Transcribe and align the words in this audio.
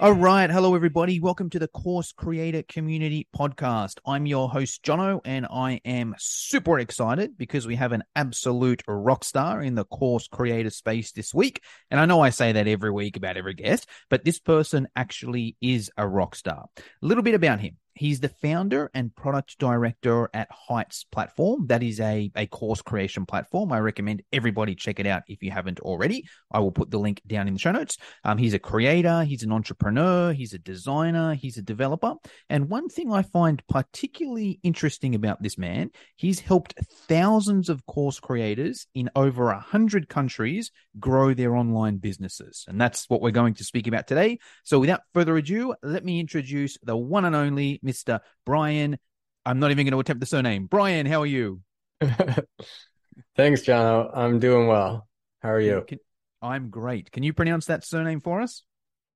All 0.00 0.12
right. 0.12 0.48
Hello, 0.48 0.76
everybody. 0.76 1.18
Welcome 1.18 1.50
to 1.50 1.58
the 1.58 1.66
Course 1.66 2.12
Creator 2.12 2.62
Community 2.68 3.26
Podcast. 3.36 3.98
I'm 4.06 4.26
your 4.26 4.48
host, 4.48 4.84
Jono, 4.84 5.20
and 5.24 5.44
I 5.50 5.80
am 5.84 6.14
super 6.18 6.78
excited 6.78 7.36
because 7.36 7.66
we 7.66 7.74
have 7.74 7.90
an 7.90 8.04
absolute 8.14 8.84
rock 8.86 9.24
star 9.24 9.60
in 9.60 9.74
the 9.74 9.84
course 9.84 10.28
creator 10.28 10.70
space 10.70 11.10
this 11.10 11.34
week. 11.34 11.64
And 11.90 11.98
I 11.98 12.06
know 12.06 12.20
I 12.20 12.30
say 12.30 12.52
that 12.52 12.68
every 12.68 12.92
week 12.92 13.16
about 13.16 13.36
every 13.36 13.54
guest, 13.54 13.88
but 14.08 14.24
this 14.24 14.38
person 14.38 14.86
actually 14.94 15.56
is 15.60 15.90
a 15.96 16.06
rock 16.06 16.36
star. 16.36 16.66
A 16.76 16.82
little 17.02 17.24
bit 17.24 17.34
about 17.34 17.58
him. 17.58 17.76
He's 17.98 18.20
the 18.20 18.28
founder 18.28 18.90
and 18.94 19.14
product 19.14 19.58
director 19.58 20.30
at 20.32 20.48
Heights 20.50 21.04
Platform. 21.04 21.66
That 21.66 21.82
is 21.82 21.98
a, 21.98 22.30
a 22.36 22.46
course 22.46 22.80
creation 22.80 23.26
platform. 23.26 23.72
I 23.72 23.80
recommend 23.80 24.22
everybody 24.32 24.74
check 24.74 25.00
it 25.00 25.06
out 25.06 25.22
if 25.26 25.42
you 25.42 25.50
haven't 25.50 25.80
already. 25.80 26.24
I 26.52 26.60
will 26.60 26.70
put 26.70 26.90
the 26.90 26.98
link 26.98 27.20
down 27.26 27.48
in 27.48 27.54
the 27.54 27.60
show 27.60 27.72
notes. 27.72 27.98
Um, 28.24 28.38
he's 28.38 28.54
a 28.54 28.58
creator, 28.58 29.24
he's 29.24 29.42
an 29.42 29.50
entrepreneur, 29.50 30.32
he's 30.32 30.52
a 30.52 30.58
designer, 30.58 31.34
he's 31.34 31.56
a 31.58 31.62
developer. 31.62 32.14
And 32.48 32.70
one 32.70 32.88
thing 32.88 33.12
I 33.12 33.22
find 33.22 33.62
particularly 33.68 34.60
interesting 34.62 35.14
about 35.14 35.42
this 35.42 35.58
man, 35.58 35.90
he's 36.14 36.40
helped 36.40 36.74
thousands 37.08 37.68
of 37.68 37.84
course 37.86 38.20
creators 38.20 38.86
in 38.94 39.10
over 39.16 39.50
a 39.50 39.58
hundred 39.58 40.08
countries 40.08 40.70
grow 41.00 41.34
their 41.34 41.56
online 41.56 41.96
businesses. 41.96 42.64
And 42.68 42.80
that's 42.80 43.06
what 43.08 43.20
we're 43.20 43.30
going 43.30 43.54
to 43.54 43.64
speak 43.64 43.86
about 43.86 44.06
today. 44.06 44.38
So 44.62 44.78
without 44.78 45.00
further 45.14 45.36
ado, 45.36 45.74
let 45.82 46.04
me 46.04 46.20
introduce 46.20 46.78
the 46.82 46.96
one 46.96 47.24
and 47.24 47.34
only 47.34 47.80
Mr. 47.88 48.20
Brian. 48.44 48.98
I'm 49.46 49.60
not 49.60 49.70
even 49.70 49.86
going 49.86 49.92
to 49.92 50.00
attempt 50.00 50.20
the 50.20 50.26
surname. 50.26 50.66
Brian, 50.66 51.06
how 51.06 51.22
are 51.22 51.26
you? 51.26 51.62
Thanks, 53.36 53.62
John. 53.62 54.10
I'm 54.12 54.38
doing 54.38 54.66
well. 54.66 55.08
How 55.40 55.50
are 55.50 55.60
you? 55.60 55.84
Can, 55.86 55.98
I'm 56.42 56.70
great. 56.70 57.10
Can 57.10 57.22
you 57.22 57.32
pronounce 57.32 57.66
that 57.66 57.84
surname 57.84 58.20
for 58.20 58.40
us? 58.40 58.62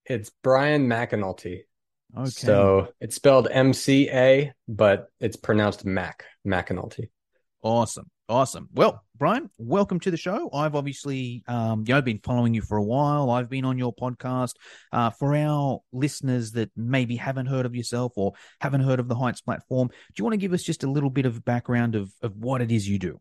It's 0.06 0.31
Brian 0.43 0.89
McAnulty. 0.89 1.62
Okay. 2.17 2.31
So 2.31 2.89
it's 3.00 3.17
spelled 3.17 3.48
M 3.50 3.73
C 3.73 4.09
A, 4.11 4.53
but 4.69 5.06
it's 5.20 5.37
pronounced 5.37 5.84
Mac 5.84 6.25
McAnulty. 6.47 7.09
Awesome. 7.63 8.11
Awesome. 8.29 8.69
Well, 8.73 9.05
Brian, 9.17 9.49
welcome 9.57 10.01
to 10.01 10.11
the 10.11 10.17
show. 10.17 10.51
I've 10.53 10.75
obviously, 10.75 11.45
um, 11.47 11.85
you 11.87 11.93
know, 11.93 11.99
I've 11.99 12.05
been 12.05 12.19
following 12.19 12.55
you 12.55 12.63
for 12.63 12.77
a 12.77 12.83
while. 12.83 13.31
I've 13.31 13.49
been 13.49 13.65
on 13.65 13.79
your 13.79 13.95
podcast. 13.95 14.55
Uh, 14.91 15.11
for 15.11 15.37
our 15.37 15.81
listeners 15.93 16.53
that 16.53 16.71
maybe 16.77 17.15
haven't 17.15 17.47
heard 17.47 17.65
of 17.65 17.77
yourself 17.77 18.15
or 18.17 18.33
haven't 18.61 18.81
heard 18.81 18.99
of 18.99 19.07
the 19.07 19.15
Heights 19.15 19.43
platform, 19.43 19.89
do 19.89 19.95
you 20.19 20.25
want 20.25 20.33
to 20.33 20.39
give 20.39 20.53
us 20.53 20.63
just 20.63 20.83
a 20.83 20.91
little 20.91 21.11
bit 21.11 21.25
of 21.25 21.45
background 21.45 21.95
of 21.95 22.13
of 22.21 22.37
what 22.37 22.63
it 22.63 22.73
is 22.73 22.89
you 22.89 22.99
do? 22.99 23.21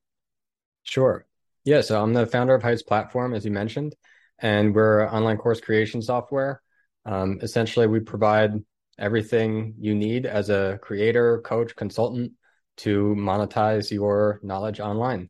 Sure. 0.83 1.27
Yeah. 1.63 1.81
So 1.81 2.01
I'm 2.01 2.13
the 2.13 2.25
founder 2.25 2.55
of 2.55 2.63
Heights 2.63 2.81
platform, 2.81 3.35
as 3.35 3.45
you 3.45 3.51
mentioned, 3.51 3.95
and 4.39 4.73
we're 4.73 5.07
online 5.07 5.37
course 5.37 5.61
creation 5.61 6.01
software. 6.01 6.63
Um, 7.05 7.39
essentially, 7.43 7.85
we 7.85 7.99
provide 7.99 8.53
everything 8.97 9.75
you 9.77 9.93
need 9.93 10.25
as 10.25 10.49
a 10.49 10.79
creator, 10.81 11.41
coach, 11.41 11.75
consultant 11.75 12.31
to 12.77 13.15
monetize 13.17 13.91
your 13.91 14.39
knowledge 14.43 14.79
online. 14.79 15.29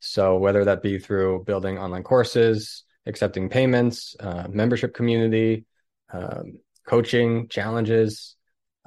So 0.00 0.36
whether 0.36 0.64
that 0.64 0.82
be 0.82 0.98
through 0.98 1.44
building 1.44 1.78
online 1.78 2.02
courses, 2.02 2.84
accepting 3.06 3.48
payments, 3.48 4.16
uh, 4.20 4.46
membership 4.48 4.94
community, 4.94 5.64
um, 6.12 6.58
coaching, 6.86 7.48
challenges, 7.48 8.36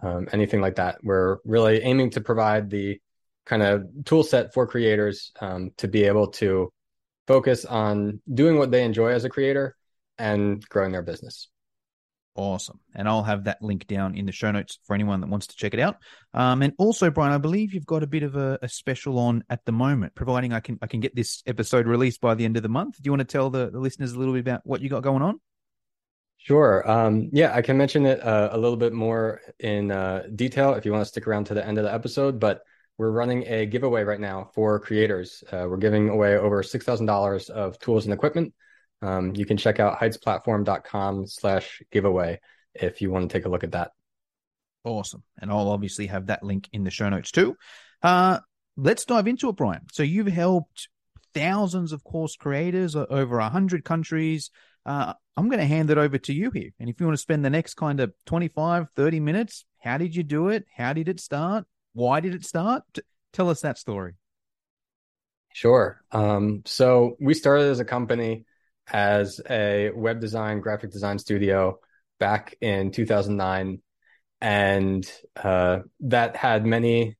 um, 0.01 0.27
anything 0.31 0.61
like 0.61 0.75
that, 0.75 0.97
we're 1.03 1.37
really 1.45 1.81
aiming 1.81 2.11
to 2.11 2.21
provide 2.21 2.69
the 2.69 2.99
kind 3.45 3.63
of 3.63 3.85
tool 4.05 4.23
set 4.23 4.53
for 4.53 4.67
creators 4.67 5.31
um, 5.39 5.71
to 5.77 5.87
be 5.87 6.03
able 6.03 6.27
to 6.27 6.71
focus 7.27 7.65
on 7.65 8.21
doing 8.31 8.57
what 8.57 8.71
they 8.71 8.83
enjoy 8.83 9.09
as 9.09 9.23
a 9.23 9.29
creator 9.29 9.75
and 10.17 10.67
growing 10.69 10.91
their 10.91 11.01
business. 11.01 11.47
Awesome. 12.37 12.81
And 12.93 13.07
I'll 13.07 13.23
have 13.23 13.45
that 13.45 13.61
link 13.61 13.87
down 13.87 14.15
in 14.15 14.25
the 14.25 14.33
show 14.33 14.51
notes 14.51 14.77
for 14.83 14.93
anyone 14.93 15.21
that 15.21 15.29
wants 15.29 15.47
to 15.47 15.55
check 15.55 15.73
it 15.73 15.79
out. 15.79 15.95
Um, 16.33 16.61
and 16.63 16.73
also, 16.77 17.09
Brian, 17.09 17.31
I 17.31 17.37
believe 17.37 17.73
you've 17.73 17.85
got 17.85 18.03
a 18.03 18.07
bit 18.07 18.23
of 18.23 18.35
a, 18.35 18.59
a, 18.61 18.67
special 18.67 19.17
on 19.19 19.45
at 19.49 19.63
the 19.63 19.71
moment, 19.71 20.15
providing 20.15 20.51
I 20.51 20.59
can 20.59 20.77
I 20.81 20.87
can 20.87 20.99
get 20.99 21.15
this 21.15 21.41
episode 21.45 21.87
released 21.87 22.19
by 22.19 22.35
the 22.35 22.43
end 22.43 22.57
of 22.57 22.63
the 22.63 22.69
month. 22.69 22.97
Do 22.97 23.07
you 23.07 23.11
want 23.11 23.21
to 23.21 23.25
tell 23.25 23.49
the, 23.49 23.71
the 23.71 23.79
listeners 23.79 24.11
a 24.11 24.19
little 24.19 24.33
bit 24.33 24.41
about 24.41 24.61
what 24.65 24.81
you 24.81 24.89
got 24.89 25.01
going 25.01 25.21
on? 25.21 25.39
Sure. 26.35 26.89
Um, 26.89 27.29
yeah, 27.31 27.55
I 27.55 27.61
can 27.61 27.77
mention 27.77 28.05
it 28.05 28.21
uh, 28.21 28.49
a 28.51 28.57
little 28.57 28.77
bit 28.77 28.91
more 28.91 29.39
in 29.59 29.91
uh, 29.91 30.23
detail 30.35 30.73
if 30.73 30.85
you 30.85 30.91
want 30.91 31.03
to 31.03 31.09
stick 31.09 31.27
around 31.27 31.45
to 31.45 31.53
the 31.53 31.65
end 31.65 31.77
of 31.77 31.85
the 31.85 31.93
episode. 31.93 32.37
But 32.37 32.63
we're 32.97 33.11
running 33.11 33.45
a 33.47 33.65
giveaway 33.65 34.03
right 34.03 34.19
now 34.19 34.49
for 34.53 34.77
creators. 34.79 35.41
Uh, 35.51 35.67
we're 35.69 35.77
giving 35.77 36.09
away 36.09 36.37
over 36.37 36.61
$6,000 36.61 37.49
of 37.49 37.79
tools 37.79 38.05
and 38.05 38.13
equipment 38.13 38.53
um, 39.05 39.35
you 39.35 39.45
can 39.45 39.57
check 39.57 39.79
out 39.79 39.99
heightsplatform.com 39.99 41.27
slash 41.27 41.81
giveaway 41.91 42.39
if 42.73 43.01
you 43.01 43.11
want 43.11 43.29
to 43.29 43.37
take 43.37 43.45
a 43.45 43.49
look 43.49 43.63
at 43.63 43.73
that. 43.73 43.91
Awesome. 44.83 45.23
And 45.39 45.51
I'll 45.51 45.69
obviously 45.69 46.07
have 46.07 46.27
that 46.27 46.43
link 46.43 46.69
in 46.73 46.83
the 46.83 46.91
show 46.91 47.07
notes 47.09 47.31
too. 47.31 47.55
Uh, 48.01 48.39
let's 48.77 49.05
dive 49.05 49.27
into 49.27 49.49
it, 49.49 49.55
Brian. 49.55 49.81
So 49.91 50.03
you've 50.03 50.27
helped 50.27 50.89
thousands 51.33 51.91
of 51.91 52.03
course 52.03 52.35
creators 52.35 52.95
over 52.95 53.39
a 53.39 53.49
hundred 53.49 53.83
countries. 53.85 54.49
Uh, 54.85 55.13
I'm 55.37 55.49
going 55.49 55.59
to 55.59 55.65
hand 55.65 55.91
it 55.91 55.97
over 55.97 56.17
to 56.17 56.33
you 56.33 56.49
here. 56.51 56.71
And 56.79 56.89
if 56.89 56.99
you 56.99 57.05
want 57.05 57.17
to 57.17 57.21
spend 57.21 57.45
the 57.45 57.49
next 57.49 57.75
kind 57.75 57.99
of 57.99 58.13
25, 58.25 58.87
30 58.95 59.19
minutes, 59.19 59.65
how 59.79 59.97
did 59.97 60.15
you 60.15 60.23
do 60.23 60.49
it? 60.49 60.65
How 60.75 60.93
did 60.93 61.09
it 61.09 61.19
start? 61.19 61.65
Why 61.93 62.21
did 62.21 62.33
it 62.33 62.45
start? 62.45 62.83
Tell 63.33 63.49
us 63.49 63.61
that 63.61 63.77
story. 63.77 64.13
Sure. 65.53 66.01
Um, 66.11 66.63
so 66.65 67.15
we 67.19 67.33
started 67.33 67.69
as 67.69 67.79
a 67.79 67.85
company 67.85 68.45
as 68.91 69.41
a 69.49 69.91
web 69.95 70.19
design, 70.19 70.59
graphic 70.61 70.91
design 70.91 71.19
studio 71.19 71.79
back 72.19 72.55
in 72.61 72.91
2009. 72.91 73.81
And 74.41 75.11
uh, 75.35 75.79
that 76.01 76.35
had 76.35 76.65
many, 76.65 77.17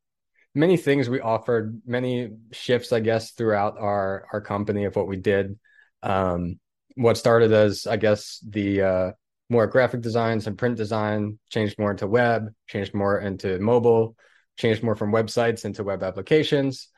many 0.53 0.77
things 0.77 1.09
we 1.09 1.21
offered, 1.21 1.81
many 1.85 2.29
shifts, 2.51 2.91
I 2.91 2.99
guess, 2.99 3.31
throughout 3.31 3.77
our, 3.79 4.27
our 4.31 4.41
company 4.41 4.85
of 4.85 4.95
what 4.95 5.07
we 5.07 5.17
did. 5.17 5.57
Um, 6.03 6.59
what 6.95 7.17
started 7.17 7.51
as, 7.51 7.87
I 7.87 7.97
guess, 7.97 8.39
the 8.47 8.81
uh, 8.81 9.11
more 9.49 9.67
graphic 9.67 10.01
designs 10.01 10.47
and 10.47 10.57
print 10.57 10.77
design 10.77 11.39
changed 11.49 11.77
more 11.77 11.91
into 11.91 12.07
web, 12.07 12.53
changed 12.67 12.93
more 12.93 13.19
into 13.19 13.59
mobile, 13.59 14.15
changed 14.57 14.83
more 14.83 14.95
from 14.95 15.11
websites 15.11 15.65
into 15.65 15.83
web 15.83 16.03
applications. 16.03 16.89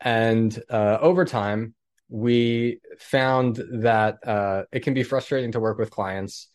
And 0.00 0.56
uh, 0.68 0.98
over 1.00 1.24
time, 1.24 1.74
we 2.08 2.80
found 2.98 3.60
that 3.80 4.18
uh, 4.26 4.62
it 4.72 4.80
can 4.80 4.94
be 4.94 5.02
frustrating 5.02 5.52
to 5.52 5.60
work 5.60 5.78
with 5.78 5.90
clients 5.90 6.48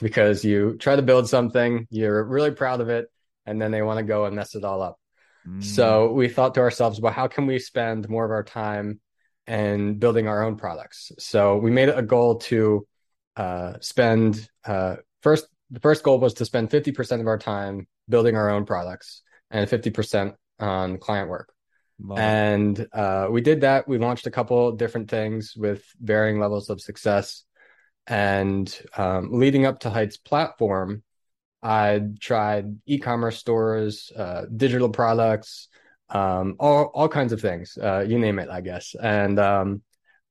because 0.00 0.44
you 0.44 0.76
try 0.78 0.96
to 0.96 1.02
build 1.02 1.28
something, 1.28 1.86
you're 1.90 2.24
really 2.24 2.52
proud 2.52 2.80
of 2.80 2.88
it, 2.88 3.06
and 3.46 3.60
then 3.60 3.70
they 3.70 3.82
want 3.82 3.98
to 3.98 4.04
go 4.04 4.26
and 4.26 4.36
mess 4.36 4.54
it 4.54 4.64
all 4.64 4.82
up. 4.82 4.98
Mm. 5.46 5.62
So 5.62 6.12
we 6.12 6.28
thought 6.28 6.54
to 6.54 6.60
ourselves, 6.60 7.00
well, 7.00 7.12
how 7.12 7.26
can 7.26 7.46
we 7.46 7.58
spend 7.58 8.08
more 8.08 8.24
of 8.24 8.30
our 8.30 8.44
time 8.44 9.00
and 9.46 9.98
building 9.98 10.28
our 10.28 10.44
own 10.44 10.56
products? 10.56 11.10
So 11.18 11.56
we 11.56 11.70
made 11.70 11.88
it 11.88 11.98
a 11.98 12.02
goal 12.02 12.38
to 12.38 12.86
uh, 13.36 13.74
spend 13.80 14.48
uh, 14.64 14.96
first. 15.22 15.46
The 15.70 15.80
first 15.80 16.02
goal 16.02 16.18
was 16.18 16.34
to 16.34 16.44
spend 16.44 16.70
50% 16.70 17.20
of 17.20 17.26
our 17.26 17.38
time 17.38 17.88
building 18.08 18.36
our 18.36 18.50
own 18.50 18.66
products 18.66 19.22
and 19.50 19.68
50% 19.68 20.34
on 20.60 20.98
client 20.98 21.30
work. 21.30 21.52
Wow. 22.04 22.16
And 22.16 22.86
uh, 22.92 23.28
we 23.30 23.40
did 23.40 23.60
that. 23.60 23.86
We 23.86 23.98
launched 23.98 24.26
a 24.26 24.30
couple 24.30 24.72
different 24.72 25.08
things 25.08 25.54
with 25.56 25.84
varying 26.00 26.40
levels 26.40 26.68
of 26.68 26.80
success. 26.80 27.44
And 28.06 28.76
um, 28.96 29.28
leading 29.32 29.66
up 29.66 29.80
to 29.80 29.90
Heights 29.90 30.16
platform, 30.16 31.02
I 31.62 32.00
tried 32.20 32.76
e-commerce 32.86 33.38
stores, 33.38 34.10
uh, 34.16 34.46
digital 34.54 34.88
products, 34.88 35.68
um, 36.08 36.56
all 36.58 36.86
all 36.92 37.08
kinds 37.08 37.32
of 37.32 37.40
things. 37.40 37.78
Uh, 37.80 38.04
you 38.06 38.18
name 38.18 38.40
it, 38.40 38.48
I 38.50 38.60
guess. 38.60 38.96
And 39.00 39.38
um, 39.38 39.82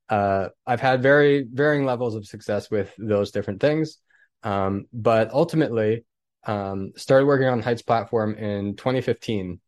uh, 0.10 0.50
I've 0.68 0.82
had 0.82 1.02
very 1.02 1.46
varying 1.50 1.86
levels 1.86 2.16
of 2.16 2.28
success 2.28 2.70
with 2.70 2.94
those 2.98 3.32
different 3.32 3.62
things. 3.62 3.98
Um, 4.44 4.88
but 4.92 5.32
ultimately, 5.32 6.04
um, 6.44 6.92
started 6.98 7.26
working 7.26 7.48
on 7.48 7.62
Heights 7.62 7.82
platform 7.82 8.36
in 8.36 8.76
2015 8.76 9.62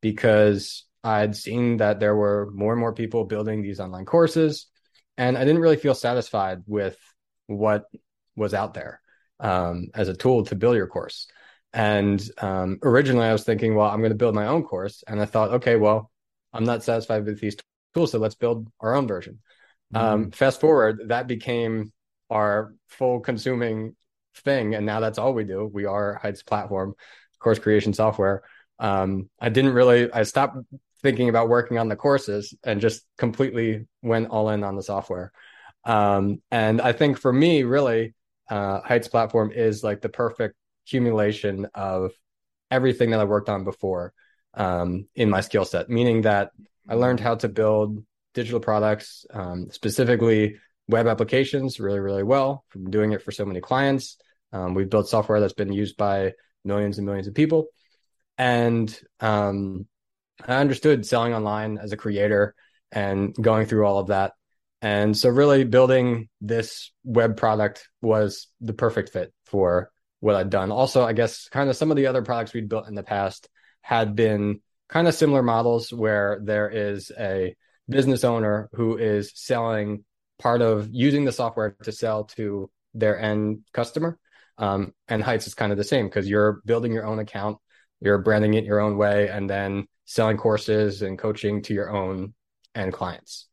because 0.00 0.86
I'd 1.02 1.36
seen 1.36 1.78
that 1.78 2.00
there 2.00 2.14
were 2.14 2.50
more 2.52 2.72
and 2.72 2.80
more 2.80 2.92
people 2.92 3.24
building 3.24 3.62
these 3.62 3.80
online 3.80 4.04
courses, 4.04 4.66
and 5.16 5.36
I 5.36 5.44
didn't 5.44 5.62
really 5.62 5.76
feel 5.76 5.94
satisfied 5.94 6.62
with 6.66 6.98
what 7.46 7.84
was 8.36 8.54
out 8.54 8.74
there 8.74 9.00
um, 9.38 9.88
as 9.94 10.08
a 10.08 10.14
tool 10.14 10.44
to 10.46 10.54
build 10.54 10.76
your 10.76 10.86
course. 10.86 11.26
And 11.72 12.22
um, 12.38 12.78
originally, 12.82 13.26
I 13.26 13.32
was 13.32 13.44
thinking, 13.44 13.74
well, 13.74 13.88
I'm 13.88 14.00
going 14.00 14.10
to 14.10 14.16
build 14.16 14.34
my 14.34 14.46
own 14.46 14.64
course, 14.64 15.04
and 15.06 15.20
I 15.20 15.24
thought, 15.24 15.50
okay, 15.50 15.76
well, 15.76 16.10
I'm 16.52 16.64
not 16.64 16.82
satisfied 16.82 17.24
with 17.24 17.40
these 17.40 17.56
tools, 17.94 18.12
so 18.12 18.18
let's 18.18 18.34
build 18.34 18.68
our 18.80 18.94
own 18.94 19.06
version. 19.06 19.38
Um, 19.94 20.02
mm-hmm. 20.02 20.24
Um, 20.24 20.30
fast 20.32 20.60
forward, 20.60 21.08
that 21.08 21.26
became 21.26 21.92
our 22.28 22.74
full 22.88 23.20
consuming 23.20 23.96
thing, 24.36 24.74
and 24.74 24.84
now 24.84 25.00
that's 25.00 25.18
all 25.18 25.32
we 25.32 25.44
do. 25.44 25.64
We 25.64 25.86
are 25.86 26.14
Heights 26.14 26.42
platform, 26.42 26.94
course 27.38 27.58
creation 27.58 27.92
software. 27.94 28.42
Um, 28.78 29.28
I 29.40 29.48
didn't 29.48 29.72
really, 29.72 30.12
I 30.12 30.22
stopped 30.24 30.56
thinking 31.02 31.28
about 31.28 31.48
working 31.48 31.78
on 31.78 31.88
the 31.88 31.96
courses 31.96 32.54
and 32.64 32.80
just 32.80 33.04
completely 33.18 33.86
went 34.02 34.28
all 34.28 34.50
in 34.50 34.64
on 34.64 34.76
the 34.76 34.82
software. 34.82 35.32
Um, 35.84 36.42
and 36.50 36.80
I 36.80 36.92
think 36.92 37.18
for 37.18 37.32
me, 37.32 37.62
really, 37.62 38.14
uh, 38.48 38.80
Heights 38.80 39.08
platform 39.08 39.52
is 39.52 39.82
like 39.82 40.00
the 40.00 40.08
perfect 40.08 40.54
accumulation 40.86 41.68
of 41.74 42.12
everything 42.70 43.10
that 43.10 43.20
I 43.20 43.24
worked 43.24 43.48
on 43.48 43.64
before 43.64 44.12
um, 44.54 45.06
in 45.14 45.30
my 45.30 45.40
skill 45.40 45.64
set, 45.64 45.88
meaning 45.88 46.22
that 46.22 46.50
I 46.88 46.94
learned 46.94 47.20
how 47.20 47.36
to 47.36 47.48
build 47.48 48.04
digital 48.34 48.60
products, 48.60 49.24
um, 49.32 49.70
specifically 49.70 50.56
web 50.88 51.06
applications, 51.06 51.80
really, 51.80 52.00
really 52.00 52.22
well 52.22 52.64
from 52.68 52.90
doing 52.90 53.12
it 53.12 53.22
for 53.22 53.30
so 53.30 53.44
many 53.44 53.60
clients. 53.60 54.16
Um, 54.52 54.74
we've 54.74 54.90
built 54.90 55.08
software 55.08 55.40
that's 55.40 55.52
been 55.52 55.72
used 55.72 55.96
by 55.96 56.32
millions 56.64 56.98
and 56.98 57.06
millions 57.06 57.28
of 57.28 57.34
people. 57.34 57.66
And 58.36 58.98
um, 59.20 59.86
I 60.46 60.56
understood 60.56 61.06
selling 61.06 61.34
online 61.34 61.78
as 61.78 61.92
a 61.92 61.96
creator 61.96 62.54
and 62.92 63.34
going 63.34 63.66
through 63.66 63.86
all 63.86 63.98
of 63.98 64.08
that. 64.08 64.32
And 64.82 65.16
so, 65.16 65.28
really, 65.28 65.64
building 65.64 66.28
this 66.40 66.90
web 67.04 67.36
product 67.36 67.88
was 68.00 68.48
the 68.60 68.72
perfect 68.72 69.10
fit 69.10 69.32
for 69.44 69.90
what 70.20 70.36
I'd 70.36 70.50
done. 70.50 70.70
Also, 70.70 71.04
I 71.04 71.12
guess 71.12 71.48
kind 71.48 71.68
of 71.68 71.76
some 71.76 71.90
of 71.90 71.96
the 71.96 72.06
other 72.06 72.22
products 72.22 72.54
we'd 72.54 72.68
built 72.68 72.88
in 72.88 72.94
the 72.94 73.02
past 73.02 73.48
had 73.82 74.16
been 74.16 74.60
kind 74.88 75.06
of 75.06 75.14
similar 75.14 75.42
models 75.42 75.92
where 75.92 76.40
there 76.42 76.68
is 76.68 77.12
a 77.18 77.54
business 77.88 78.24
owner 78.24 78.68
who 78.72 78.96
is 78.96 79.32
selling 79.34 80.04
part 80.38 80.62
of 80.62 80.88
using 80.90 81.24
the 81.24 81.32
software 81.32 81.76
to 81.82 81.92
sell 81.92 82.24
to 82.24 82.70
their 82.94 83.18
end 83.18 83.60
customer. 83.72 84.18
Um, 84.58 84.92
and 85.08 85.22
Heights 85.22 85.46
is 85.46 85.54
kind 85.54 85.72
of 85.72 85.78
the 85.78 85.84
same 85.84 86.06
because 86.06 86.28
you're 86.28 86.60
building 86.64 86.92
your 86.92 87.06
own 87.06 87.18
account, 87.18 87.58
you're 88.00 88.18
branding 88.18 88.54
it 88.54 88.64
your 88.64 88.80
own 88.80 88.96
way, 88.96 89.28
and 89.28 89.48
then 89.48 89.86
selling 90.10 90.36
courses 90.36 91.02
and 91.02 91.16
coaching 91.16 91.62
to 91.62 91.72
your 91.72 91.88
own 91.88 92.34
end 92.74 92.92
clients. 92.92 93.46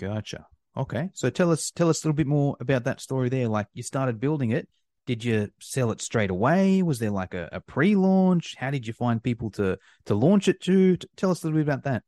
Gotcha. 0.00 0.46
Okay. 0.76 1.10
So 1.14 1.30
tell 1.30 1.52
us 1.52 1.70
tell 1.70 1.88
us 1.88 2.02
a 2.02 2.08
little 2.08 2.16
bit 2.16 2.26
more 2.26 2.56
about 2.58 2.84
that 2.84 3.00
story 3.00 3.28
there. 3.28 3.46
Like 3.46 3.68
you 3.72 3.84
started 3.84 4.18
building 4.18 4.50
it. 4.50 4.68
Did 5.06 5.24
you 5.24 5.50
sell 5.60 5.92
it 5.92 6.00
straight 6.00 6.30
away? 6.30 6.82
Was 6.82 6.98
there 6.98 7.10
like 7.10 7.34
a, 7.34 7.48
a 7.52 7.60
pre-launch? 7.60 8.56
How 8.58 8.70
did 8.72 8.84
you 8.84 8.92
find 8.92 9.22
people 9.22 9.50
to 9.52 9.78
to 10.06 10.14
launch 10.16 10.48
it 10.48 10.60
to? 10.62 10.96
Tell 11.16 11.30
us 11.30 11.44
a 11.44 11.46
little 11.46 11.60
bit 11.60 11.68
about 11.68 11.84
that. 11.84 12.02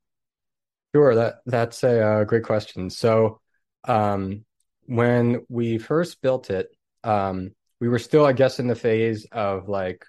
Sure, 0.92 1.14
that 1.14 1.36
that's 1.46 1.84
a 1.84 2.02
uh, 2.02 2.24
great 2.24 2.42
question. 2.42 2.90
So, 2.90 3.40
um, 3.84 4.44
when 4.86 5.46
we 5.48 5.78
first 5.78 6.20
built 6.20 6.50
it, 6.50 6.66
um, 7.04 7.52
we 7.80 7.88
were 7.88 8.00
still, 8.00 8.26
I 8.26 8.32
guess, 8.32 8.58
in 8.58 8.66
the 8.66 8.74
phase 8.74 9.24
of 9.30 9.68
like, 9.68 10.04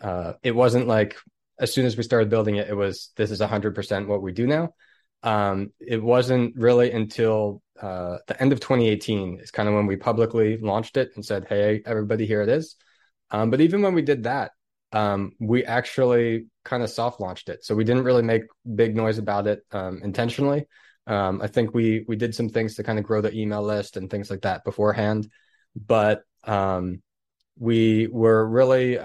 uh, 0.00 0.34
it 0.44 0.54
wasn't 0.54 0.86
like 0.86 1.16
as 1.60 1.72
soon 1.72 1.86
as 1.86 1.96
we 1.96 2.02
started 2.02 2.30
building 2.30 2.56
it, 2.56 2.68
it 2.68 2.74
was 2.74 3.10
this 3.16 3.30
is 3.30 3.40
hundred 3.40 3.74
percent 3.74 4.08
what 4.08 4.22
we 4.22 4.32
do 4.32 4.46
now 4.46 4.72
um, 5.22 5.72
it 5.80 6.02
wasn't 6.02 6.56
really 6.56 6.92
until 6.92 7.62
uh, 7.80 8.18
the 8.26 8.40
end 8.40 8.52
of 8.52 8.60
2018 8.60 9.38
is 9.40 9.50
kind 9.50 9.68
of 9.68 9.74
when 9.74 9.86
we 9.86 9.96
publicly 9.96 10.58
launched 10.58 10.96
it 10.96 11.10
and 11.14 11.24
said, 11.24 11.46
"Hey, 11.48 11.82
everybody, 11.84 12.26
here 12.26 12.42
it 12.42 12.48
is." 12.48 12.76
Um, 13.30 13.50
but 13.50 13.60
even 13.60 13.82
when 13.82 13.94
we 13.94 14.02
did 14.02 14.24
that, 14.24 14.52
um, 14.92 15.32
we 15.40 15.64
actually 15.64 16.46
kind 16.64 16.82
of 16.82 16.90
soft 16.90 17.20
launched 17.20 17.48
it, 17.48 17.64
so 17.64 17.74
we 17.74 17.84
didn't 17.84 18.04
really 18.04 18.22
make 18.22 18.42
big 18.74 18.96
noise 18.96 19.18
about 19.18 19.46
it 19.46 19.62
um, 19.72 20.00
intentionally. 20.02 20.66
Um, 21.06 21.40
I 21.42 21.48
think 21.48 21.74
we 21.74 22.04
we 22.06 22.16
did 22.16 22.34
some 22.34 22.48
things 22.48 22.76
to 22.76 22.84
kind 22.84 22.98
of 22.98 23.04
grow 23.04 23.20
the 23.20 23.34
email 23.34 23.62
list 23.62 23.96
and 23.96 24.08
things 24.10 24.30
like 24.30 24.42
that 24.42 24.64
beforehand, 24.64 25.28
but 25.74 26.22
um, 26.44 27.02
we 27.58 28.06
were 28.06 28.46
really 28.48 28.98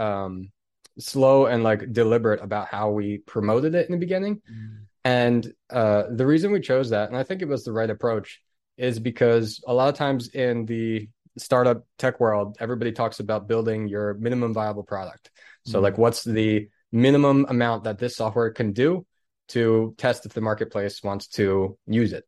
slow 0.99 1.47
and 1.47 1.63
like 1.63 1.91
deliberate 1.91 2.41
about 2.41 2.67
how 2.67 2.91
we 2.91 3.19
promoted 3.19 3.75
it 3.75 3.87
in 3.87 3.91
the 3.91 3.99
beginning. 3.99 4.41
Mm 4.49 4.83
and 5.03 5.53
uh, 5.69 6.03
the 6.09 6.25
reason 6.25 6.51
we 6.51 6.61
chose 6.61 6.91
that, 6.91 7.09
and 7.09 7.17
I 7.17 7.23
think 7.23 7.41
it 7.41 7.47
was 7.47 7.63
the 7.63 7.73
right 7.73 7.89
approach, 7.89 8.41
is 8.77 8.99
because 8.99 9.61
a 9.67 9.73
lot 9.73 9.89
of 9.89 9.95
times 9.95 10.29
in 10.29 10.65
the 10.65 11.09
startup 11.37 11.85
tech 11.97 12.19
world, 12.19 12.57
everybody 12.59 12.91
talks 12.91 13.19
about 13.19 13.47
building 13.47 13.87
your 13.87 14.13
minimum 14.15 14.53
viable 14.53 14.83
product. 14.83 15.29
So, 15.65 15.73
mm-hmm. 15.73 15.83
like, 15.83 15.97
what's 15.97 16.23
the 16.23 16.69
minimum 16.91 17.45
amount 17.49 17.83
that 17.83 17.99
this 17.99 18.15
software 18.15 18.51
can 18.51 18.71
do 18.71 19.05
to 19.49 19.93
test 19.97 20.25
if 20.25 20.33
the 20.33 20.41
marketplace 20.41 21.03
wants 21.03 21.27
to 21.27 21.77
use 21.85 22.13
it? 22.13 22.23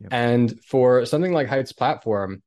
Yep. 0.00 0.12
And 0.12 0.64
for 0.64 1.06
something 1.06 1.32
like 1.32 1.48
Heights 1.48 1.72
platform, 1.72 2.42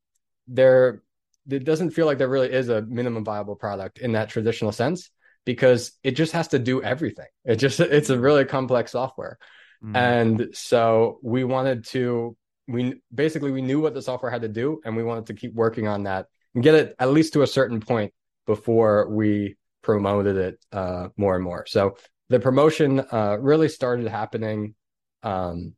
there 0.48 1.02
it 1.50 1.64
doesn't 1.64 1.92
feel 1.92 2.06
like 2.06 2.18
there 2.18 2.30
really 2.30 2.52
is 2.52 2.70
a 2.70 2.82
minimum 2.82 3.24
viable 3.24 3.56
product 3.56 4.00
in 4.00 4.12
that 4.12 4.30
traditional 4.30 4.72
sense 4.72 5.10
because 5.46 5.94
it 6.04 6.12
just 6.12 6.34
has 6.34 6.50
to 6.50 6.60
do 6.60 6.82
everything. 6.82 7.28
It 7.46 7.56
just 7.58 7.80
it's 7.80 8.10
a 8.10 8.20
really 8.20 8.46
complex 8.46 8.92
software. 8.92 9.38
Mm. 9.84 9.98
And 9.98 10.48
so 10.56 11.20
we 11.24 11.44
wanted 11.44 11.86
to 11.88 12.36
we 12.68 13.02
basically 13.14 13.52
we 13.52 13.62
knew 13.62 13.82
what 13.82 13.94
the 13.94 14.02
software 14.02 14.32
had 14.32 14.44
to 14.44 14.48
do 14.48 14.82
and 14.86 14.96
we 14.96 15.04
wanted 15.04 15.28
to 15.28 15.34
keep 15.34 15.54
working 15.54 15.88
on 15.88 16.04
that 16.04 16.28
and 16.54 16.64
get 16.64 16.76
it 16.76 16.96
at 17.00 17.12
least 17.12 17.34
to 17.34 17.42
a 17.42 17.48
certain 17.48 17.80
point 17.80 18.14
before 18.46 19.10
we 19.10 19.58
promoted 19.82 20.38
it 20.38 20.60
uh, 20.72 21.10
more 21.18 21.36
and 21.36 21.44
more. 21.44 21.66
So 21.68 21.98
the 22.30 22.40
promotion 22.40 23.00
uh, 23.00 23.38
really 23.40 23.68
started 23.68 24.08
happening 24.08 24.76
um, 25.24 25.76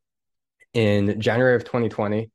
in 0.74 1.20
January 1.20 1.56
of 1.56 1.64
2020, 1.64 2.32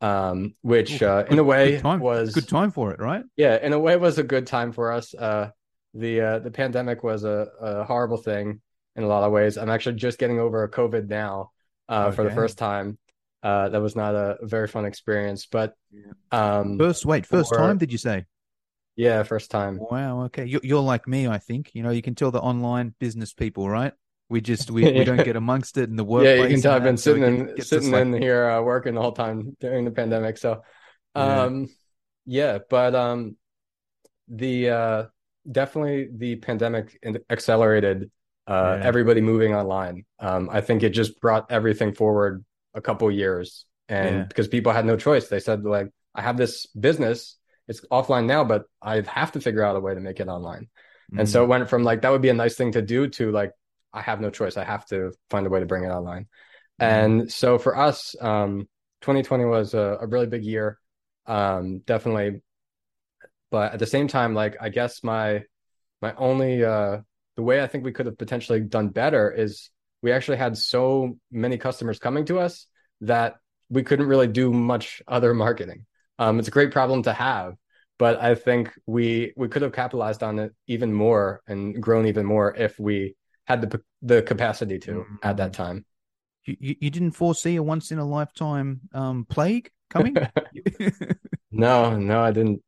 um, 0.00 0.54
which 0.62 1.02
uh, 1.02 1.24
in 1.30 1.38
a 1.38 1.44
way 1.44 1.80
good 1.80 2.00
was 2.00 2.34
good 2.34 2.48
time 2.48 2.70
for 2.70 2.92
it, 2.92 3.00
right? 3.00 3.22
Yeah, 3.36 3.58
in 3.60 3.72
a 3.72 3.78
way 3.78 3.96
was 3.96 4.18
a 4.18 4.22
good 4.22 4.46
time 4.46 4.72
for 4.72 4.92
us. 4.92 5.14
Uh, 5.14 5.50
the 5.94 6.20
uh, 6.20 6.38
the 6.38 6.50
pandemic 6.50 7.02
was 7.02 7.24
a, 7.24 7.48
a 7.60 7.84
horrible 7.84 8.16
thing 8.16 8.60
in 8.96 9.02
a 9.02 9.06
lot 9.06 9.22
of 9.22 9.32
ways. 9.32 9.56
I'm 9.56 9.70
actually 9.70 9.96
just 9.96 10.18
getting 10.18 10.38
over 10.38 10.62
a 10.62 10.70
COVID 10.70 11.08
now 11.08 11.50
uh, 11.88 12.06
okay. 12.06 12.16
for 12.16 12.24
the 12.24 12.30
first 12.30 12.58
time. 12.58 12.98
Uh, 13.42 13.70
that 13.70 13.80
was 13.80 13.96
not 13.96 14.14
a, 14.14 14.36
very 14.42 14.68
fun 14.68 14.84
experience, 14.84 15.46
but 15.46 15.74
um, 16.30 16.78
first 16.78 17.06
wait, 17.06 17.24
first 17.24 17.48
for, 17.48 17.56
time 17.56 17.78
did 17.78 17.90
you 17.90 17.96
say? 17.96 18.26
Yeah, 18.96 19.22
first 19.22 19.50
time. 19.50 19.78
Wow. 19.80 20.24
Okay, 20.24 20.44
you're, 20.44 20.60
you're 20.62 20.82
like 20.82 21.08
me, 21.08 21.26
I 21.26 21.38
think. 21.38 21.70
You 21.72 21.82
know, 21.82 21.88
you 21.88 22.02
can 22.02 22.14
tell 22.14 22.30
the 22.30 22.40
online 22.40 22.94
business 22.98 23.32
people, 23.32 23.68
right? 23.68 23.94
We 24.28 24.42
just 24.42 24.70
we, 24.70 24.84
we 24.84 25.04
don't 25.04 25.16
get 25.24 25.36
amongst 25.36 25.78
it 25.78 25.88
in 25.88 25.96
the 25.96 26.04
workplace. 26.04 26.36
Yeah, 26.36 26.44
you 26.44 26.50
can 26.50 26.60
tell 26.60 26.74
I've 26.74 26.84
been 26.84 26.98
sitting 26.98 27.22
so 27.22 27.54
in 27.54 27.62
sitting 27.62 27.94
in 27.94 28.12
like... 28.12 28.22
here 28.22 28.48
uh, 28.48 28.60
working 28.60 28.94
the 28.94 29.00
whole 29.00 29.12
time 29.12 29.56
during 29.58 29.86
the 29.86 29.90
pandemic. 29.90 30.36
So, 30.36 30.62
um, 31.14 31.68
yeah, 32.26 32.52
yeah 32.52 32.58
but 32.68 32.94
um, 32.94 33.36
the 34.28 34.70
uh, 34.70 35.04
definitely 35.50 36.08
the 36.12 36.36
pandemic 36.36 36.98
accelerated 37.28 38.10
uh, 38.46 38.78
yeah. 38.80 38.86
everybody 38.86 39.20
moving 39.20 39.54
online. 39.54 40.04
Um, 40.18 40.48
I 40.50 40.60
think 40.60 40.82
it 40.82 40.90
just 40.90 41.20
brought 41.20 41.50
everything 41.50 41.94
forward 41.94 42.44
a 42.74 42.80
couple 42.80 43.10
years, 43.10 43.64
and 43.88 44.16
yeah. 44.16 44.24
because 44.24 44.48
people 44.48 44.72
had 44.72 44.86
no 44.86 44.96
choice, 44.96 45.28
they 45.28 45.40
said 45.40 45.64
like, 45.64 45.90
"I 46.14 46.22
have 46.22 46.36
this 46.36 46.66
business, 46.66 47.36
it's 47.68 47.80
offline 47.92 48.26
now, 48.26 48.44
but 48.44 48.64
I 48.82 49.02
have 49.06 49.32
to 49.32 49.40
figure 49.40 49.62
out 49.62 49.76
a 49.76 49.80
way 49.80 49.94
to 49.94 50.00
make 50.00 50.20
it 50.20 50.28
online." 50.28 50.68
Mm-hmm. 51.10 51.20
And 51.20 51.28
so 51.28 51.42
it 51.42 51.46
mm. 51.46 51.50
went 51.50 51.70
from 51.70 51.82
like 51.82 52.02
that 52.02 52.10
would 52.10 52.22
be 52.22 52.28
a 52.28 52.34
nice 52.34 52.56
thing 52.56 52.72
to 52.72 52.82
do 52.82 53.08
to 53.08 53.32
like, 53.32 53.52
I 53.92 54.00
have 54.00 54.20
no 54.20 54.30
choice, 54.30 54.56
I 54.56 54.64
have 54.64 54.86
to 54.86 55.12
find 55.28 55.46
a 55.46 55.50
way 55.50 55.60
to 55.60 55.66
bring 55.66 55.84
it 55.84 55.88
online. 55.88 56.26
Mm-hmm. 56.80 56.84
And 56.84 57.32
so 57.32 57.58
for 57.58 57.76
us, 57.76 58.14
um, 58.20 58.68
2020 59.02 59.44
was 59.44 59.74
a, 59.74 59.98
a 60.00 60.06
really 60.06 60.26
big 60.26 60.44
year, 60.44 60.78
um, 61.26 61.80
definitely. 61.80 62.42
But 63.50 63.72
at 63.72 63.78
the 63.78 63.86
same 63.86 64.08
time, 64.08 64.34
like 64.34 64.56
I 64.60 64.68
guess 64.68 65.02
my 65.02 65.44
my 66.00 66.14
only 66.14 66.64
uh, 66.64 66.98
the 67.36 67.42
way 67.42 67.62
I 67.62 67.66
think 67.66 67.84
we 67.84 67.92
could 67.92 68.06
have 68.06 68.18
potentially 68.18 68.60
done 68.60 68.88
better 68.88 69.30
is 69.30 69.70
we 70.02 70.12
actually 70.12 70.38
had 70.38 70.56
so 70.56 71.18
many 71.30 71.58
customers 71.58 71.98
coming 71.98 72.24
to 72.26 72.38
us 72.38 72.66
that 73.02 73.36
we 73.68 73.82
couldn't 73.82 74.06
really 74.06 74.28
do 74.28 74.52
much 74.52 75.02
other 75.06 75.34
marketing. 75.34 75.86
Um, 76.18 76.38
it's 76.38 76.48
a 76.48 76.52
great 76.52 76.72
problem 76.72 77.02
to 77.04 77.12
have, 77.12 77.54
but 77.98 78.20
I 78.20 78.34
think 78.34 78.72
we 78.86 79.32
we 79.36 79.48
could 79.48 79.62
have 79.62 79.72
capitalized 79.72 80.22
on 80.22 80.38
it 80.38 80.54
even 80.66 80.92
more 80.92 81.42
and 81.46 81.80
grown 81.82 82.06
even 82.06 82.26
more 82.26 82.54
if 82.54 82.78
we 82.78 83.16
had 83.44 83.62
the 83.62 83.82
the 84.02 84.22
capacity 84.22 84.78
to 84.80 84.92
mm-hmm. 84.92 85.16
at 85.22 85.38
that 85.38 85.52
time. 85.52 85.84
You, 86.44 86.76
you 86.80 86.90
didn't 86.90 87.12
foresee 87.12 87.56
a 87.56 87.62
once 87.62 87.92
in 87.92 87.98
a 87.98 88.04
lifetime 88.04 88.80
um, 88.92 89.26
plague 89.28 89.70
coming? 89.90 90.16
no, 91.50 91.96
no, 91.96 92.20
I 92.20 92.32
didn't. 92.32 92.62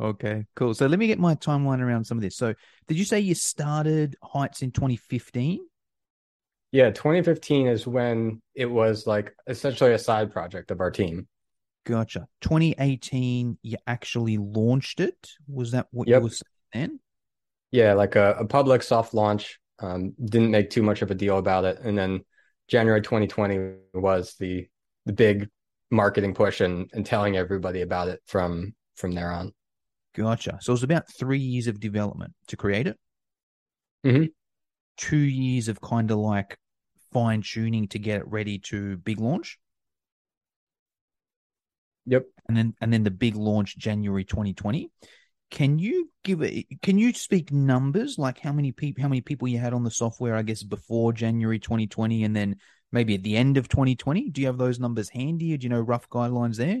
Okay, 0.00 0.46
cool. 0.54 0.74
So 0.74 0.86
let 0.86 0.98
me 0.98 1.08
get 1.08 1.18
my 1.18 1.34
timeline 1.34 1.80
around 1.80 2.04
some 2.04 2.18
of 2.18 2.22
this. 2.22 2.36
So, 2.36 2.54
did 2.86 2.98
you 2.98 3.04
say 3.04 3.18
you 3.18 3.34
started 3.34 4.16
Heights 4.22 4.62
in 4.62 4.70
2015? 4.70 5.60
Yeah, 6.70 6.90
2015 6.90 7.66
is 7.66 7.86
when 7.86 8.40
it 8.54 8.66
was 8.66 9.06
like 9.06 9.34
essentially 9.46 9.92
a 9.92 9.98
side 9.98 10.32
project 10.32 10.70
of 10.70 10.80
our 10.80 10.90
team. 10.90 11.26
Gotcha. 11.84 12.28
2018, 12.42 13.58
you 13.62 13.76
actually 13.86 14.36
launched 14.36 15.00
it. 15.00 15.30
Was 15.48 15.72
that 15.72 15.86
what 15.90 16.06
yep. 16.06 16.18
you 16.18 16.24
were 16.24 16.30
saying 16.30 16.42
then? 16.72 17.00
Yeah, 17.70 17.94
like 17.94 18.14
a, 18.14 18.34
a 18.34 18.46
public 18.46 18.82
soft 18.82 19.14
launch. 19.14 19.58
Um, 19.80 20.12
didn't 20.22 20.50
make 20.50 20.70
too 20.70 20.82
much 20.82 21.02
of 21.02 21.10
a 21.10 21.14
deal 21.14 21.38
about 21.38 21.64
it, 21.64 21.78
and 21.82 21.96
then 21.96 22.24
January 22.66 23.00
2020 23.00 23.76
was 23.94 24.34
the 24.38 24.66
the 25.06 25.12
big 25.12 25.48
marketing 25.90 26.34
push 26.34 26.60
and 26.60 26.90
and 26.92 27.06
telling 27.06 27.36
everybody 27.36 27.82
about 27.82 28.08
it 28.08 28.20
from 28.26 28.74
from 28.96 29.12
there 29.12 29.30
on. 29.30 29.54
Gotcha. 30.18 30.58
So 30.60 30.72
it 30.72 30.74
was 30.74 30.82
about 30.82 31.04
three 31.08 31.38
years 31.38 31.68
of 31.68 31.78
development 31.78 32.32
to 32.48 32.56
create 32.56 32.88
it. 32.88 32.98
Mm-hmm. 34.04 34.24
Two 34.96 35.16
years 35.16 35.68
of 35.68 35.80
kind 35.80 36.10
of 36.10 36.18
like 36.18 36.58
fine 37.12 37.42
tuning 37.42 37.86
to 37.88 38.00
get 38.00 38.20
it 38.20 38.26
ready 38.26 38.58
to 38.58 38.96
big 38.96 39.20
launch. 39.20 39.58
Yep. 42.06 42.24
And 42.48 42.56
then 42.56 42.74
and 42.80 42.92
then 42.92 43.04
the 43.04 43.12
big 43.12 43.36
launch 43.36 43.78
January 43.78 44.24
2020. 44.24 44.90
Can 45.52 45.78
you 45.78 46.10
give 46.24 46.42
it 46.42 46.66
can 46.82 46.98
you 46.98 47.12
speak 47.12 47.52
numbers 47.52 48.18
like 48.18 48.40
how 48.40 48.52
many 48.52 48.72
people 48.72 49.00
how 49.00 49.08
many 49.08 49.20
people 49.20 49.46
you 49.46 49.58
had 49.58 49.72
on 49.72 49.84
the 49.84 49.90
software 49.90 50.34
I 50.34 50.42
guess 50.42 50.64
before 50.64 51.12
January 51.12 51.60
2020 51.60 52.24
and 52.24 52.34
then 52.34 52.56
maybe 52.90 53.14
at 53.14 53.22
the 53.22 53.36
end 53.36 53.56
of 53.56 53.68
2020? 53.68 54.30
Do 54.30 54.40
you 54.40 54.48
have 54.48 54.58
those 54.58 54.80
numbers 54.80 55.10
handy? 55.10 55.54
Or 55.54 55.58
do 55.58 55.64
you 55.64 55.70
know 55.70 55.80
rough 55.80 56.08
guidelines 56.08 56.56
there? 56.56 56.80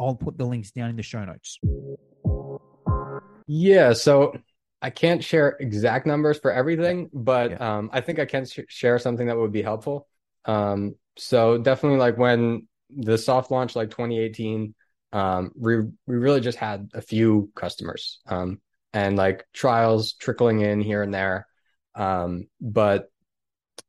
I'll 0.00 0.14
put 0.16 0.38
the 0.38 0.46
links 0.46 0.70
down 0.70 0.90
in 0.90 0.96
the 0.96 1.02
show 1.02 1.24
notes. 1.24 1.58
Yeah, 3.46 3.92
so 3.92 4.34
I 4.80 4.90
can't 4.90 5.22
share 5.22 5.56
exact 5.60 6.06
numbers 6.06 6.38
for 6.38 6.52
everything, 6.52 7.10
but 7.12 7.50
Yeah. 7.50 7.78
um, 7.78 7.90
I 7.92 8.00
think 8.00 8.18
I 8.18 8.24
can 8.24 8.46
sh- 8.46 8.60
share 8.68 8.98
something 8.98 9.26
that 9.26 9.36
would 9.36 9.52
be 9.52 9.62
helpful. 9.62 10.06
Um, 10.46 10.94
so 11.16 11.58
definitely, 11.58 11.98
like 11.98 12.16
when 12.16 12.66
the 12.88 13.18
soft 13.18 13.50
launch, 13.50 13.76
like 13.76 13.90
2018, 13.90 14.74
um, 15.12 15.50
we 15.54 15.76
we 16.06 16.16
really 16.16 16.40
just 16.40 16.58
had 16.58 16.90
a 16.94 17.02
few 17.02 17.50
customers, 17.54 18.20
um, 18.26 18.60
and 18.92 19.16
like 19.16 19.44
trials 19.52 20.14
trickling 20.14 20.60
in 20.60 20.80
here 20.80 21.02
and 21.02 21.12
there. 21.12 21.46
Um, 21.94 22.48
but 22.60 23.10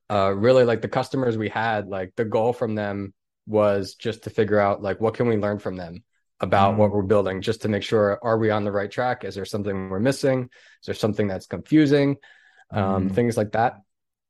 uh, 0.10 0.34
really, 0.36 0.66
like 0.66 0.82
the 0.82 0.90
customers 0.90 1.38
we 1.38 1.50
had, 1.50 1.88
like 1.88 2.14
the 2.18 2.26
goal 2.26 2.52
from 2.52 2.76
them 2.76 3.14
was 3.48 3.96
just 3.96 4.24
to 4.24 4.30
figure 4.30 4.60
out 4.60 4.82
like 4.82 5.02
what 5.02 5.14
can 5.16 5.28
we 5.28 5.38
learn 5.38 5.60
from 5.60 5.76
them 5.76 6.04
about 6.40 6.74
Mm. 6.74 6.78
what 6.78 6.92
we're 6.92 7.02
building 7.04 7.42
just 7.42 7.62
to 7.62 7.68
make 7.70 7.84
sure 7.84 8.20
are 8.24 8.38
we 8.38 8.50
on 8.50 8.64
the 8.64 8.72
right 8.72 8.90
track? 8.90 9.24
Is 9.24 9.36
there 9.36 9.46
something 9.46 9.90
we're 9.90 10.00
missing? 10.00 10.50
Is 10.82 10.86
there 10.86 10.96
something 10.96 11.28
that's 11.28 11.48
confusing? 11.48 12.18
Um, 12.72 13.10
Mm. 13.10 13.14
things 13.14 13.38
like 13.38 13.52
that. 13.52 13.82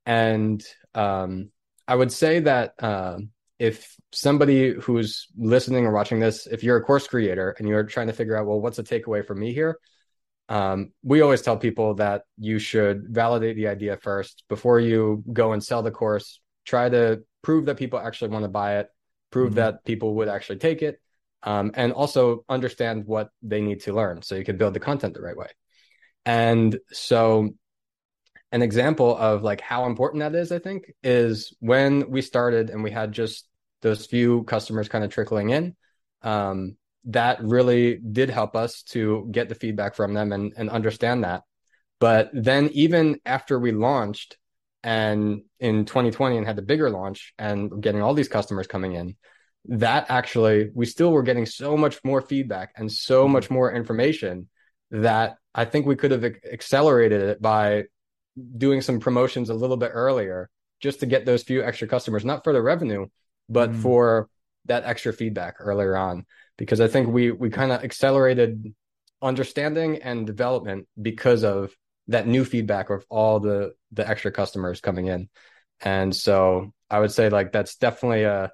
And 0.06 0.64
um, 0.96 1.52
i 1.88 1.96
would 1.96 2.12
say 2.12 2.40
that 2.42 2.74
um, 2.84 3.30
if 3.60 3.96
somebody 4.12 4.74
who's 4.74 5.28
listening 5.38 5.86
or 5.86 5.92
watching 5.92 6.20
this 6.20 6.48
if 6.48 6.64
you're 6.64 6.78
a 6.78 6.84
course 6.84 7.08
creator 7.08 7.56
and 7.58 7.68
you're 7.68 7.84
trying 7.84 8.08
to 8.08 8.14
figure 8.14 8.36
out 8.36 8.46
well 8.48 8.60
what's 8.60 8.80
a 8.80 8.84
takeaway 8.84 9.26
from 9.26 9.40
me 9.40 9.54
here? 9.54 9.78
Um, 10.50 10.92
we 11.04 11.22
always 11.22 11.42
tell 11.42 11.58
people 11.58 11.94
that 11.96 12.24
you 12.38 12.60
should 12.60 13.08
validate 13.10 13.56
the 13.56 13.68
idea 13.70 13.96
first 13.96 14.44
before 14.50 14.80
you 14.82 15.24
go 15.32 15.54
and 15.54 15.64
sell 15.64 15.82
the 15.82 15.92
course. 15.92 16.42
Try 16.66 16.90
to 16.90 17.24
prove 17.42 17.66
that 17.68 17.78
people 17.78 18.00
actually 18.00 18.32
want 18.32 18.44
to 18.44 18.50
buy 18.50 18.80
it 18.80 18.90
prove 19.32 19.54
Mhm. 19.54 19.56
that 19.56 19.86
people 19.86 20.16
would 20.16 20.28
actually 20.28 20.60
take 20.60 20.82
it 20.82 21.02
um, 21.44 21.72
and 21.74 21.92
also 21.94 22.46
understand 22.50 23.06
what 23.06 23.30
they 23.42 23.62
need 23.62 23.82
to 23.82 23.94
learn 23.94 24.22
so 24.22 24.36
you 24.36 24.46
can 24.46 24.58
build 24.58 24.74
the 24.74 24.80
content 24.80 25.14
the 25.14 25.22
right 25.22 25.38
way 25.38 25.48
and 26.26 26.78
so 26.92 27.50
an 28.52 28.62
example 28.62 29.16
of 29.18 29.44
like 29.44 29.62
how 29.62 29.86
important 29.86 30.22
that 30.22 30.36
is 30.36 30.52
i 30.52 30.60
think 30.60 30.94
is 31.04 31.56
when 31.60 32.10
we 32.10 32.22
started 32.22 32.70
and 32.70 32.84
we 32.84 32.92
had 32.92 33.12
just 33.12 33.48
those 33.82 34.06
few 34.06 34.44
customers 34.44 34.88
kind 34.90 35.04
of 35.04 35.12
trickling 35.12 35.50
in 35.50 35.76
um, 36.22 36.78
that 37.06 37.42
really 37.42 37.98
did 37.98 38.30
help 38.30 38.56
us 38.56 38.84
to 38.84 39.28
get 39.32 39.50
the 39.50 39.56
feedback 39.56 39.96
from 39.96 40.14
them 40.14 40.32
and, 40.32 40.54
and 40.56 40.70
understand 40.70 41.24
that 41.24 41.42
but 42.00 42.30
then 42.34 42.70
even 42.74 43.20
after 43.26 43.58
we 43.60 43.72
launched 43.72 44.38
and 44.84 45.42
in 45.60 45.86
2020 45.86 46.38
and 46.38 46.46
had 46.46 46.56
the 46.56 46.62
bigger 46.62 46.90
launch 46.90 47.34
and 47.38 47.82
getting 47.82 48.02
all 48.02 48.14
these 48.14 48.28
customers 48.28 48.68
coming 48.68 48.94
in 48.94 49.16
that 49.66 50.08
actually 50.10 50.72
we 50.74 50.86
still 50.86 51.12
were 51.12 51.22
getting 51.22 51.46
so 51.46 51.78
much 51.78 52.00
more 52.04 52.22
feedback 52.22 52.74
and 52.76 52.92
so 52.92 53.28
much 53.28 53.50
more 53.52 53.72
information 53.72 54.50
that 54.90 55.36
i 55.54 55.66
think 55.66 55.86
we 55.86 55.96
could 55.96 56.12
have 56.12 56.24
accelerated 56.52 57.22
it 57.22 57.42
by 57.42 57.84
doing 58.58 58.82
some 58.82 59.00
promotions 59.00 59.50
a 59.50 59.54
little 59.54 59.78
bit 59.78 59.92
earlier 59.94 60.50
just 60.80 61.02
to 61.02 61.06
get 61.06 61.26
those 61.26 61.44
few 61.44 61.64
extra 61.64 61.88
customers 61.88 62.26
not 62.26 62.44
for 62.44 62.54
the 62.54 62.62
revenue 62.62 63.06
but 63.50 63.72
Mm. 63.72 63.82
for 63.82 64.30
that 64.66 64.84
extra 64.86 65.14
feedback 65.14 65.56
earlier 65.60 65.96
on 65.96 66.26
because 66.58 66.82
i 66.82 66.88
think 66.88 67.08
we 67.08 67.32
we 67.32 67.50
kind 67.50 67.72
of 67.72 67.84
accelerated 67.84 68.74
understanding 69.22 70.02
and 70.02 70.26
development 70.26 70.88
because 71.00 71.44
of 71.44 71.72
that 72.12 72.28
new 72.28 72.46
feedback 72.46 72.90
of 72.90 73.06
all 73.10 73.40
the 73.40 73.74
the 73.92 74.08
extra 74.08 74.32
customers 74.32 74.82
coming 74.82 75.08
in. 75.08 75.30
And 75.82 76.16
so 76.16 76.74
i 76.90 77.00
would 77.00 77.12
say 77.12 77.30
like 77.30 77.52
that's 77.52 77.76
definitely 77.78 78.24
a 78.24 78.52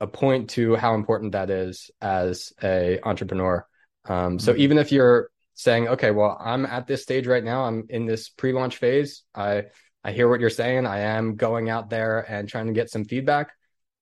a 0.00 0.06
point 0.06 0.50
to 0.50 0.76
how 0.76 0.94
important 0.94 1.32
that 1.32 1.50
is 1.50 1.90
as 2.00 2.52
a 2.62 3.00
entrepreneur. 3.02 3.66
Um, 4.04 4.38
so 4.38 4.52
Mhm. 4.54 4.58
even 4.58 4.78
if 4.78 4.92
you're 4.92 5.30
saying 5.54 5.88
okay 5.88 6.12
well 6.12 6.36
i'm 6.40 6.64
at 6.64 6.86
this 6.86 7.02
stage 7.02 7.26
right 7.26 7.42
now 7.42 7.64
i'm 7.64 7.84
in 7.88 8.06
this 8.06 8.28
pre-launch 8.28 8.76
phase 8.76 9.24
i 9.34 9.64
i 10.04 10.12
hear 10.12 10.28
what 10.28 10.38
you're 10.38 10.50
saying 10.50 10.86
i 10.86 11.00
am 11.00 11.34
going 11.34 11.68
out 11.68 11.90
there 11.90 12.20
and 12.30 12.48
trying 12.48 12.68
to 12.68 12.72
get 12.72 12.88
some 12.88 13.04
feedback 13.04 13.50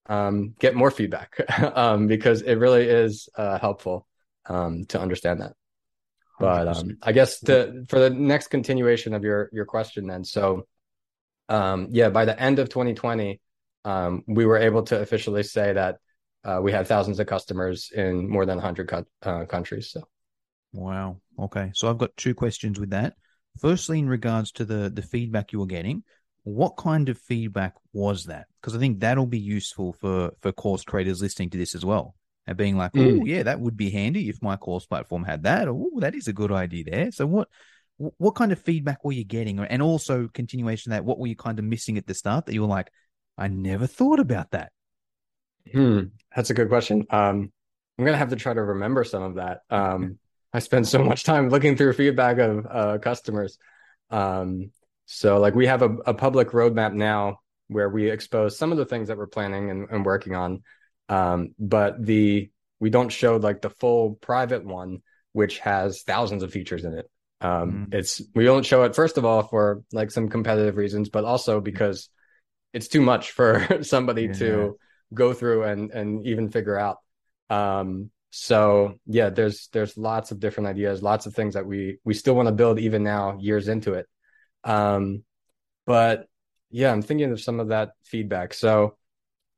um, 0.05 0.53
get 0.59 0.75
more 0.75 0.91
feedback 0.91 1.35
um, 1.75 2.05
because 2.05 2.43
it 2.43 2.55
really 2.55 2.87
is 2.87 3.27
uh, 3.35 3.57
helpful 3.57 4.07
um, 4.45 4.85
to 4.85 5.01
understand 5.01 5.41
that 5.41 5.53
but 6.39 6.67
um, 6.67 6.97
I 7.01 7.11
guess 7.11 7.39
to 7.41 7.85
for 7.89 7.99
the 7.99 8.09
next 8.09 8.47
continuation 8.47 9.13
of 9.13 9.23
your 9.23 9.49
your 9.51 9.65
question 9.65 10.07
then 10.07 10.23
so 10.23 10.67
um, 11.49 11.87
yeah 11.91 12.09
by 12.09 12.25
the 12.25 12.39
end 12.39 12.59
of 12.59 12.69
2020 12.69 13.39
um, 13.85 14.23
we 14.27 14.45
were 14.45 14.57
able 14.57 14.83
to 14.83 14.99
officially 14.99 15.43
say 15.43 15.73
that 15.73 15.97
uh, 16.43 16.59
we 16.61 16.71
had 16.71 16.87
thousands 16.87 17.19
of 17.19 17.27
customers 17.27 17.91
in 17.93 18.29
more 18.29 18.45
than 18.45 18.57
100 18.57 18.87
co- 18.87 19.05
uh, 19.23 19.45
countries 19.45 19.91
so 19.91 20.03
Wow. 20.73 21.21
Okay. 21.39 21.71
So 21.73 21.89
I've 21.89 21.97
got 21.97 22.15
two 22.17 22.33
questions 22.33 22.79
with 22.79 22.91
that. 22.91 23.15
Firstly, 23.59 23.99
in 23.99 24.07
regards 24.07 24.51
to 24.53 24.65
the 24.65 24.89
the 24.89 25.01
feedback 25.01 25.51
you 25.51 25.59
were 25.59 25.65
getting, 25.65 26.03
what 26.43 26.77
kind 26.77 27.09
of 27.09 27.17
feedback 27.17 27.73
was 27.93 28.25
that? 28.25 28.45
Because 28.61 28.75
I 28.75 28.79
think 28.79 28.99
that'll 28.99 29.25
be 29.25 29.39
useful 29.39 29.93
for 29.93 30.31
for 30.41 30.51
course 30.51 30.83
creators 30.83 31.21
listening 31.21 31.49
to 31.51 31.57
this 31.57 31.73
as 31.73 31.83
well. 31.83 32.15
And 32.47 32.55
being 32.57 32.77
like, 32.77 32.91
oh 32.95 33.25
yeah, 33.25 33.43
that 33.43 33.59
would 33.59 33.75
be 33.75 33.89
handy 33.89 34.29
if 34.29 34.41
my 34.41 34.55
course 34.55 34.85
platform 34.85 35.25
had 35.25 35.43
that. 35.43 35.67
Oh, 35.67 35.91
that 35.97 36.15
is 36.15 36.29
a 36.29 36.33
good 36.33 36.51
idea 36.51 36.85
there. 36.85 37.11
So 37.11 37.27
what 37.27 37.49
what 37.97 38.35
kind 38.35 38.51
of 38.51 38.59
feedback 38.59 39.03
were 39.03 39.11
you 39.11 39.25
getting? 39.25 39.59
And 39.59 39.81
also 39.81 40.29
continuation 40.33 40.91
of 40.91 40.97
that, 40.97 41.05
what 41.05 41.19
were 41.19 41.27
you 41.27 41.35
kind 41.35 41.59
of 41.59 41.65
missing 41.65 41.97
at 41.97 42.07
the 42.07 42.13
start 42.13 42.45
that 42.45 42.53
you 42.53 42.61
were 42.61 42.67
like, 42.67 42.89
I 43.37 43.49
never 43.49 43.85
thought 43.85 44.19
about 44.19 44.51
that. 44.51 44.71
Hmm, 45.71 46.03
that's 46.33 46.49
a 46.49 46.53
good 46.53 46.69
question. 46.69 47.05
Um, 47.09 47.51
I'm 47.99 48.05
gonna 48.05 48.17
have 48.17 48.29
to 48.29 48.35
try 48.37 48.53
to 48.53 48.63
remember 48.63 49.03
some 49.03 49.23
of 49.23 49.35
that. 49.35 49.61
Um, 49.69 50.17
I 50.53 50.59
spend 50.59 50.87
so 50.87 51.03
much 51.03 51.23
time 51.25 51.49
looking 51.49 51.75
through 51.75 51.93
feedback 51.93 52.37
of 52.37 52.65
uh, 52.69 52.97
customers. 52.99 53.57
Um, 54.09 54.71
so 55.05 55.39
like 55.39 55.55
we 55.55 55.67
have 55.67 55.81
a, 55.81 55.89
a 56.05 56.13
public 56.13 56.51
roadmap 56.51 56.93
now 56.93 57.39
where 57.67 57.89
we 57.89 58.09
expose 58.09 58.57
some 58.57 58.71
of 58.71 58.77
the 58.77 58.85
things 58.85 59.09
that 59.09 59.17
we're 59.17 59.27
planning 59.27 59.69
and, 59.69 59.89
and 59.89 60.05
working 60.05 60.35
on. 60.35 60.63
Um, 61.09 61.53
but 61.59 62.03
the 62.05 62.49
we 62.79 62.89
don't 62.89 63.09
show 63.09 63.37
like 63.37 63.61
the 63.61 63.69
full 63.69 64.15
private 64.15 64.65
one, 64.65 65.01
which 65.33 65.59
has 65.59 66.03
thousands 66.03 66.43
of 66.43 66.51
features 66.51 66.83
in 66.85 66.93
it. 66.93 67.09
Um, 67.41 67.87
Mm. 67.89 67.93
it's 67.93 68.21
we 68.35 68.45
don't 68.45 68.65
show 68.65 68.83
it 68.83 68.95
first 68.95 69.17
of 69.17 69.25
all 69.25 69.43
for 69.43 69.83
like 69.91 70.11
some 70.11 70.29
competitive 70.29 70.77
reasons, 70.77 71.09
but 71.09 71.23
also 71.25 71.61
because 71.61 72.09
it's 72.73 72.87
too 72.87 73.01
much 73.01 73.31
for 73.31 73.83
somebody 73.83 74.27
Yeah. 74.27 74.33
to 74.33 74.79
go 75.13 75.33
through 75.33 75.63
and 75.63 75.91
and 75.91 76.25
even 76.25 76.49
figure 76.49 76.77
out. 76.77 76.97
Um, 77.49 78.11
so 78.31 78.99
yeah, 79.05 79.29
there's 79.29 79.69
there's 79.71 79.97
lots 79.97 80.31
of 80.31 80.39
different 80.39 80.67
ideas, 80.67 81.01
lots 81.01 81.25
of 81.25 81.33
things 81.33 81.53
that 81.53 81.65
we 81.65 81.99
we 82.03 82.13
still 82.13 82.35
want 82.35 82.47
to 82.47 82.53
build 82.53 82.79
even 82.79 83.03
now, 83.03 83.37
years 83.39 83.67
into 83.67 83.93
it. 83.93 84.07
Um, 84.63 85.23
but 85.85 86.27
yeah, 86.69 86.91
I'm 86.91 87.01
thinking 87.01 87.31
of 87.31 87.41
some 87.41 87.59
of 87.59 87.69
that 87.69 87.91
feedback. 88.03 88.53
So 88.53 88.97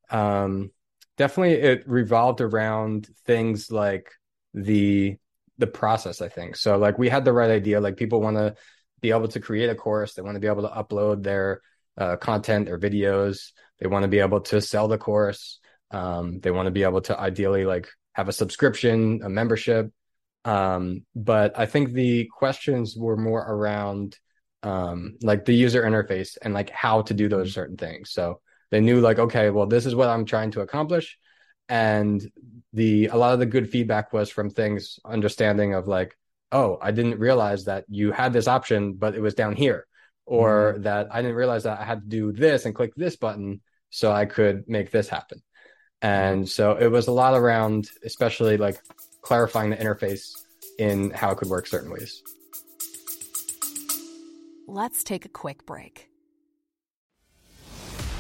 um, 0.10 0.72
definitely 1.20 1.56
it 1.56 1.84
revolved 1.86 2.40
around 2.40 3.08
things 3.26 3.70
like 3.70 4.10
the 4.54 5.18
the 5.60 5.68
process, 5.68 6.22
I 6.22 6.30
think. 6.30 6.56
So 6.56 6.78
like 6.78 6.98
we 6.98 7.10
had 7.10 7.26
the 7.26 7.34
right 7.34 7.52
idea. 7.52 7.82
Like 7.82 7.98
people 7.98 8.22
want 8.22 8.38
to 8.38 8.56
be 9.02 9.12
able 9.12 9.28
to 9.28 9.42
create 9.42 9.70
a 9.70 9.76
course, 9.76 10.14
they 10.14 10.22
want 10.22 10.36
to 10.36 10.40
be 10.40 10.48
able 10.48 10.64
to 10.64 10.70
upload 10.70 11.22
their 11.22 11.62
uh, 11.98 12.16
content 12.16 12.70
or 12.70 12.80
videos, 12.80 13.52
they 13.80 13.88
want 13.88 14.04
to 14.04 14.08
be 14.08 14.20
able 14.20 14.40
to 14.40 14.62
sell 14.62 14.88
the 14.88 14.98
course, 14.98 15.60
um, 15.92 16.40
they 16.40 16.52
want 16.52 16.68
to 16.68 16.72
be 16.72 16.84
able 16.84 17.02
to 17.02 17.20
ideally 17.20 17.66
like 17.66 17.90
have 18.14 18.30
a 18.30 18.34
subscription, 18.34 19.20
a 19.24 19.30
membership. 19.30 19.92
Um, 20.46 21.06
but 21.14 21.60
I 21.60 21.66
think 21.66 21.92
the 21.92 22.30
questions 22.32 22.96
were 22.98 23.18
more 23.18 23.42
around 23.42 24.18
um, 24.64 25.18
like 25.22 25.44
the 25.44 25.54
user 25.54 25.84
interface 25.84 26.38
and 26.42 26.54
like 26.54 26.70
how 26.70 27.02
to 27.04 27.14
do 27.14 27.28
those 27.28 27.50
mm-hmm. 27.50 27.54
certain 27.54 27.78
things. 27.78 28.12
So 28.12 28.40
they 28.72 28.82
knew 28.82 29.02
like, 29.02 29.20
okay, 29.20 29.50
well, 29.50 29.66
this 29.66 29.86
is 29.86 29.96
what 29.96 30.10
I'm 30.10 30.26
trying 30.26 30.52
to 30.52 30.62
accomplish. 30.62 31.18
And 31.68 32.26
the 32.74 33.08
a 33.08 33.16
lot 33.16 33.34
of 33.34 33.40
the 33.40 33.46
good 33.46 33.70
feedback 33.70 34.14
was 34.14 34.30
from 34.30 34.50
things 34.50 35.00
understanding 35.06 35.74
of 35.74 35.88
like, 35.88 36.18
oh, 36.52 36.78
I 36.82 36.92
didn't 36.92 37.20
realize 37.20 37.66
that 37.66 37.86
you 37.90 38.12
had 38.12 38.34
this 38.34 38.48
option, 38.48 38.94
but 38.94 39.16
it 39.16 39.22
was 39.22 39.36
down 39.36 39.56
here, 39.56 39.86
or 40.26 40.74
mm-hmm. 40.74 40.84
that 40.84 41.08
I 41.12 41.22
didn't 41.22 41.38
realize 41.38 41.64
that 41.64 41.80
I 41.80 41.84
had 41.84 42.02
to 42.02 42.08
do 42.08 42.32
this 42.32 42.66
and 42.66 42.74
click 42.74 42.94
this 42.96 43.16
button 43.16 43.62
so 43.90 44.12
I 44.12 44.26
could 44.26 44.68
make 44.68 44.92
this 44.92 45.10
happen. 45.10 45.42
And 46.02 46.48
so 46.48 46.76
it 46.78 46.88
was 46.88 47.08
a 47.08 47.12
lot 47.12 47.36
around, 47.36 47.90
especially 48.04 48.58
like 48.58 48.82
clarifying 49.22 49.72
the 49.72 49.76
interface 49.76 50.32
in 50.78 51.12
how 51.12 51.32
it 51.32 51.38
could 51.38 51.50
work 51.50 51.68
certain 51.68 51.92
ways. 51.92 52.24
Let's 54.66 55.04
take 55.04 55.26
a 55.26 55.30
quick 55.30 55.66
break. 55.66 56.09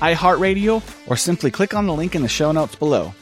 iHeartRadio, 0.00 0.82
or 1.08 1.16
simply 1.16 1.50
click 1.50 1.74
on 1.74 1.86
the 1.86 1.94
link 1.94 2.14
in 2.14 2.22
the 2.22 2.28
show 2.28 2.52
notes 2.52 2.74
below. 2.74 3.14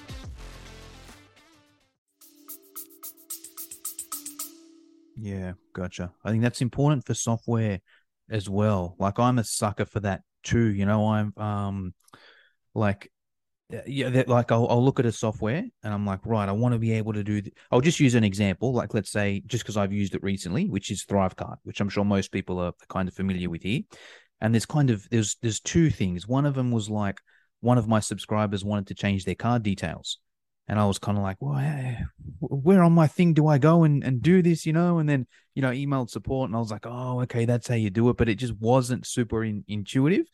Yeah, 5.17 5.55
gotcha. 5.73 6.13
I 6.25 6.31
think 6.31 6.43
that's 6.43 6.63
important 6.63 7.05
for 7.05 7.15
software 7.15 7.81
as 8.31 8.49
well. 8.49 8.95
Like 8.99 9.19
I'm 9.19 9.39
a 9.39 9.45
sucker 9.45 9.85
for 9.85 10.01
that 10.01 10.23
too. 10.43 10.67
You 10.67 10.87
know, 10.87 11.09
I'm 11.09 11.33
um 11.37 11.95
like 12.75 13.11
yeah, 13.87 14.23
like 14.27 14.51
I'll, 14.51 14.67
I'll 14.69 14.83
look 14.83 14.99
at 14.99 15.05
a 15.05 15.13
software 15.13 15.63
and 15.83 15.95
I'm 15.95 16.07
like, 16.07 16.25
right, 16.25 16.49
I 16.49 16.53
want 16.53 16.73
to 16.73 16.79
be 16.79 16.93
able 16.93 17.13
to 17.13 17.23
do. 17.23 17.43
Th- 17.43 17.55
I'll 17.71 17.83
just 17.83 18.01
use 18.01 18.15
an 18.15 18.25
example, 18.25 18.73
like 18.73 18.95
let's 18.95 19.11
say, 19.11 19.43
just 19.47 19.63
because 19.63 19.77
I've 19.77 19.93
used 19.93 20.15
it 20.15 20.23
recently, 20.23 20.71
which 20.71 20.91
is 20.91 21.05
Thrivecart, 21.05 21.57
which 21.65 21.81
I'm 21.81 21.91
sure 21.91 22.05
most 22.05 22.33
people 22.33 22.59
are 22.61 22.73
kind 22.89 23.09
of 23.09 23.15
familiar 23.15 23.51
with 23.51 23.63
here. 23.63 23.83
And 24.41 24.55
there's 24.55 24.67
kind 24.67 24.91
of 24.91 25.09
there's 25.11 25.37
there's 25.43 25.61
two 25.61 25.91
things. 25.91 26.29
One 26.29 26.47
of 26.47 26.55
them 26.55 26.71
was 26.71 26.89
like 26.89 27.21
one 27.61 27.79
of 27.79 27.89
my 27.89 28.01
subscribers 28.01 28.65
wanted 28.65 28.87
to 28.89 28.95
change 28.95 29.25
their 29.25 29.35
card 29.35 29.63
details, 29.63 30.19
and 30.69 30.79
I 30.79 30.87
was 30.87 30.99
kind 30.99 31.19
of 31.19 31.25
like, 31.25 31.39
well, 31.41 31.61
where 32.41 32.83
on 32.83 32.93
my 32.93 33.09
thing 33.09 33.35
do 33.35 33.49
I 33.49 33.59
go 33.59 33.85
and 33.85 34.05
and 34.05 34.23
do 34.23 34.43
this, 34.43 34.65
you 34.65 34.73
know? 34.73 34.99
And 34.99 35.09
then 35.09 35.27
you 35.55 35.63
know, 35.63 35.71
emailed 35.71 36.11
support, 36.11 36.49
and 36.49 36.57
I 36.57 36.61
was 36.61 36.71
like, 36.71 36.87
oh, 36.87 37.21
okay, 37.23 37.45
that's 37.45 37.67
how 37.67 37.75
you 37.75 37.91
do 37.91 38.09
it, 38.11 38.17
but 38.17 38.29
it 38.29 38.37
just 38.37 38.55
wasn't 38.61 39.07
super 39.07 39.43
in, 39.43 39.65
intuitive. 39.67 40.27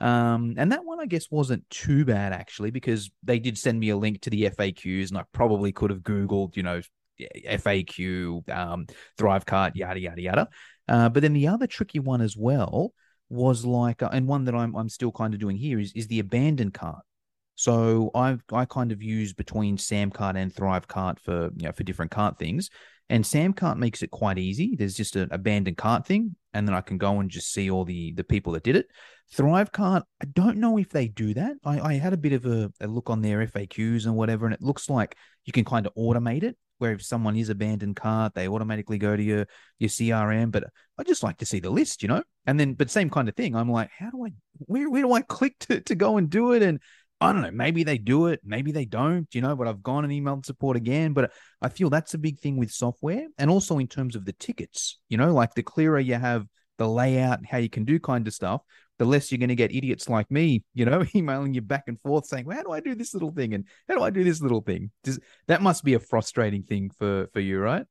Um, 0.00 0.54
and 0.56 0.72
that 0.72 0.84
one, 0.84 0.98
I 0.98 1.06
guess, 1.06 1.30
wasn't 1.30 1.70
too 1.70 2.04
bad 2.04 2.32
actually, 2.32 2.72
because 2.72 3.08
they 3.22 3.38
did 3.38 3.56
send 3.56 3.78
me 3.78 3.90
a 3.90 3.96
link 3.96 4.22
to 4.22 4.30
the 4.30 4.50
FAQs, 4.50 5.10
and 5.10 5.18
I 5.18 5.24
probably 5.32 5.70
could 5.70 5.90
have 5.90 6.00
Googled, 6.00 6.56
you 6.56 6.64
know, 6.64 6.80
FAQ, 7.20 8.48
um, 8.50 8.86
Thrivecart, 9.16 9.76
yada 9.76 10.00
yada 10.00 10.20
yada. 10.20 10.48
Uh, 10.88 11.08
but 11.08 11.22
then 11.22 11.32
the 11.32 11.46
other 11.46 11.68
tricky 11.68 12.00
one 12.00 12.20
as 12.20 12.36
well 12.36 12.92
was 13.32 13.64
like, 13.64 14.02
uh, 14.02 14.10
and 14.12 14.28
one 14.28 14.44
that 14.44 14.54
I'm 14.54 14.76
I'm 14.76 14.88
still 14.88 15.10
kind 15.10 15.32
of 15.34 15.40
doing 15.40 15.56
here 15.56 15.80
is 15.80 15.92
is 15.94 16.06
the 16.06 16.20
abandoned 16.20 16.74
cart. 16.74 17.02
So 17.54 18.10
I've 18.14 18.42
I 18.52 18.64
kind 18.66 18.92
of 18.92 19.02
use 19.02 19.32
between 19.32 19.76
Samcart 19.76 20.36
and 20.36 20.54
Thrivecart 20.54 21.18
for 21.18 21.50
you 21.56 21.66
know 21.66 21.72
for 21.72 21.82
different 21.82 22.10
cart 22.10 22.38
things. 22.38 22.70
And 23.08 23.24
Samcart 23.24 23.76
makes 23.76 24.02
it 24.02 24.10
quite 24.10 24.38
easy. 24.38 24.74
There's 24.76 24.94
just 24.94 25.16
an 25.16 25.28
abandoned 25.32 25.76
cart 25.76 26.06
thing, 26.06 26.36
and 26.54 26.66
then 26.66 26.74
I 26.74 26.80
can 26.80 26.98
go 26.98 27.20
and 27.20 27.30
just 27.30 27.52
see 27.52 27.70
all 27.70 27.84
the 27.84 28.12
the 28.12 28.24
people 28.24 28.52
that 28.52 28.62
did 28.62 28.76
it. 28.76 28.86
Thrivecart, 29.34 30.02
I 30.20 30.24
don't 30.26 30.58
know 30.58 30.76
if 30.76 30.90
they 30.90 31.08
do 31.08 31.32
that. 31.34 31.56
I, 31.64 31.80
I 31.80 31.92
had 31.94 32.12
a 32.12 32.18
bit 32.18 32.34
of 32.34 32.44
a, 32.44 32.70
a, 32.82 32.86
look 32.86 33.08
on 33.08 33.22
their 33.22 33.46
FAQs 33.46 34.04
and 34.04 34.14
whatever, 34.14 34.44
and 34.44 34.54
it 34.54 34.60
looks 34.60 34.90
like 34.90 35.16
you 35.46 35.54
can 35.54 35.64
kind 35.64 35.86
of 35.86 35.94
automate 35.94 36.42
it, 36.42 36.58
where 36.82 36.92
if 36.92 37.02
someone 37.02 37.36
is 37.36 37.48
abandoned 37.48 37.96
cart, 37.96 38.34
they 38.34 38.48
automatically 38.48 38.98
go 38.98 39.16
to 39.16 39.22
your 39.22 39.46
your 39.78 39.88
CRM. 39.88 40.50
But 40.50 40.64
I 40.98 41.04
just 41.04 41.22
like 41.22 41.38
to 41.38 41.46
see 41.46 41.60
the 41.60 41.70
list, 41.70 42.02
you 42.02 42.08
know. 42.08 42.22
And 42.44 42.60
then, 42.60 42.74
but 42.74 42.90
same 42.90 43.08
kind 43.08 43.28
of 43.28 43.36
thing. 43.36 43.56
I'm 43.56 43.70
like, 43.70 43.88
how 43.96 44.10
do 44.10 44.26
I, 44.26 44.32
where 44.58 44.90
where 44.90 45.02
do 45.02 45.12
I 45.12 45.22
click 45.22 45.58
to 45.60 45.80
to 45.80 45.94
go 45.94 46.18
and 46.18 46.28
do 46.28 46.52
it? 46.52 46.62
And 46.62 46.80
I 47.20 47.32
don't 47.32 47.42
know. 47.42 47.52
Maybe 47.52 47.84
they 47.84 47.98
do 47.98 48.26
it, 48.26 48.40
maybe 48.44 48.72
they 48.72 48.84
don't, 48.84 49.32
you 49.32 49.40
know. 49.40 49.54
But 49.54 49.68
I've 49.68 49.82
gone 49.82 50.04
and 50.04 50.12
emailed 50.12 50.44
support 50.44 50.76
again. 50.76 51.12
But 51.12 51.30
I 51.62 51.68
feel 51.68 51.88
that's 51.88 52.14
a 52.14 52.18
big 52.18 52.40
thing 52.40 52.58
with 52.58 52.72
software, 52.72 53.26
and 53.38 53.48
also 53.48 53.78
in 53.78 53.86
terms 53.86 54.16
of 54.16 54.24
the 54.24 54.34
tickets, 54.34 54.98
you 55.08 55.16
know, 55.16 55.32
like 55.32 55.54
the 55.54 55.62
clearer 55.62 56.00
you 56.00 56.16
have 56.16 56.46
the 56.78 56.88
layout 56.88 57.38
and 57.38 57.46
how 57.46 57.58
you 57.58 57.70
can 57.70 57.84
do 57.84 58.00
kind 58.00 58.26
of 58.26 58.34
stuff, 58.34 58.62
the 59.02 59.08
less 59.08 59.32
you're 59.32 59.38
going 59.40 59.48
to 59.48 59.56
get 59.56 59.74
idiots 59.74 60.08
like 60.08 60.30
me, 60.30 60.62
you 60.74 60.84
know, 60.84 61.04
emailing 61.14 61.54
you 61.54 61.60
back 61.60 61.84
and 61.88 62.00
forth 62.00 62.24
saying, 62.24 62.44
well, 62.44 62.56
"How 62.56 62.62
do 62.62 62.70
I 62.70 62.78
do 62.78 62.94
this 62.94 63.14
little 63.14 63.32
thing?" 63.32 63.52
and 63.52 63.64
"How 63.88 63.96
do 63.96 64.02
I 64.04 64.10
do 64.10 64.22
this 64.22 64.40
little 64.40 64.60
thing?" 64.60 64.92
Does, 65.02 65.18
that 65.48 65.60
must 65.60 65.82
be 65.82 65.94
a 65.94 65.98
frustrating 65.98 66.62
thing 66.62 66.90
for 67.00 67.26
for 67.32 67.40
you, 67.40 67.58
right? 67.58 67.84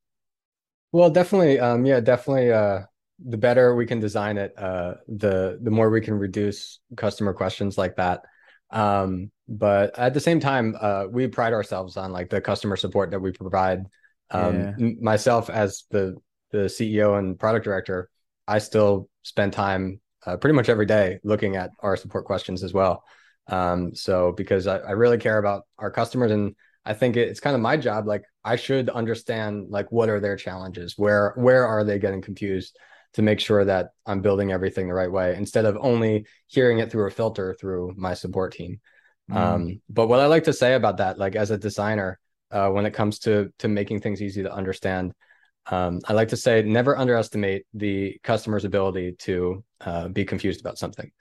Well, 0.93 1.10
definitely. 1.10 1.60
Um, 1.60 1.86
yeah, 1.86 2.00
definitely. 2.00 2.54
Uh, 2.54 2.84
the 3.19 3.38
better 3.38 3.76
we 3.76 3.86
can 3.86 4.00
design 4.00 4.38
it, 4.38 4.54
uh, 4.58 4.93
the 5.10 5.60
the 5.62 5.71
more 5.71 5.89
we 5.89 6.00
can 6.00 6.13
reduce 6.13 6.80
customer 6.95 7.34
questions 7.34 7.78
like 7.78 7.97
that. 7.97 8.21
Um, 8.69 9.32
but 9.50 10.00
at 10.00 10.13
the 10.13 10.21
same 10.21 10.39
time, 10.39 10.78
uh, 10.80 11.08
we 11.10 11.28
pride 11.28 11.52
ourselves 11.52 11.97
on 11.97 12.13
like 12.13 12.30
the 12.30 12.39
customer 12.39 12.78
support 12.78 13.12
that 13.12 13.19
we 13.19 13.34
provide. 13.34 13.84
Um, 14.30 14.74
yeah. 14.78 14.89
myself 15.02 15.50
as 15.50 15.84
the 15.91 16.15
the 16.52 16.69
CEO 16.69 17.19
and 17.19 17.38
product 17.38 17.65
director, 17.65 18.10
I 18.47 18.60
still 18.60 19.10
spend 19.24 19.54
time 19.54 20.00
uh, 20.25 20.38
pretty 20.38 20.55
much 20.55 20.69
every 20.69 20.86
day 20.86 21.19
looking 21.23 21.55
at 21.55 21.71
our 21.79 21.97
support 21.97 22.25
questions 22.25 22.63
as 22.63 22.73
well. 22.73 23.03
Um, 23.47 23.95
so 23.95 24.31
because 24.31 24.67
I, 24.67 24.77
I, 24.77 24.91
really 24.91 25.17
care 25.17 25.39
about 25.39 25.63
our 25.79 25.89
customers 25.89 26.31
and 26.31 26.55
I 26.86 26.93
think 26.93 27.17
it's 27.17 27.39
kind 27.39 27.55
of 27.55 27.62
my 27.62 27.75
job. 27.75 28.07
Like 28.07 28.23
I 28.43 28.55
should 28.55 28.89
understand 28.89 29.67
like 29.69 29.91
what 29.91 30.10
are 30.10 30.19
their 30.19 30.36
challenges, 30.36 30.93
where 30.97 31.34
where 31.36 31.65
are 31.65 31.84
they 31.84 31.99
getting 31.99 32.21
confused 32.21 32.77
to 33.13 33.21
make 33.21 33.39
sure 33.39 33.65
that 33.65 33.89
I'm 34.05 34.21
building 34.21 34.51
everything 34.51 34.88
the 34.88 34.93
right 34.93 35.12
way 35.12 35.36
instead 35.36 35.65
of 35.65 35.77
only 35.81 36.25
hearing 36.47 36.79
it 36.79 36.91
through 36.91 37.07
a 37.07 37.12
filter 37.12 37.53
through 37.60 37.93
my 37.97 38.13
support 38.13 38.53
team. 38.53 38.79
Mm. 39.29 39.36
Um, 39.36 39.81
but 39.89 40.07
what 40.07 40.19
I 40.19 40.27
like 40.27 40.45
to 40.45 40.53
say 40.53 40.75
about 40.75 40.97
that, 40.97 41.17
like 41.17 41.36
as 41.36 41.51
a 41.51 41.57
designer, 41.57 42.19
uh, 42.51 42.69
when 42.69 42.86
it 42.86 42.93
comes 42.93 43.19
to 43.19 43.51
to 43.60 43.67
making 43.67 44.01
things 44.01 44.21
easy 44.21 44.43
to 44.43 44.53
understand, 44.53 45.13
um, 45.67 46.00
I 46.08 46.13
like 46.13 46.30
to 46.30 46.38
say 46.38 46.62
never 46.63 46.97
underestimate 46.97 47.65
the 47.74 48.19
customer's 48.24 48.65
ability 48.65 49.13
to 49.19 49.63
uh, 49.82 50.08
be 50.08 50.26
confused 50.26 50.60
about 50.60 50.78
something. 50.78 51.12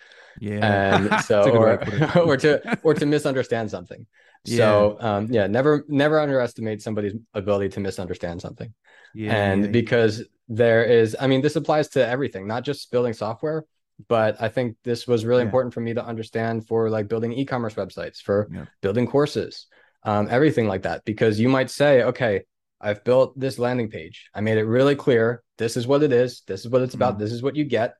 Yeah. 0.40 0.94
And 0.94 1.24
so 1.24 1.50
or, 1.50 2.18
or 2.18 2.36
to 2.38 2.78
or 2.82 2.94
to 2.94 3.06
misunderstand 3.06 3.70
something. 3.70 4.06
Yeah. 4.44 4.56
So 4.56 4.96
um, 5.00 5.26
yeah, 5.30 5.46
never 5.46 5.84
never 5.88 6.18
underestimate 6.18 6.80
somebody's 6.82 7.14
ability 7.34 7.70
to 7.70 7.80
misunderstand 7.80 8.40
something. 8.40 8.72
Yeah. 9.14 9.34
And 9.34 9.72
because 9.72 10.24
there 10.48 10.84
is, 10.84 11.16
I 11.18 11.26
mean, 11.26 11.42
this 11.42 11.56
applies 11.56 11.88
to 11.90 12.06
everything, 12.06 12.46
not 12.46 12.64
just 12.64 12.90
building 12.90 13.12
software, 13.12 13.64
but 14.08 14.40
I 14.40 14.48
think 14.48 14.76
this 14.84 15.06
was 15.06 15.24
really 15.24 15.42
yeah. 15.42 15.46
important 15.46 15.74
for 15.74 15.80
me 15.80 15.94
to 15.94 16.04
understand 16.04 16.66
for 16.66 16.90
like 16.90 17.08
building 17.08 17.32
e-commerce 17.32 17.74
websites, 17.74 18.18
for 18.18 18.48
yeah. 18.52 18.64
building 18.80 19.06
courses, 19.06 19.66
um, 20.04 20.28
everything 20.30 20.66
like 20.66 20.82
that. 20.82 21.04
Because 21.04 21.38
you 21.38 21.48
might 21.48 21.70
say, 21.70 22.02
okay, 22.02 22.42
I've 22.80 23.04
built 23.04 23.38
this 23.38 23.58
landing 23.58 23.90
page. 23.90 24.30
I 24.34 24.40
made 24.40 24.58
it 24.58 24.64
really 24.64 24.96
clear. 24.96 25.42
This 25.58 25.76
is 25.76 25.86
what 25.86 26.02
it 26.02 26.12
is. 26.12 26.42
This 26.46 26.60
is 26.60 26.70
what 26.70 26.82
it's 26.82 26.94
about. 26.94 27.14
Mm-hmm. 27.14 27.22
This 27.22 27.32
is 27.32 27.42
what 27.42 27.56
you 27.56 27.64
get. 27.64 27.94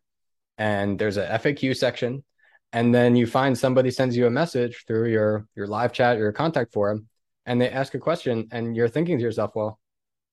And 0.58 0.98
there's 0.98 1.16
a 1.16 1.26
FAQ 1.26 1.76
section. 1.76 2.24
And 2.72 2.94
then 2.94 3.16
you 3.16 3.26
find 3.26 3.58
somebody 3.58 3.90
sends 3.90 4.16
you 4.16 4.26
a 4.26 4.30
message 4.30 4.84
through 4.86 5.10
your 5.10 5.46
your 5.56 5.66
live 5.66 5.92
chat 5.92 6.16
or 6.16 6.20
your 6.20 6.32
contact 6.32 6.72
forum, 6.72 7.08
and 7.44 7.60
they 7.60 7.68
ask 7.68 7.94
a 7.94 7.98
question, 7.98 8.46
and 8.52 8.76
you're 8.76 8.88
thinking 8.88 9.18
to 9.18 9.24
yourself, 9.24 9.50
well, 9.56 9.80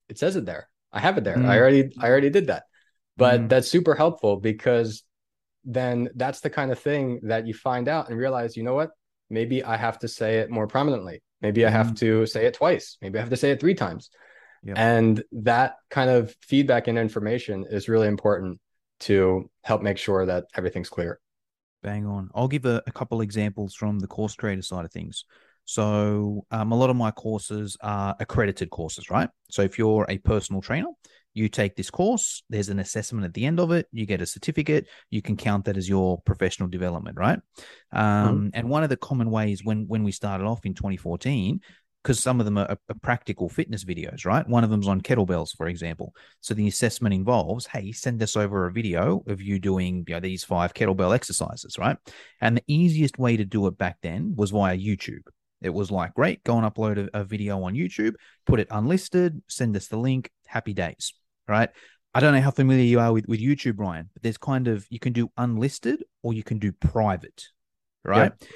it 0.08 0.20
says 0.20 0.36
it 0.36 0.46
there. 0.46 0.70
I 0.92 1.00
have 1.00 1.18
it 1.18 1.24
there. 1.24 1.36
Mm-hmm. 1.36 1.50
I 1.50 1.60
already 1.60 1.92
I 2.00 2.08
already 2.10 2.30
did 2.30 2.48
that. 2.48 2.64
But 3.18 3.40
mm-hmm. 3.40 3.48
that's 3.48 3.68
super 3.68 3.96
helpful 3.96 4.38
because 4.38 5.04
then 5.66 6.10
that's 6.16 6.42
the 6.42 6.52
kind 6.52 6.72
of 6.72 6.80
thing 6.80 7.22
that 7.24 7.48
you 7.48 7.54
find 7.54 7.88
out 7.88 8.10
and 8.10 8.18
realize, 8.18 8.56
you 8.56 8.64
know 8.64 8.76
what? 8.76 8.92
Maybe 9.30 9.64
I 9.64 9.76
have 9.76 10.00
to 10.00 10.08
say 10.08 10.38
it 10.38 10.50
more 10.50 10.68
prominently. 10.68 11.24
Maybe 11.42 11.66
I 11.66 11.70
have 11.70 11.88
mm-hmm. 11.88 11.96
to 11.96 12.26
say 12.28 12.46
it 12.46 12.54
twice. 12.54 12.98
Maybe 13.02 13.18
I 13.18 13.22
have 13.22 13.32
to 13.32 13.38
say 13.38 13.52
it 13.52 13.60
three 13.60 13.74
times. 13.74 14.10
Yep. 14.64 14.78
And 14.78 15.24
that 15.32 15.76
kind 15.90 16.10
of 16.10 16.36
feedback 16.42 16.88
and 16.88 16.98
information 16.98 17.66
is 17.70 17.90
really 17.90 18.08
important 18.08 18.60
to 19.02 19.50
help 19.64 19.82
make 19.82 19.98
sure 19.98 20.26
that 20.26 20.46
everything's 20.56 20.90
clear. 20.90 21.20
Bang 21.84 22.06
on. 22.06 22.30
I'll 22.34 22.48
give 22.48 22.66
a, 22.66 22.82
a 22.88 22.92
couple 22.92 23.22
examples 23.22 23.76
from 23.76 24.00
the 24.00 24.08
course 24.08 24.36
creator 24.36 24.62
side 24.62 24.86
of 24.86 24.92
things. 24.92 25.26
So, 25.66 26.46
um, 26.50 26.72
a 26.72 26.76
lot 26.76 26.90
of 26.90 26.96
my 26.96 27.12
courses 27.12 27.78
are 27.82 28.16
accredited 28.20 28.70
courses, 28.70 29.10
right? 29.10 29.30
So, 29.52 29.62
if 29.64 29.78
you're 29.78 30.06
a 30.08 30.18
personal 30.18 30.62
trainer, 30.62 30.88
you 31.34 31.50
take 31.50 31.76
this 31.76 31.92
course, 31.92 32.42
there's 32.50 32.70
an 32.70 32.80
assessment 32.80 33.26
at 33.26 33.34
the 33.34 33.46
end 33.46 33.60
of 33.60 33.72
it, 33.72 33.86
you 33.92 34.06
get 34.06 34.22
a 34.22 34.26
certificate, 34.26 34.88
you 35.12 35.22
can 35.22 35.38
count 35.38 35.66
that 35.66 35.78
as 35.78 35.88
your 35.88 36.20
professional 36.22 36.68
development, 36.70 37.18
right? 37.20 37.40
Um, 37.92 38.02
mm-hmm. 38.02 38.48
And 38.54 38.70
one 38.70 38.84
of 38.84 38.90
the 38.90 38.98
common 38.98 39.30
ways 39.30 39.64
when 39.64 39.88
when 39.88 40.04
we 40.04 40.12
started 40.12 40.46
off 40.46 40.66
in 40.66 40.74
2014 40.74 41.60
because 42.08 42.22
some 42.22 42.40
of 42.40 42.46
them 42.46 42.58
are, 42.58 42.70
are, 42.70 42.96
practical 43.02 43.50
fitness 43.50 43.84
videos, 43.84 44.26
right? 44.26 44.48
One 44.48 44.64
of 44.64 44.70
them's 44.70 44.88
on 44.88 45.02
kettlebells, 45.02 45.54
for 45.58 45.68
example. 45.68 46.16
So 46.40 46.54
the 46.54 46.70
assessment 46.70 47.14
involves, 47.14 47.68
hey, 47.68 47.92
send 47.92 48.24
us 48.24 48.38
over 48.38 48.66
a 48.66 48.72
video 48.72 49.24
of 49.28 49.42
you 49.42 49.60
doing 49.60 50.06
you 50.08 50.14
know, 50.14 50.22
these 50.22 50.46
five 50.46 50.74
kettlebell 50.74 51.14
exercises, 51.14 51.78
right? 51.78 51.98
And 52.40 52.56
the 52.56 52.64
easiest 52.66 53.20
way 53.20 53.36
to 53.36 53.44
do 53.44 53.68
it 53.68 53.78
back 53.78 53.98
then 54.02 54.36
was 54.38 54.52
via 54.52 54.78
YouTube. 54.78 55.24
It 55.62 55.74
was 55.74 55.92
like, 55.92 56.14
great, 56.14 56.46
go 56.46 56.58
and 56.58 56.66
upload 56.66 57.10
a, 57.14 57.20
a 57.20 57.24
video 57.26 57.62
on 57.64 57.74
YouTube, 57.74 58.14
put 58.46 58.62
it 58.62 58.70
unlisted, 58.72 59.42
send 59.50 59.76
us 59.76 59.90
the 59.90 59.98
link, 59.98 60.32
happy 60.46 60.74
days, 60.74 61.14
right? 61.46 61.70
I 62.14 62.22
don't 62.22 62.34
know 62.34 62.42
how 62.42 62.52
familiar 62.52 62.86
you 62.86 63.02
are 63.02 63.12
with, 63.12 63.28
with 63.28 63.42
YouTube, 63.42 63.80
Ryan, 63.80 64.10
but 64.14 64.24
there's 64.24 64.38
kind 64.38 64.70
of, 64.70 64.88
you 64.90 65.00
can 65.00 65.12
do 65.12 65.30
unlisted 65.36 66.06
or 66.24 66.34
you 66.34 66.44
can 66.44 66.58
do 66.58 66.72
private, 66.72 67.50
right? 68.06 68.32
Yep 68.40 68.50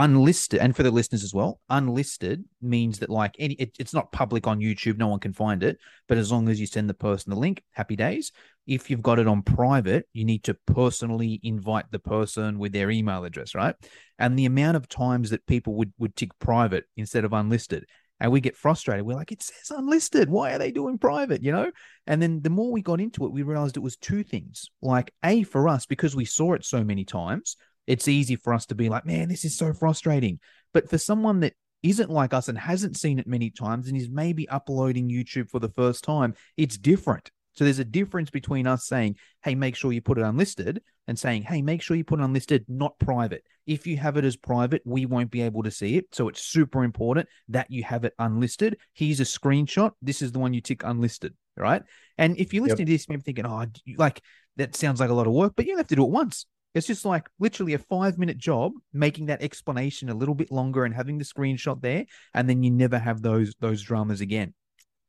unlisted 0.00 0.60
and 0.60 0.74
for 0.74 0.82
the 0.82 0.90
listeners 0.90 1.22
as 1.22 1.34
well 1.34 1.60
unlisted 1.68 2.42
means 2.62 2.98
that 2.98 3.10
like 3.10 3.36
any 3.38 3.52
it, 3.54 3.76
it's 3.78 3.92
not 3.92 4.10
public 4.12 4.46
on 4.46 4.58
youtube 4.58 4.96
no 4.96 5.08
one 5.08 5.20
can 5.20 5.32
find 5.32 5.62
it 5.62 5.78
but 6.08 6.16
as 6.16 6.32
long 6.32 6.48
as 6.48 6.58
you 6.58 6.66
send 6.66 6.88
the 6.88 6.94
person 6.94 7.30
the 7.30 7.36
link 7.36 7.62
happy 7.72 7.96
days. 7.96 8.32
If 8.66 8.88
you've 8.88 9.02
got 9.02 9.18
it 9.18 9.26
on 9.26 9.42
private 9.42 10.06
you 10.14 10.24
need 10.24 10.44
to 10.44 10.54
personally 10.66 11.38
invite 11.42 11.90
the 11.90 11.98
person 11.98 12.58
with 12.58 12.72
their 12.72 12.90
email 12.90 13.24
address 13.24 13.54
right? 13.54 13.74
And 14.18 14.38
the 14.38 14.46
amount 14.46 14.78
of 14.78 14.88
times 14.88 15.30
that 15.30 15.46
people 15.46 15.74
would 15.74 15.92
would 15.98 16.16
tick 16.16 16.30
private 16.38 16.84
instead 16.96 17.26
of 17.26 17.34
unlisted 17.34 17.84
and 18.20 18.30
we 18.30 18.40
get 18.40 18.56
frustrated. 18.56 19.04
We're 19.04 19.16
like 19.16 19.32
it 19.32 19.42
says 19.42 19.76
unlisted. 19.76 20.30
Why 20.30 20.52
are 20.52 20.58
they 20.58 20.70
doing 20.70 20.98
private? 20.98 21.42
You 21.42 21.52
know? 21.52 21.70
And 22.06 22.22
then 22.22 22.42
the 22.42 22.50
more 22.50 22.70
we 22.70 22.80
got 22.82 23.00
into 23.00 23.26
it 23.26 23.32
we 23.32 23.42
realized 23.42 23.76
it 23.76 23.80
was 23.80 23.96
two 23.96 24.22
things. 24.22 24.70
Like 24.80 25.12
a 25.24 25.42
for 25.42 25.68
us 25.68 25.84
because 25.84 26.16
we 26.16 26.24
saw 26.24 26.54
it 26.54 26.64
so 26.64 26.84
many 26.84 27.04
times 27.04 27.56
it's 27.86 28.08
easy 28.08 28.36
for 28.36 28.54
us 28.54 28.66
to 28.66 28.74
be 28.74 28.88
like, 28.88 29.06
man, 29.06 29.28
this 29.28 29.44
is 29.44 29.56
so 29.56 29.72
frustrating. 29.72 30.38
But 30.72 30.88
for 30.88 30.98
someone 30.98 31.40
that 31.40 31.54
isn't 31.82 32.10
like 32.10 32.34
us 32.34 32.48
and 32.48 32.58
hasn't 32.58 32.96
seen 32.96 33.18
it 33.18 33.26
many 33.26 33.50
times 33.50 33.88
and 33.88 33.96
is 33.96 34.08
maybe 34.10 34.48
uploading 34.48 35.08
YouTube 35.08 35.48
for 35.48 35.58
the 35.58 35.70
first 35.70 36.04
time, 36.04 36.34
it's 36.56 36.76
different. 36.76 37.30
So 37.54 37.64
there's 37.64 37.78
a 37.78 37.84
difference 37.84 38.30
between 38.30 38.66
us 38.66 38.86
saying, 38.86 39.16
hey, 39.42 39.54
make 39.54 39.74
sure 39.74 39.92
you 39.92 40.00
put 40.00 40.18
it 40.18 40.24
unlisted 40.24 40.82
and 41.08 41.18
saying, 41.18 41.42
hey, 41.42 41.62
make 41.62 41.82
sure 41.82 41.96
you 41.96 42.04
put 42.04 42.20
it 42.20 42.22
unlisted, 42.22 42.64
not 42.68 42.98
private. 42.98 43.42
If 43.66 43.86
you 43.86 43.96
have 43.96 44.16
it 44.16 44.24
as 44.24 44.36
private, 44.36 44.82
we 44.84 45.06
won't 45.06 45.30
be 45.30 45.42
able 45.42 45.64
to 45.64 45.70
see 45.70 45.96
it. 45.96 46.06
So 46.12 46.28
it's 46.28 46.42
super 46.42 46.84
important 46.84 47.28
that 47.48 47.70
you 47.70 47.82
have 47.84 48.04
it 48.04 48.14
unlisted. 48.18 48.78
Here's 48.94 49.20
a 49.20 49.24
screenshot. 49.24 49.92
This 50.00 50.22
is 50.22 50.32
the 50.32 50.38
one 50.38 50.54
you 50.54 50.60
tick 50.60 50.82
unlisted, 50.84 51.34
right? 51.56 51.82
And 52.16 52.38
if 52.38 52.54
you're 52.54 52.62
listening 52.62 52.86
yep. 52.86 52.86
to 52.86 52.92
this, 52.92 53.08
maybe 53.08 53.22
thinking, 53.22 53.46
oh, 53.46 53.66
like 53.96 54.22
that 54.56 54.76
sounds 54.76 55.00
like 55.00 55.10
a 55.10 55.14
lot 55.14 55.26
of 55.26 55.32
work, 55.32 55.54
but 55.56 55.66
you 55.66 55.72
don't 55.72 55.78
have 55.78 55.88
to 55.88 55.96
do 55.96 56.04
it 56.04 56.10
once. 56.10 56.46
It's 56.74 56.86
just 56.86 57.04
like 57.04 57.28
literally 57.38 57.74
a 57.74 57.78
five 57.78 58.18
minute 58.18 58.38
job, 58.38 58.72
making 58.92 59.26
that 59.26 59.42
explanation 59.42 60.08
a 60.08 60.14
little 60.14 60.34
bit 60.34 60.52
longer 60.52 60.84
and 60.84 60.94
having 60.94 61.18
the 61.18 61.24
screenshot 61.24 61.80
there, 61.80 62.06
and 62.34 62.48
then 62.48 62.62
you 62.62 62.70
never 62.70 62.98
have 62.98 63.22
those 63.22 63.54
those 63.60 63.82
dramas 63.82 64.20
again. 64.20 64.54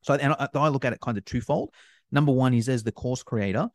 So, 0.02 0.14
and 0.14 0.32
I, 0.32 0.48
I 0.54 0.68
look 0.68 0.84
at 0.84 0.92
it 0.92 1.00
kind 1.00 1.16
of 1.16 1.24
twofold. 1.24 1.72
Number 2.10 2.32
one 2.32 2.52
is 2.52 2.68
as 2.68 2.82
the 2.82 2.92
course 2.92 3.22
creator, 3.22 3.68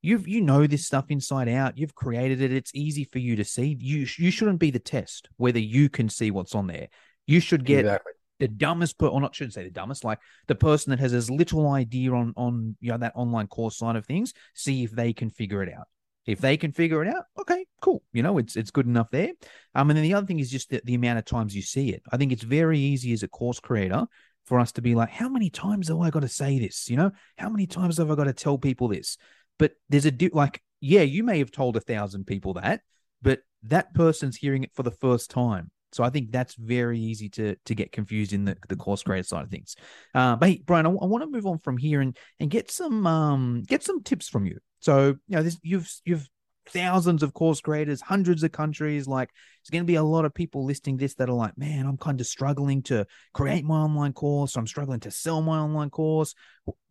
you've 0.00 0.26
you 0.26 0.40
know 0.40 0.66
this 0.66 0.86
stuff 0.86 1.06
inside 1.10 1.48
out. 1.48 1.76
You've 1.76 1.94
created 1.94 2.40
it. 2.40 2.52
It's 2.52 2.74
easy 2.74 3.04
for 3.04 3.18
you 3.18 3.36
to 3.36 3.44
see. 3.44 3.76
You 3.78 4.06
you 4.16 4.30
shouldn't 4.30 4.58
be 4.58 4.70
the 4.70 4.78
test 4.78 5.28
whether 5.36 5.58
you 5.58 5.88
can 5.90 6.08
see 6.08 6.30
what's 6.30 6.54
on 6.54 6.66
there. 6.66 6.88
You 7.26 7.40
should 7.40 7.64
get 7.64 7.80
exactly. 7.80 8.12
the 8.38 8.48
dumbest, 8.48 8.98
per, 8.98 9.06
or 9.06 9.20
not 9.20 9.34
shouldn't 9.34 9.54
say 9.54 9.64
the 9.64 9.70
dumbest, 9.70 10.04
like 10.04 10.18
the 10.46 10.54
person 10.54 10.90
that 10.90 11.00
has 11.00 11.12
as 11.12 11.30
little 11.30 11.68
idea 11.70 12.12
on 12.12 12.32
on 12.36 12.76
you 12.80 12.90
know 12.90 12.98
that 12.98 13.12
online 13.14 13.48
course 13.48 13.76
side 13.76 13.96
of 13.96 14.06
things. 14.06 14.32
See 14.54 14.84
if 14.84 14.92
they 14.92 15.12
can 15.12 15.28
figure 15.28 15.62
it 15.62 15.72
out. 15.72 15.88
If 16.26 16.40
they 16.40 16.56
can 16.56 16.72
figure 16.72 17.02
it 17.02 17.08
out, 17.08 17.24
okay, 17.38 17.66
cool. 17.80 18.02
You 18.12 18.22
know, 18.22 18.38
it's 18.38 18.56
it's 18.56 18.70
good 18.70 18.86
enough 18.86 19.10
there. 19.10 19.32
Um, 19.74 19.90
and 19.90 19.96
then 19.96 20.04
the 20.04 20.14
other 20.14 20.26
thing 20.26 20.40
is 20.40 20.50
just 20.50 20.70
the, 20.70 20.80
the 20.84 20.94
amount 20.94 21.18
of 21.18 21.24
times 21.24 21.54
you 21.54 21.62
see 21.62 21.90
it. 21.90 22.02
I 22.10 22.16
think 22.16 22.32
it's 22.32 22.42
very 22.42 22.78
easy 22.78 23.12
as 23.12 23.22
a 23.22 23.28
course 23.28 23.60
creator 23.60 24.06
for 24.46 24.60
us 24.60 24.72
to 24.72 24.82
be 24.82 24.94
like, 24.94 25.10
how 25.10 25.28
many 25.28 25.50
times 25.50 25.88
have 25.88 25.98
I 25.98 26.10
got 26.10 26.20
to 26.20 26.28
say 26.28 26.58
this? 26.58 26.88
You 26.88 26.96
know, 26.96 27.10
how 27.36 27.48
many 27.50 27.66
times 27.66 27.98
have 27.98 28.10
I 28.10 28.14
got 28.14 28.24
to 28.24 28.32
tell 28.32 28.58
people 28.58 28.88
this? 28.88 29.16
But 29.58 29.72
there's 29.88 30.06
a 30.06 30.10
di- 30.10 30.30
like, 30.32 30.62
yeah, 30.80 31.02
you 31.02 31.24
may 31.24 31.38
have 31.38 31.50
told 31.50 31.76
a 31.76 31.80
thousand 31.80 32.26
people 32.26 32.54
that, 32.54 32.80
but 33.22 33.40
that 33.64 33.94
person's 33.94 34.36
hearing 34.36 34.64
it 34.64 34.74
for 34.74 34.82
the 34.82 34.90
first 34.90 35.30
time. 35.30 35.70
So 35.94 36.04
I 36.04 36.10
think 36.10 36.32
that's 36.32 36.54
very 36.54 36.98
easy 36.98 37.28
to 37.30 37.56
to 37.66 37.74
get 37.74 37.92
confused 37.92 38.32
in 38.32 38.44
the, 38.44 38.56
the 38.68 38.76
course 38.76 39.02
creator 39.02 39.26
side 39.26 39.44
of 39.44 39.50
things. 39.50 39.76
Uh, 40.14 40.36
but 40.36 40.48
hey, 40.48 40.62
Brian, 40.64 40.86
I, 40.86 40.90
I 40.90 41.06
want 41.06 41.22
to 41.22 41.30
move 41.30 41.46
on 41.46 41.58
from 41.60 41.76
here 41.76 42.00
and 42.00 42.16
and 42.40 42.50
get 42.50 42.70
some 42.70 43.06
um 43.06 43.62
get 43.66 43.82
some 43.82 44.02
tips 44.02 44.28
from 44.28 44.44
you. 44.46 44.58
So 44.80 45.16
you 45.28 45.36
know, 45.36 45.42
this, 45.42 45.58
you've 45.62 45.90
you've 46.04 46.28
thousands 46.66 47.22
of 47.22 47.34
course 47.34 47.60
creators, 47.60 48.00
hundreds 48.00 48.42
of 48.42 48.52
countries. 48.52 49.06
Like, 49.06 49.30
there's 49.30 49.70
going 49.70 49.84
to 49.84 49.86
be 49.86 49.96
a 49.96 50.02
lot 50.02 50.24
of 50.24 50.34
people 50.34 50.64
listing 50.64 50.96
this 50.96 51.14
that 51.16 51.28
are 51.28 51.34
like, 51.34 51.56
man, 51.58 51.86
I'm 51.86 51.96
kind 51.96 52.20
of 52.20 52.26
struggling 52.26 52.82
to 52.84 53.06
create 53.32 53.64
my 53.64 53.76
online 53.76 54.12
course. 54.12 54.56
I'm 54.56 54.66
struggling 54.66 55.00
to 55.00 55.10
sell 55.10 55.42
my 55.42 55.58
online 55.58 55.90
course. 55.90 56.34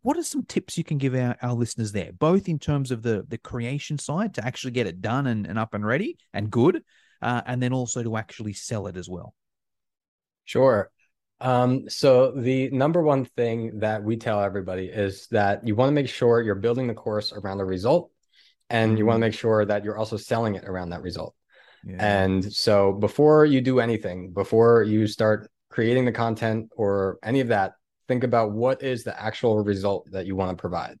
What 0.02 0.16
are 0.16 0.22
some 0.22 0.44
tips 0.44 0.78
you 0.78 0.84
can 0.84 0.98
give 0.98 1.14
our, 1.14 1.36
our 1.42 1.54
listeners 1.54 1.92
there, 1.92 2.12
both 2.12 2.48
in 2.48 2.58
terms 2.58 2.90
of 2.90 3.02
the 3.02 3.24
the 3.28 3.38
creation 3.38 3.98
side 3.98 4.34
to 4.34 4.44
actually 4.44 4.72
get 4.72 4.86
it 4.86 5.00
done 5.00 5.26
and, 5.26 5.46
and 5.46 5.58
up 5.58 5.74
and 5.74 5.84
ready 5.84 6.18
and 6.32 6.50
good, 6.50 6.82
uh, 7.22 7.42
and 7.46 7.62
then 7.62 7.72
also 7.72 8.02
to 8.02 8.16
actually 8.16 8.52
sell 8.52 8.86
it 8.86 8.96
as 8.96 9.08
well? 9.08 9.34
Sure. 10.44 10.90
Um, 11.40 11.88
so 11.88 12.32
the 12.32 12.70
number 12.70 13.02
one 13.02 13.24
thing 13.24 13.80
that 13.80 14.02
we 14.02 14.16
tell 14.16 14.40
everybody 14.40 14.86
is 14.86 15.26
that 15.28 15.66
you 15.66 15.74
want 15.74 15.88
to 15.90 15.94
make 15.94 16.08
sure 16.08 16.40
you're 16.40 16.54
building 16.54 16.86
the 16.86 16.94
course 16.94 17.32
around 17.32 17.58
the 17.58 17.64
result 17.64 18.10
and 18.70 18.98
you 18.98 19.04
want 19.04 19.16
to 19.16 19.18
mm-hmm. 19.18 19.30
make 19.30 19.38
sure 19.38 19.64
that 19.64 19.84
you're 19.84 19.98
also 19.98 20.16
selling 20.16 20.54
it 20.54 20.64
around 20.64 20.90
that 20.90 21.02
result. 21.02 21.34
Yeah. 21.84 21.96
And 21.98 22.52
so 22.52 22.92
before 22.92 23.44
you 23.44 23.60
do 23.60 23.80
anything, 23.80 24.32
before 24.32 24.82
you 24.84 25.06
start 25.06 25.50
creating 25.68 26.04
the 26.04 26.12
content 26.12 26.70
or 26.76 27.18
any 27.22 27.40
of 27.40 27.48
that, 27.48 27.72
think 28.08 28.24
about 28.24 28.52
what 28.52 28.82
is 28.82 29.04
the 29.04 29.20
actual 29.20 29.62
result 29.62 30.08
that 30.12 30.26
you 30.26 30.36
want 30.36 30.56
to 30.56 30.60
provide. 30.60 30.98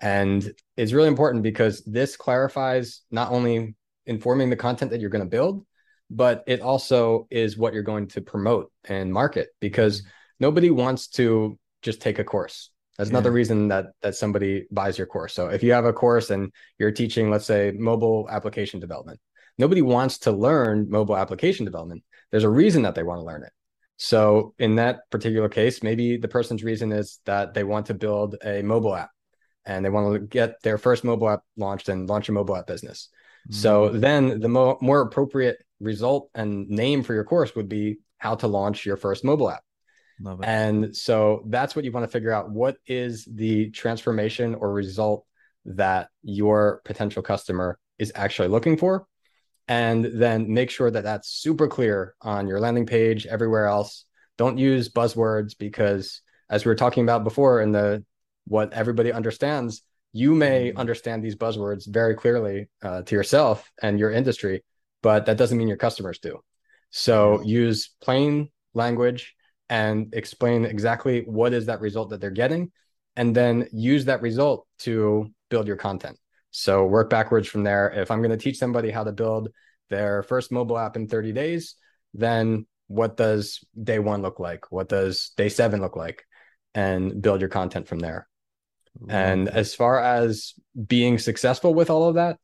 And 0.00 0.52
it's 0.76 0.92
really 0.92 1.08
important 1.08 1.42
because 1.42 1.82
this 1.84 2.16
clarifies 2.16 3.02
not 3.10 3.30
only 3.30 3.74
informing 4.06 4.50
the 4.50 4.56
content 4.56 4.90
that 4.90 5.00
you're 5.00 5.10
going 5.10 5.24
to 5.24 5.30
build, 5.30 5.64
but 6.10 6.44
it 6.46 6.60
also 6.60 7.26
is 7.30 7.56
what 7.56 7.74
you're 7.74 7.82
going 7.82 8.08
to 8.08 8.20
promote 8.20 8.70
and 8.84 9.12
market 9.12 9.48
because 9.60 10.02
nobody 10.40 10.70
wants 10.70 11.08
to 11.08 11.58
just 11.82 12.00
take 12.00 12.18
a 12.18 12.24
course. 12.24 12.70
That's 12.98 13.08
yeah. 13.10 13.16
another 13.16 13.32
reason 13.32 13.68
that 13.68 13.86
that 14.02 14.14
somebody 14.14 14.66
buys 14.70 14.98
your 14.98 15.06
course. 15.06 15.34
So 15.34 15.48
if 15.48 15.62
you 15.62 15.72
have 15.72 15.84
a 15.84 15.92
course 15.92 16.30
and 16.30 16.52
you're 16.78 16.90
teaching, 16.90 17.30
let's 17.30 17.46
say, 17.46 17.72
mobile 17.74 18.28
application 18.30 18.80
development, 18.80 19.20
nobody 19.58 19.82
wants 19.82 20.18
to 20.18 20.32
learn 20.32 20.90
mobile 20.90 21.16
application 21.16 21.64
development. 21.64 22.04
There's 22.30 22.44
a 22.44 22.50
reason 22.50 22.82
that 22.82 22.94
they 22.94 23.02
want 23.02 23.20
to 23.20 23.24
learn 23.24 23.44
it. 23.44 23.52
So 23.96 24.54
in 24.58 24.76
that 24.76 25.08
particular 25.10 25.48
case, 25.48 25.82
maybe 25.82 26.16
the 26.16 26.28
person's 26.28 26.64
reason 26.64 26.92
is 26.92 27.20
that 27.24 27.54
they 27.54 27.64
want 27.64 27.86
to 27.86 27.94
build 27.94 28.36
a 28.44 28.62
mobile 28.62 28.94
app 28.94 29.10
and 29.64 29.84
they 29.84 29.90
want 29.90 30.12
to 30.12 30.20
get 30.20 30.60
their 30.62 30.76
first 30.76 31.04
mobile 31.04 31.30
app 31.30 31.42
launched 31.56 31.88
and 31.88 32.08
launch 32.08 32.28
a 32.28 32.32
mobile 32.32 32.56
app 32.56 32.66
business. 32.66 33.08
Mm-hmm. 33.48 33.54
So 33.54 33.88
then 33.88 34.40
the 34.40 34.48
mo- 34.48 34.78
more 34.80 35.00
appropriate 35.00 35.62
result 35.80 36.30
and 36.34 36.68
name 36.68 37.02
for 37.02 37.14
your 37.14 37.24
course 37.24 37.54
would 37.54 37.68
be 37.68 37.98
how 38.18 38.36
to 38.36 38.46
launch 38.46 38.86
your 38.86 38.96
first 38.96 39.24
mobile 39.24 39.50
app. 39.50 39.64
And 40.44 40.96
so 40.96 41.42
that's 41.48 41.74
what 41.74 41.84
you 41.84 41.90
want 41.90 42.04
to 42.04 42.12
figure 42.12 42.30
out. 42.30 42.50
What 42.50 42.76
is 42.86 43.26
the 43.28 43.70
transformation 43.70 44.54
or 44.54 44.72
result 44.72 45.26
that 45.64 46.08
your 46.22 46.80
potential 46.84 47.22
customer 47.22 47.78
is 47.98 48.12
actually 48.14 48.48
looking 48.48 48.76
for? 48.76 49.06
And 49.66 50.04
then 50.04 50.52
make 50.52 50.70
sure 50.70 50.90
that 50.90 51.02
that's 51.02 51.28
super 51.28 51.66
clear 51.66 52.14
on 52.20 52.46
your 52.46 52.60
landing 52.60 52.86
page, 52.86 53.26
everywhere 53.26 53.66
else. 53.66 54.04
Don't 54.38 54.58
use 54.58 54.88
buzzwords 54.88 55.56
because, 55.58 56.20
as 56.48 56.64
we 56.64 56.68
were 56.68 56.76
talking 56.76 57.04
about 57.04 57.24
before, 57.24 57.60
in 57.60 57.72
the 57.72 58.04
what 58.46 58.72
everybody 58.72 59.12
understands, 59.12 59.82
you 60.12 60.34
may 60.34 60.68
mm-hmm. 60.68 60.78
understand 60.78 61.22
these 61.22 61.36
buzzwords 61.36 61.86
very 61.86 62.14
clearly 62.14 62.68
uh, 62.82 63.02
to 63.02 63.14
yourself 63.14 63.70
and 63.82 63.98
your 63.98 64.10
industry, 64.10 64.62
but 65.02 65.26
that 65.26 65.38
doesn't 65.38 65.58
mean 65.58 65.68
your 65.68 65.76
customers 65.76 66.18
do. 66.18 66.38
So 66.90 67.42
use 67.42 67.90
plain 68.02 68.50
language 68.74 69.34
and 69.70 70.12
explain 70.14 70.66
exactly 70.66 71.22
what 71.22 71.54
is 71.54 71.66
that 71.66 71.80
result 71.80 72.10
that 72.10 72.20
they're 72.20 72.30
getting, 72.30 72.70
and 73.16 73.34
then 73.34 73.68
use 73.72 74.04
that 74.04 74.20
result 74.20 74.66
to 74.80 75.32
build 75.48 75.66
your 75.66 75.76
content. 75.76 76.18
So 76.50 76.84
work 76.84 77.08
backwards 77.08 77.48
from 77.48 77.64
there. 77.64 77.90
If 77.90 78.10
I'm 78.10 78.20
going 78.20 78.30
to 78.30 78.36
teach 78.36 78.58
somebody 78.58 78.90
how 78.90 79.04
to 79.04 79.12
build 79.12 79.48
their 79.88 80.22
first 80.22 80.52
mobile 80.52 80.78
app 80.78 80.96
in 80.96 81.08
30 81.08 81.32
days, 81.32 81.76
then 82.12 82.66
what 82.88 83.16
does 83.16 83.64
day 83.82 83.98
one 83.98 84.20
look 84.20 84.38
like? 84.38 84.70
What 84.70 84.88
does 84.90 85.30
day 85.38 85.48
seven 85.48 85.80
look 85.80 85.96
like? 85.96 86.24
And 86.74 87.20
build 87.22 87.40
your 87.40 87.48
content 87.48 87.88
from 87.88 87.98
there. 87.98 88.28
And 89.08 89.48
as 89.48 89.74
far 89.74 90.02
as 90.02 90.54
being 90.86 91.18
successful 91.18 91.74
with 91.74 91.90
all 91.90 92.08
of 92.08 92.14
that, 92.16 92.38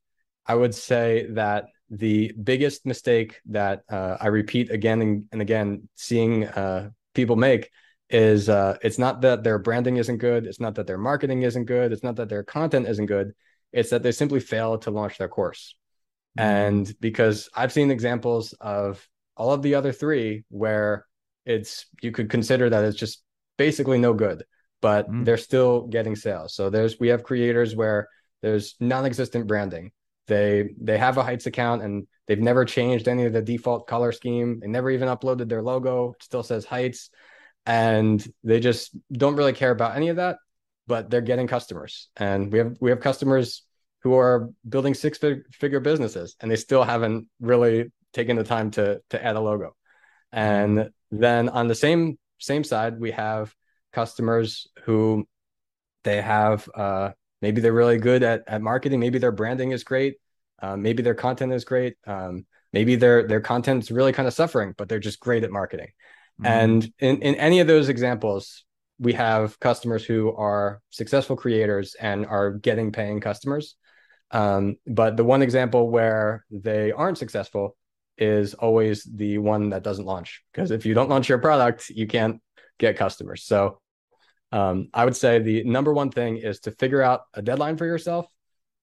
I 0.47 0.55
would 0.55 0.75
say 0.75 1.27
that 1.31 1.67
the 1.91 2.33
biggest 2.43 2.85
mistake 2.87 3.41
that 3.47 3.83
uh, 3.91 4.17
I 4.21 4.29
repeat 4.29 4.71
again 4.71 5.01
and, 5.01 5.25
and 5.33 5.41
again, 5.41 5.89
seeing 5.95 6.45
uh, 6.45 6.91
people 7.15 7.37
make 7.37 7.71
is 8.11 8.49
uh, 8.49 8.77
it's 8.83 8.99
not 8.99 9.21
that 9.23 9.43
their 9.43 9.59
branding 9.59 9.99
isn't 9.99 10.19
good, 10.19 10.47
it's 10.47 10.61
not 10.61 10.75
that 10.77 10.87
their 10.87 10.99
marketing 10.99 11.43
isn't 11.43 11.67
good, 11.67 11.93
it's 11.93 12.03
not 12.03 12.17
that 12.17 12.29
their 12.29 12.43
content 12.43 12.89
isn't 12.89 13.07
good, 13.07 13.33
it's 13.73 13.91
that 13.91 14.03
they 14.03 14.13
simply 14.13 14.41
fail 14.41 14.79
to 14.79 14.91
launch 14.91 15.19
their 15.19 15.29
course. 15.29 15.75
Mm-hmm. 16.39 16.49
And 16.49 16.95
because 17.01 17.49
I've 17.55 17.73
seen 17.73 17.91
examples 17.91 18.55
of 18.61 19.07
all 19.37 19.53
of 19.53 19.63
the 19.63 19.75
other 19.75 19.93
three 19.93 20.45
where 20.49 21.07
it's 21.45 21.87
you 22.03 22.11
could 22.11 22.29
consider 22.29 22.69
that 22.69 22.85
it's 22.85 22.99
just 22.99 23.23
basically 23.57 23.99
no 23.99 24.13
good 24.13 24.45
but 24.81 25.11
mm. 25.11 25.25
they're 25.25 25.37
still 25.37 25.87
getting 25.87 26.17
sales. 26.17 26.55
So 26.55 26.71
there's 26.71 26.99
we 26.99 27.09
have 27.09 27.23
creators 27.23 27.75
where 27.75 28.09
there's 28.43 28.77
non-existent 28.81 29.47
branding. 29.47 29.93
They 30.27 30.71
they 30.81 30.99
have 30.99 31.17
a 31.17 31.23
Heights 31.23 31.47
account 31.47 31.83
and 31.83 32.07
they've 32.27 32.39
never 32.39 32.65
changed 32.65 33.09
any 33.09 33.25
of 33.25 33.33
the 33.33 33.43
default 33.43 33.87
color 33.87 34.13
scheme. 34.13 34.61
They 34.61 34.69
never 34.69 34.91
even 34.91 35.09
uploaded 35.09 35.49
their 35.49 35.63
logo. 35.63 36.13
It 36.13 36.23
still 36.23 36.43
says 36.43 36.65
Heights, 36.65 37.11
and 37.67 38.25
they 38.45 38.61
just 38.61 38.97
don't 39.13 39.37
really 39.37 39.55
care 39.55 39.71
about 39.71 39.97
any 39.97 40.09
of 40.09 40.17
that. 40.17 40.37
But 40.87 41.11
they're 41.11 41.21
getting 41.21 41.47
customers, 41.47 42.09
and 42.17 42.53
we 42.53 42.59
have 42.59 42.77
we 42.81 42.91
have 42.91 43.01
customers 43.01 43.65
who 44.03 44.15
are 44.15 44.51
building 44.67 44.95
six 44.95 45.19
figure 45.53 45.81
businesses, 45.81 46.37
and 46.41 46.51
they 46.51 46.57
still 46.57 46.85
haven't 46.85 47.29
really 47.41 47.91
taken 48.13 48.37
the 48.37 48.45
time 48.45 48.71
to 48.73 49.01
to 49.11 49.23
add 49.23 49.37
a 49.37 49.41
logo. 49.41 49.75
And 50.33 50.91
then 51.11 51.49
on 51.49 51.69
the 51.69 51.75
same 51.75 52.19
same 52.39 52.65
side, 52.65 53.01
we 53.01 53.11
have 53.13 53.55
customers 53.93 54.69
who 54.85 55.27
they 56.05 56.21
have 56.21 56.69
uh, 56.75 57.11
maybe 57.43 57.61
they're 57.61 57.73
really 57.73 57.99
good 57.99 58.23
at, 58.23 58.45
at 58.47 58.63
marketing. 58.63 59.01
Maybe 59.01 59.19
their 59.19 59.33
branding 59.33 59.73
is 59.73 59.85
great. 59.85 60.17
Uh, 60.61 60.77
maybe 60.77 61.03
their 61.03 61.15
content 61.15 61.53
is 61.53 61.65
great. 61.65 61.97
Um, 62.07 62.47
maybe 62.73 62.97
their 62.97 63.27
their 63.27 63.41
content's 63.41 63.91
really 63.91 64.13
kind 64.13 64.29
of 64.29 64.35
suffering 64.35 64.75
but 64.77 64.89
they're 64.89 64.99
just 64.99 65.21
great 65.21 65.45
at 65.45 65.51
marketing. 65.51 65.89
Mm-hmm. 66.41 66.47
and 66.47 66.93
in, 67.01 67.23
in 67.23 67.35
any 67.35 67.59
of 67.59 67.67
those 67.67 67.89
examples 67.89 68.65
we 69.01 69.13
have 69.15 69.59
customers 69.59 70.05
who 70.05 70.33
are 70.37 70.81
successful 70.91 71.37
creators 71.37 71.97
and 72.01 72.27
are 72.27 72.53
getting 72.53 72.93
paying 72.93 73.21
customers. 73.21 73.77
Um, 74.31 74.77
but 74.87 75.17
the 75.17 75.25
one 75.25 75.43
example 75.43 75.89
where 75.89 76.45
they 76.51 76.93
aren't 76.93 77.19
successful 77.19 77.77
is 78.19 78.55
always 78.55 79.05
the 79.05 79.39
one 79.39 79.71
that 79.71 79.83
doesn't 79.83 80.05
launch. 80.05 80.43
Because 80.53 80.71
if 80.71 80.85
you 80.85 80.95
don't 80.95 81.09
launch 81.09 81.29
your 81.29 81.39
product 81.39 81.91
you 81.91 82.07
can't 82.07 82.41
get 82.79 82.97
customers. 82.97 83.45
So 83.45 83.81
um, 84.53 84.89
I 84.95 85.05
would 85.05 85.17
say 85.17 85.41
the 85.41 85.65
number 85.65 85.93
one 85.93 86.11
thing 86.11 86.39
is 86.39 86.61
to 86.61 86.71
figure 86.73 87.03
out 87.03 87.23
a 87.35 87.43
deadline 87.43 87.77
for 87.77 87.87
yourself 87.87 88.27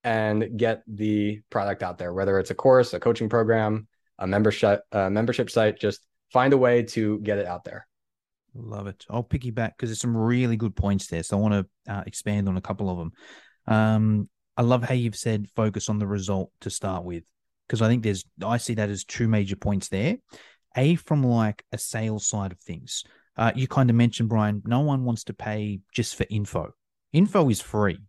and 0.04 0.58
get 0.58 0.84
the 0.88 1.42
product 1.50 1.82
out 1.82 1.98
there, 1.98 2.14
whether 2.14 2.38
it's 2.40 2.52
a 2.52 2.56
course, 2.56 2.94
a 2.94 3.00
coaching 3.00 3.30
program, 3.30 3.88
a 4.20 4.28
membership, 4.28 4.82
a 4.92 5.10
membership 5.10 5.50
site, 5.50 5.80
just 5.80 6.06
find 6.32 6.54
a 6.54 6.58
way 6.58 6.84
to 6.84 7.20
get 7.20 7.40
it 7.40 7.48
out 7.48 7.64
there. 7.64 7.88
Love 8.54 8.88
it. 8.88 9.06
I'll 9.10 9.24
piggyback 9.24 9.72
because 9.76 9.90
there's 9.90 10.00
some 10.00 10.16
really 10.16 10.58
good 10.58 10.76
points 10.76 11.08
there. 11.08 11.24
So 11.24 11.38
I 11.38 11.42
want 11.42 11.68
to 11.88 11.94
uh, 11.94 12.04
expand 12.06 12.48
on 12.48 12.58
a 12.58 12.62
couple 12.62 12.90
of 12.90 12.98
them. 12.98 13.12
Um, 13.68 14.30
I 14.56 14.62
love 14.62 14.84
how 14.84 14.94
you've 14.94 15.18
said 15.18 15.48
focus 15.56 15.90
on 15.90 16.00
the 16.00 16.08
result 16.08 16.52
to 16.62 16.70
start 16.70 17.04
with, 17.04 17.24
because 17.68 17.82
I 17.82 17.88
think 17.88 18.04
there's, 18.04 18.24
I 18.46 18.58
see 18.58 18.76
that 18.76 18.90
as 18.90 19.04
two 19.04 19.28
major 19.28 19.56
points 19.56 19.90
there. 19.90 20.18
A, 20.78 20.96
from 20.96 21.24
like 21.24 21.64
a 21.72 21.78
sales 21.78 22.28
side 22.28 22.52
of 22.52 22.60
things. 22.60 23.04
Uh, 23.38 23.52
you 23.56 23.68
kind 23.68 23.90
of 23.90 23.96
mentioned, 23.96 24.30
Brian, 24.30 24.62
no 24.66 24.80
one 24.80 25.04
wants 25.04 25.26
to 25.26 25.34
pay 25.34 25.80
just 25.94 26.16
for 26.16 26.26
info. 26.30 26.72
Info 27.14 27.50
is 27.50 27.62
free. 27.62 28.00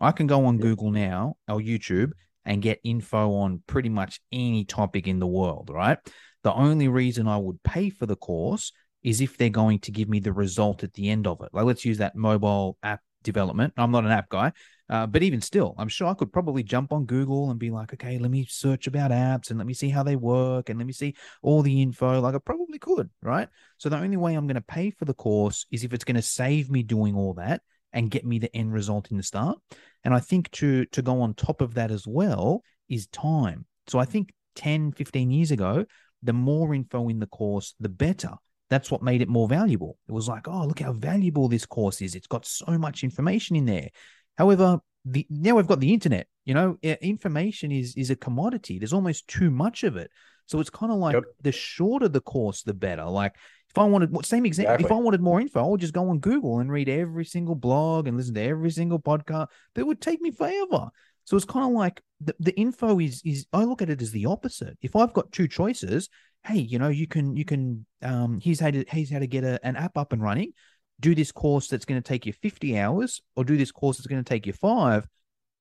I 0.00 0.12
can 0.12 0.26
go 0.26 0.46
on 0.46 0.56
yeah. 0.56 0.62
Google 0.62 0.90
now 0.90 1.36
or 1.48 1.58
YouTube 1.58 2.12
and 2.44 2.60
get 2.60 2.80
info 2.84 3.34
on 3.36 3.62
pretty 3.66 3.88
much 3.88 4.20
any 4.32 4.64
topic 4.64 5.06
in 5.06 5.18
the 5.18 5.26
world, 5.26 5.70
right? 5.72 5.98
The 6.42 6.52
only 6.52 6.88
reason 6.88 7.26
I 7.26 7.38
would 7.38 7.62
pay 7.62 7.88
for 7.88 8.06
the 8.06 8.16
course 8.16 8.72
is 9.02 9.20
if 9.20 9.36
they're 9.38 9.48
going 9.48 9.78
to 9.80 9.90
give 9.90 10.08
me 10.08 10.20
the 10.20 10.32
result 10.32 10.82
at 10.82 10.92
the 10.94 11.08
end 11.08 11.26
of 11.26 11.40
it. 11.42 11.50
Like, 11.52 11.64
let's 11.64 11.84
use 11.84 11.98
that 11.98 12.16
mobile 12.16 12.76
app 12.82 13.00
development. 13.22 13.72
I'm 13.76 13.90
not 13.90 14.04
an 14.04 14.10
app 14.10 14.28
guy, 14.28 14.52
uh, 14.90 15.06
but 15.06 15.22
even 15.22 15.40
still, 15.40 15.74
I'm 15.78 15.88
sure 15.88 16.08
I 16.08 16.14
could 16.14 16.32
probably 16.32 16.62
jump 16.62 16.92
on 16.92 17.06
Google 17.06 17.50
and 17.50 17.58
be 17.58 17.70
like, 17.70 17.94
okay, 17.94 18.18
let 18.18 18.30
me 18.30 18.46
search 18.48 18.86
about 18.86 19.10
apps 19.10 19.48
and 19.50 19.58
let 19.58 19.66
me 19.66 19.72
see 19.72 19.88
how 19.88 20.02
they 20.02 20.16
work 20.16 20.68
and 20.68 20.78
let 20.78 20.86
me 20.86 20.92
see 20.92 21.14
all 21.42 21.62
the 21.62 21.80
info. 21.80 22.20
Like 22.20 22.34
I 22.34 22.38
probably 22.38 22.78
could, 22.78 23.08
right? 23.22 23.48
So 23.78 23.88
the 23.88 23.96
only 23.96 24.18
way 24.18 24.34
I'm 24.34 24.46
going 24.46 24.56
to 24.56 24.60
pay 24.60 24.90
for 24.90 25.06
the 25.06 25.14
course 25.14 25.66
is 25.70 25.84
if 25.84 25.94
it's 25.94 26.04
going 26.04 26.16
to 26.16 26.22
save 26.22 26.70
me 26.70 26.82
doing 26.82 27.16
all 27.16 27.34
that 27.34 27.62
and 27.94 28.10
get 28.10 28.26
me 28.26 28.38
the 28.38 28.54
end 28.54 28.74
result 28.74 29.10
in 29.10 29.16
the 29.16 29.22
start. 29.22 29.58
And 30.04 30.12
I 30.12 30.20
think 30.20 30.50
to 30.52 30.84
to 30.86 31.00
go 31.00 31.22
on 31.22 31.32
top 31.32 31.62
of 31.62 31.74
that 31.74 31.90
as 31.90 32.06
well 32.06 32.62
is 32.88 33.06
time. 33.06 33.64
So 33.86 33.98
I 33.98 34.04
think 34.04 34.32
10, 34.56 34.92
15 34.92 35.30
years 35.30 35.50
ago, 35.50 35.86
the 36.22 36.32
more 36.32 36.74
info 36.74 37.08
in 37.08 37.20
the 37.20 37.26
course, 37.26 37.74
the 37.80 37.88
better. 37.88 38.32
That's 38.70 38.90
what 38.90 39.02
made 39.02 39.22
it 39.22 39.28
more 39.28 39.46
valuable. 39.46 39.98
It 40.08 40.12
was 40.12 40.26
like, 40.26 40.48
oh, 40.48 40.64
look 40.66 40.80
how 40.80 40.92
valuable 40.92 41.48
this 41.48 41.66
course 41.66 42.00
is. 42.00 42.14
It's 42.14 42.26
got 42.26 42.46
so 42.46 42.78
much 42.78 43.04
information 43.04 43.56
in 43.56 43.66
there. 43.66 43.90
However, 44.36 44.80
the 45.04 45.26
now 45.30 45.56
we've 45.56 45.66
got 45.66 45.80
the 45.80 45.92
internet. 45.92 46.26
You 46.44 46.54
know, 46.54 46.78
information 46.82 47.72
is 47.72 47.94
is 47.96 48.10
a 48.10 48.16
commodity. 48.16 48.78
There's 48.78 48.92
almost 48.92 49.28
too 49.28 49.50
much 49.50 49.84
of 49.84 49.96
it. 49.96 50.10
So 50.46 50.60
it's 50.60 50.70
kind 50.70 50.92
of 50.92 50.98
like 50.98 51.14
yep. 51.14 51.24
the 51.40 51.52
shorter 51.52 52.08
the 52.08 52.20
course, 52.20 52.62
the 52.62 52.74
better. 52.74 53.04
Like 53.04 53.34
if 53.70 53.78
I 53.78 53.84
wanted 53.84 54.10
same 54.26 54.46
example, 54.46 54.74
exactly. 54.74 54.86
if 54.86 54.92
I 54.92 55.02
wanted 55.02 55.20
more 55.20 55.40
info, 55.40 55.64
I 55.64 55.68
would 55.68 55.80
just 55.80 55.94
go 55.94 56.08
on 56.08 56.18
Google 56.18 56.58
and 56.58 56.70
read 56.70 56.88
every 56.88 57.24
single 57.24 57.54
blog 57.54 58.06
and 58.06 58.16
listen 58.16 58.34
to 58.34 58.42
every 58.42 58.70
single 58.70 58.98
podcast. 58.98 59.48
That 59.74 59.86
would 59.86 60.00
take 60.00 60.20
me 60.20 60.30
forever. 60.30 60.90
So 61.24 61.36
it's 61.36 61.46
kind 61.46 61.64
of 61.64 61.72
like 61.72 62.02
the, 62.20 62.34
the 62.38 62.54
info 62.58 63.00
is 63.00 63.22
is 63.24 63.46
I 63.52 63.64
look 63.64 63.82
at 63.82 63.90
it 63.90 64.02
as 64.02 64.10
the 64.10 64.26
opposite. 64.26 64.76
If 64.82 64.94
I've 64.96 65.12
got 65.12 65.32
two 65.32 65.48
choices, 65.48 66.08
hey, 66.44 66.58
you 66.58 66.78
know, 66.78 66.88
you 66.88 67.06
can 67.06 67.36
you 67.36 67.44
can 67.44 67.86
um 68.02 68.40
here's 68.42 68.60
how 68.60 68.70
to 68.70 68.84
here's 68.88 69.10
how 69.10 69.18
to 69.18 69.26
get 69.26 69.44
a, 69.44 69.58
an 69.66 69.76
app 69.76 69.96
up 69.96 70.12
and 70.12 70.22
running 70.22 70.52
do 71.00 71.14
this 71.14 71.32
course 71.32 71.68
that's 71.68 71.84
going 71.84 72.00
to 72.00 72.06
take 72.06 72.26
you 72.26 72.32
50 72.32 72.78
hours 72.78 73.22
or 73.36 73.44
do 73.44 73.56
this 73.56 73.72
course 73.72 73.98
that's 73.98 74.06
going 74.06 74.22
to 74.22 74.28
take 74.28 74.46
you 74.46 74.52
five, 74.52 75.06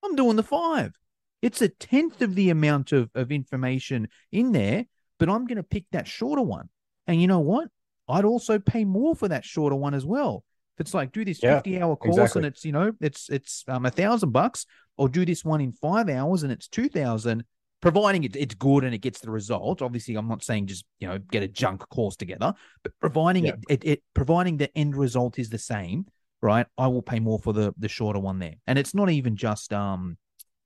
I'm 0.03 0.15
doing 0.15 0.35
the 0.35 0.43
five. 0.43 0.93
It's 1.41 1.61
a 1.61 1.67
tenth 1.67 2.21
of 2.21 2.35
the 2.35 2.49
amount 2.49 2.91
of, 2.91 3.09
of 3.15 3.31
information 3.31 4.07
in 4.31 4.51
there, 4.51 4.85
but 5.19 5.29
I'm 5.29 5.45
going 5.45 5.57
to 5.57 5.63
pick 5.63 5.85
that 5.91 6.07
shorter 6.07 6.41
one. 6.41 6.69
And 7.07 7.21
you 7.21 7.27
know 7.27 7.41
what? 7.41 7.67
I'd 8.07 8.25
also 8.25 8.59
pay 8.59 8.85
more 8.85 9.15
for 9.15 9.27
that 9.27 9.45
shorter 9.45 9.75
one 9.75 9.93
as 9.93 10.05
well. 10.05 10.43
If 10.75 10.81
it's 10.81 10.93
like 10.93 11.11
do 11.11 11.23
this 11.23 11.39
50 11.39 11.69
yeah, 11.69 11.83
hour 11.83 11.95
course 11.95 12.17
exactly. 12.17 12.39
and 12.39 12.45
it's, 12.47 12.65
you 12.65 12.71
know, 12.71 12.93
it's 12.99 13.29
it's 13.29 13.63
um 13.67 13.85
a 13.85 13.91
thousand 13.91 14.31
bucks, 14.31 14.65
or 14.97 15.07
do 15.07 15.25
this 15.25 15.45
one 15.45 15.61
in 15.61 15.71
five 15.71 16.09
hours 16.09 16.43
and 16.43 16.51
it's 16.51 16.67
two 16.67 16.89
thousand, 16.89 17.43
providing 17.83 18.23
it, 18.23 18.33
it's 18.37 18.55
good 18.55 18.85
and 18.85 18.95
it 18.95 18.99
gets 18.99 19.19
the 19.19 19.29
result. 19.29 19.81
Obviously, 19.81 20.15
I'm 20.15 20.29
not 20.29 20.41
saying 20.41 20.67
just 20.67 20.85
you 20.99 21.07
know 21.09 21.17
get 21.17 21.43
a 21.43 21.49
junk 21.49 21.81
course 21.89 22.15
together, 22.15 22.53
but 22.81 22.93
providing 23.01 23.45
yeah. 23.45 23.55
it, 23.67 23.83
it, 23.83 23.85
it 23.85 24.03
providing 24.13 24.55
the 24.55 24.75
end 24.75 24.95
result 24.95 25.37
is 25.37 25.49
the 25.49 25.57
same, 25.57 26.05
right? 26.41 26.65
I 26.77 26.87
will 26.87 27.01
pay 27.01 27.19
more 27.19 27.39
for 27.39 27.51
the 27.51 27.73
the 27.77 27.89
shorter 27.89 28.19
one 28.19 28.39
there, 28.39 28.55
and 28.67 28.79
it's 28.79 28.95
not 28.95 29.09
even 29.09 29.35
just 29.35 29.73
um, 29.73 30.17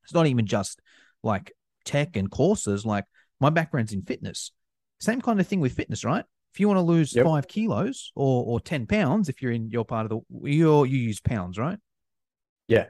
it's 0.03 0.13
not 0.13 0.27
even 0.27 0.45
just 0.45 0.79
like 1.23 1.51
tech 1.85 2.15
and 2.15 2.29
courses. 2.29 2.85
Like 2.85 3.05
my 3.39 3.49
background's 3.49 3.93
in 3.93 4.03
fitness, 4.03 4.51
same 4.99 5.19
kind 5.19 5.39
of 5.39 5.47
thing 5.47 5.59
with 5.59 5.73
fitness, 5.73 6.05
right? 6.05 6.23
If 6.53 6.59
you 6.59 6.67
want 6.67 6.77
to 6.77 6.83
lose 6.83 7.15
yep. 7.15 7.25
five 7.25 7.47
kilos 7.47 8.11
or 8.15 8.45
or 8.45 8.59
ten 8.59 8.85
pounds, 8.85 9.27
if 9.27 9.41
you're 9.41 9.51
in 9.51 9.71
your 9.71 9.85
part 9.85 10.05
of 10.05 10.11
the 10.11 10.47
you 10.47 10.85
you 10.85 10.99
use 10.99 11.19
pounds, 11.19 11.57
right? 11.57 11.79
Yeah, 12.67 12.85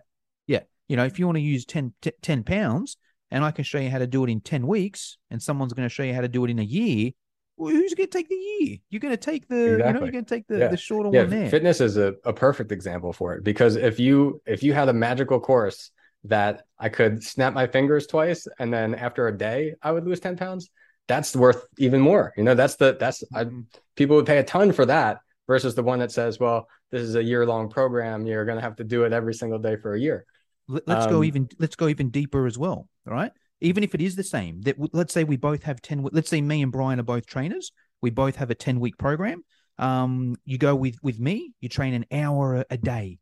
yeah. 0.48 0.64
You 0.90 0.98
know, 0.98 1.06
if 1.06 1.18
you 1.18 1.26
want 1.26 1.38
to 1.38 1.42
use 1.42 1.66
10, 1.66 1.94
t- 2.02 2.12
10 2.22 2.44
pounds, 2.44 2.96
and 3.32 3.44
I 3.44 3.52
can 3.52 3.64
show 3.64 3.80
you 3.80 3.90
how 3.90 4.00
to 4.00 4.08
do 4.08 4.24
it 4.24 4.30
in 4.30 4.42
10 4.42 4.66
weeks, 4.68 5.18
and 5.30 5.42
someone's 5.42 5.74
going 5.74 5.88
to 5.88 5.94
show 5.94 6.04
you 6.04 6.14
how 6.14 6.22
to 6.22 6.28
do 6.28 6.46
it 6.46 6.52
in 6.52 6.60
a 6.60 6.64
year, 6.64 7.12
well, 7.58 7.74
who's 7.74 7.96
going 7.96 8.08
to 8.08 8.18
take 8.18 8.30
the 8.30 8.36
year? 8.36 8.78
You're 8.90 9.00
going 9.00 9.14
to 9.14 9.18
take 9.18 9.48
the, 9.48 9.74
exactly. 9.74 9.88
you 9.88 9.94
know, 9.94 10.00
you're 10.02 10.12
going 10.12 10.26
to 10.26 10.36
take 10.36 10.48
the, 10.48 10.60
yeah. 10.60 10.68
the 10.68 10.78
shorter 10.78 11.10
yeah, 11.12 11.22
one 11.22 11.30
there. 11.32 11.50
Fitness 11.50 11.82
is 11.82 11.98
a, 11.98 12.14
a 12.24 12.32
perfect 12.32 12.72
example 12.72 13.12
for 13.12 13.34
it 13.34 13.44
because 13.44 13.76
if 13.76 14.00
you 14.00 14.42
if 14.46 14.62
you 14.62 14.74
had 14.74 14.90
a 14.90 14.94
magical 14.94 15.40
course 15.40 15.92
that 16.26 16.64
I 16.78 16.90
could 16.90 17.24
snap 17.24 17.54
my 17.54 17.66
fingers 17.66 18.06
twice 18.06 18.48
and 18.60 18.72
then 18.72 18.94
after 18.94 19.28
a 19.28 19.36
day 19.36 19.74
I 19.82 19.92
would 19.92 20.06
lose 20.06 20.20
10 20.20 20.38
pounds, 20.38 20.70
that's 21.08 21.36
worth 21.36 21.66
even 21.80 22.00
more. 22.00 22.32
You 22.38 22.44
know, 22.44 22.54
that's 22.54 22.76
the 22.76 22.96
that's 23.00 23.24
I, 23.34 23.46
mm-hmm. 23.46 23.62
people 23.96 24.18
would 24.18 24.28
pay 24.28 24.38
a 24.38 24.44
ton 24.44 24.72
for 24.72 24.86
that 24.86 25.18
versus 25.48 25.74
the 25.74 25.84
one 25.84 26.00
that 26.00 26.12
says, 26.12 26.40
well, 26.40 26.68
this 26.92 27.02
is 27.02 27.16
a 27.16 27.24
year 27.24 27.46
long 27.46 27.70
program. 27.70 28.28
You're 28.28 28.46
going 28.46 28.58
to 28.58 28.64
have 28.64 28.76
to 28.76 28.84
do 28.84 29.04
it 29.04 29.14
every 29.14 29.34
single 29.34 29.58
day 29.58 29.78
for 29.78 29.96
a 29.96 30.00
year. 30.00 30.26
Let's 30.68 31.06
um, 31.06 31.12
go 31.12 31.24
even 31.24 31.50
let's 31.58 31.76
go 31.76 31.88
even 31.88 32.10
deeper 32.10 32.46
as 32.46 32.58
well. 32.58 32.88
Right. 33.08 33.32
Even 33.62 33.84
if 33.84 33.96
it 33.96 34.02
is 34.02 34.16
the 34.16 34.24
same, 34.24 34.62
that 34.62 34.76
let's 34.94 35.14
say 35.14 35.24
we 35.24 35.38
both 35.38 35.64
have 35.64 35.82
ten. 35.82 36.08
Let's 36.12 36.30
say 36.30 36.42
me 36.42 36.62
and 36.62 36.72
Brian 36.72 37.00
are 37.00 37.04
both 37.04 37.26
trainers. 37.26 37.72
We 38.02 38.12
both 38.12 38.36
have 38.36 38.52
a 38.52 38.56
ten 38.56 38.80
week 38.80 38.98
program. 38.98 39.44
Um, 39.80 40.36
you 40.46 40.58
go 40.58 40.76
with 40.76 40.98
with 41.02 41.20
me. 41.20 41.54
You 41.60 41.70
train 41.70 41.94
an 41.94 42.06
hour 42.12 42.66
a, 42.70 42.78
day, 42.78 43.20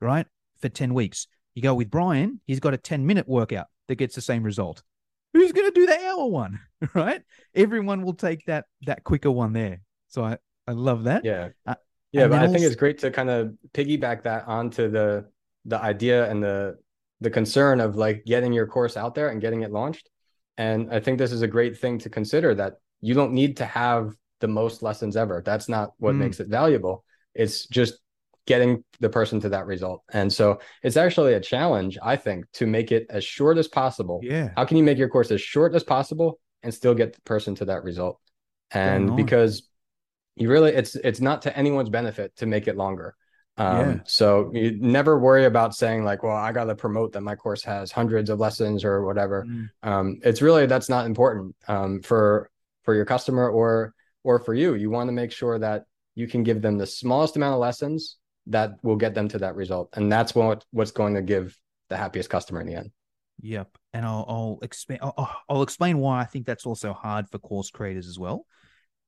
right, 0.00 0.26
for 0.60 0.68
ten 0.68 0.94
weeks. 0.94 1.28
You 1.54 1.62
go 1.62 1.74
with 1.74 1.90
Brian. 1.90 2.40
He's 2.46 2.60
got 2.60 2.74
a 2.74 2.78
ten 2.78 3.06
minute 3.06 3.28
workout 3.28 3.66
that 3.86 3.96
gets 3.96 4.14
the 4.14 4.20
same 4.20 4.42
result. 4.42 4.82
Who's 5.32 5.52
going 5.52 5.70
to 5.70 5.74
do 5.74 5.86
the 5.86 6.04
hour 6.06 6.26
one, 6.26 6.58
right? 6.94 7.22
Everyone 7.54 8.02
will 8.02 8.14
take 8.14 8.46
that 8.46 8.64
that 8.86 9.04
quicker 9.04 9.30
one 9.30 9.52
there. 9.52 9.82
So 10.08 10.24
I 10.24 10.38
I 10.66 10.72
love 10.72 11.04
that. 11.04 11.24
Yeah. 11.24 11.50
Uh, 11.64 11.74
yeah, 12.12 12.28
but 12.28 12.38
I 12.38 12.42
also... 12.42 12.54
think 12.54 12.64
it's 12.64 12.76
great 12.76 12.98
to 12.98 13.10
kind 13.10 13.30
of 13.30 13.54
piggyback 13.72 14.22
that 14.22 14.48
onto 14.48 14.90
the 14.90 15.26
the 15.64 15.80
idea 15.80 16.30
and 16.30 16.42
the 16.42 16.78
the 17.20 17.30
concern 17.30 17.80
of 17.80 17.96
like 17.96 18.24
getting 18.24 18.52
your 18.52 18.66
course 18.66 18.96
out 18.96 19.14
there 19.14 19.28
and 19.28 19.40
getting 19.40 19.62
it 19.62 19.72
launched. 19.72 20.08
And 20.58 20.92
I 20.92 21.00
think 21.00 21.18
this 21.18 21.32
is 21.32 21.42
a 21.42 21.48
great 21.48 21.78
thing 21.78 21.98
to 22.00 22.10
consider 22.10 22.54
that 22.54 22.74
you 23.00 23.14
don't 23.14 23.32
need 23.32 23.58
to 23.58 23.66
have 23.66 24.14
the 24.40 24.48
most 24.48 24.82
lessons 24.82 25.16
ever. 25.16 25.42
That's 25.44 25.68
not 25.68 25.92
what 25.98 26.14
mm. 26.14 26.18
makes 26.18 26.40
it 26.40 26.48
valuable. 26.48 27.04
It's 27.34 27.66
just 27.66 27.98
getting 28.46 28.84
the 29.00 29.08
person 29.08 29.40
to 29.40 29.48
that 29.50 29.66
result. 29.66 30.02
And 30.12 30.32
so 30.32 30.60
it's 30.82 30.96
actually 30.96 31.34
a 31.34 31.40
challenge, 31.40 31.98
I 32.02 32.16
think, 32.16 32.46
to 32.54 32.66
make 32.66 32.92
it 32.92 33.06
as 33.10 33.24
short 33.24 33.58
as 33.58 33.68
possible. 33.68 34.20
Yeah. 34.22 34.50
How 34.56 34.64
can 34.64 34.76
you 34.76 34.84
make 34.84 34.98
your 34.98 35.08
course 35.08 35.30
as 35.30 35.40
short 35.40 35.74
as 35.74 35.82
possible 35.82 36.38
and 36.62 36.72
still 36.72 36.94
get 36.94 37.12
the 37.12 37.20
person 37.22 37.54
to 37.56 37.66
that 37.66 37.82
result? 37.82 38.20
And 38.70 39.16
because 39.16 39.68
you 40.36 40.50
really 40.50 40.72
it's 40.72 40.96
it's 40.96 41.20
not 41.20 41.42
to 41.42 41.56
anyone's 41.56 41.88
benefit 41.88 42.36
to 42.36 42.46
make 42.46 42.68
it 42.68 42.76
longer. 42.76 43.14
Um, 43.58 43.78
yeah. 43.78 43.98
so 44.04 44.50
you 44.52 44.76
never 44.78 45.18
worry 45.18 45.46
about 45.46 45.74
saying 45.74 46.04
like, 46.04 46.22
well, 46.22 46.36
I 46.36 46.52
got 46.52 46.64
to 46.64 46.74
promote 46.74 47.12
that 47.12 47.22
my 47.22 47.34
course 47.34 47.62
has 47.64 47.90
hundreds 47.90 48.28
of 48.28 48.38
lessons 48.38 48.84
or 48.84 49.04
whatever. 49.04 49.46
Mm. 49.48 49.70
Um, 49.82 50.18
it's 50.22 50.42
really, 50.42 50.66
that's 50.66 50.88
not 50.88 51.06
important, 51.06 51.56
um, 51.66 52.02
for, 52.02 52.50
for 52.82 52.94
your 52.94 53.06
customer 53.06 53.48
or, 53.48 53.94
or 54.24 54.38
for 54.40 54.52
you. 54.52 54.74
You 54.74 54.90
want 54.90 55.08
to 55.08 55.12
make 55.12 55.32
sure 55.32 55.58
that 55.58 55.84
you 56.14 56.26
can 56.26 56.42
give 56.42 56.60
them 56.60 56.76
the 56.76 56.86
smallest 56.86 57.36
amount 57.36 57.54
of 57.54 57.60
lessons 57.60 58.18
that 58.48 58.72
will 58.82 58.96
get 58.96 59.14
them 59.14 59.28
to 59.28 59.38
that 59.38 59.54
result. 59.54 59.90
And 59.94 60.10
that's 60.10 60.34
what 60.34 60.64
what's 60.70 60.90
going 60.90 61.14
to 61.14 61.22
give 61.22 61.56
the 61.88 61.96
happiest 61.96 62.30
customer 62.30 62.60
in 62.60 62.66
the 62.66 62.74
end. 62.74 62.90
Yep. 63.42 63.68
And 63.92 64.04
I'll, 64.04 64.24
I'll 64.28 64.58
explain, 64.62 64.98
I'll, 65.02 65.36
I'll, 65.48 65.62
explain 65.62 65.98
why 65.98 66.20
I 66.20 66.24
think 66.24 66.46
that's 66.46 66.66
also 66.66 66.92
hard 66.92 67.28
for 67.28 67.38
course 67.38 67.70
creators 67.70 68.08
as 68.08 68.18
well. 68.18 68.46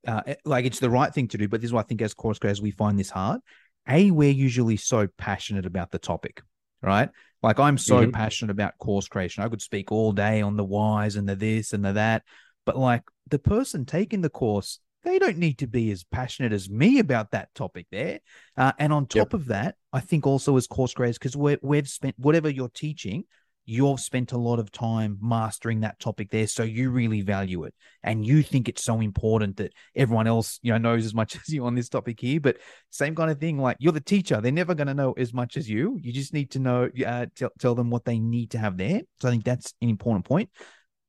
Uh, 0.07 0.35
like 0.45 0.65
it's 0.65 0.81
the 0.81 0.91
right 0.91 1.13
thing 1.13 1.29
to 1.29 1.39
do, 1.39 1.49
but 1.49 1.61
this 1.61 1.69
is 1.69 1.73
why 1.73 1.81
I 1.81 1.85
think 1.85 2.03
as 2.03 2.15
course 2.15 2.39
creators, 2.39 2.63
we 2.63 2.71
find 2.71 2.99
this 2.99 3.11
hard. 3.11 3.41
A, 3.89 4.11
we're 4.11 4.31
usually 4.31 4.77
so 4.77 5.09
passionate 5.17 5.67
about 5.67 5.91
the 5.91 5.99
topic, 5.99 6.43
right? 6.83 7.09
Like 7.43 7.59
I'm 7.59 7.79
so 7.79 8.03
mm-hmm. 8.03 8.11
passionate 8.11 8.53
about 8.53 8.79
course 8.79 9.09
creation. 9.09 9.45
I 9.45 9.49
could 9.49 9.63
speak 9.63 9.93
all 9.93 10.13
day 10.13 10.43
on 10.43 10.57
the 10.57 10.65
whys 10.65 11.17
and 11.17 11.29
the 11.29 11.37
this 11.37 11.73
and 11.73 11.85
the 11.85 11.93
that, 11.93 12.23
but 12.67 12.77
like 12.77 13.03
the 13.29 13.39
person 13.39 13.85
taking 13.85 14.21
the 14.21 14.31
course 14.31 14.81
they 15.05 15.19
don't 15.19 15.39
need 15.39 15.59
to 15.59 15.67
be 15.67 15.91
as 15.91 16.05
passionate 16.05 16.53
as 16.53 16.69
me 16.69 16.99
about 16.99 17.31
that 17.31 17.55
topic 17.55 17.87
there. 17.91 18.21
Uh, 18.57 18.73
and 18.79 18.93
on 18.93 19.07
top 19.07 19.33
yep. 19.33 19.35
of 19.35 19.47
that, 19.47 19.77
I 19.93 20.01
think 20.01 20.27
also 20.27 20.57
as 20.57 20.67
course 20.67 20.93
creators, 20.93 21.19
because 21.19 21.37
we've 21.63 21.89
spent 21.89 22.17
whatever 22.19 22.51
you're 22.51 22.69
teaching, 22.69 23.25
you've 23.69 24.01
spent 24.01 24.33
a 24.33 24.39
lot 24.39 24.59
of 24.59 24.73
time 24.73 25.19
mastering 25.21 25.81
that 25.81 26.01
topic 26.01 26.31
there. 26.31 26.47
So 26.47 26.63
you 26.63 26.89
really 26.89 27.21
value 27.21 27.65
it 27.65 27.75
and 28.03 28.27
you 28.27 28.43
think 28.43 28.67
it's 28.67 28.83
so 28.83 29.01
important 29.01 29.59
that 29.59 29.75
everyone 29.95 30.27
else, 30.27 30.59
you 30.63 30.73
know, 30.73 30.79
knows 30.79 31.05
as 31.05 31.13
much 31.13 31.37
as 31.37 31.49
you 31.51 31.67
on 31.67 31.75
this 31.75 31.91
topic 31.91 32.19
here. 32.19 32.41
But 32.41 32.57
same 32.89 33.15
kind 33.15 33.31
of 33.31 33.39
thing, 33.39 33.59
like 33.59 33.77
you're 33.79 33.93
the 33.93 34.01
teacher, 34.01 34.41
they're 34.41 34.53
never 34.53 34.75
going 34.75 34.87
to 34.87 34.95
know 34.95 35.13
as 35.13 35.35
much 35.35 35.59
as 35.59 35.69
you. 35.69 35.99
You 36.01 36.15
just 36.15 36.33
need 36.33 36.51
to 36.53 36.59
know, 36.59 36.89
uh, 37.07 37.27
tell, 37.37 37.51
tell 37.59 37.75
them 37.75 37.91
what 37.91 38.07
they 38.07 38.19
need 38.19 38.53
to 38.53 38.59
have 38.59 38.79
there. 38.79 39.03
So 39.21 39.29
I 39.29 39.31
think 39.31 39.45
that's 39.45 39.75
an 39.83 39.91
important 39.91 40.25
point. 40.25 40.49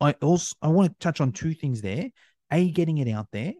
I 0.01 0.11
also 0.21 0.53
I 0.61 0.67
want 0.67 0.91
to 0.91 0.99
touch 0.99 1.21
on 1.21 1.31
two 1.31 1.53
things 1.53 1.81
there. 1.81 2.09
A, 2.51 2.71
getting 2.71 2.97
it 2.97 3.09
out 3.09 3.27
there 3.31 3.53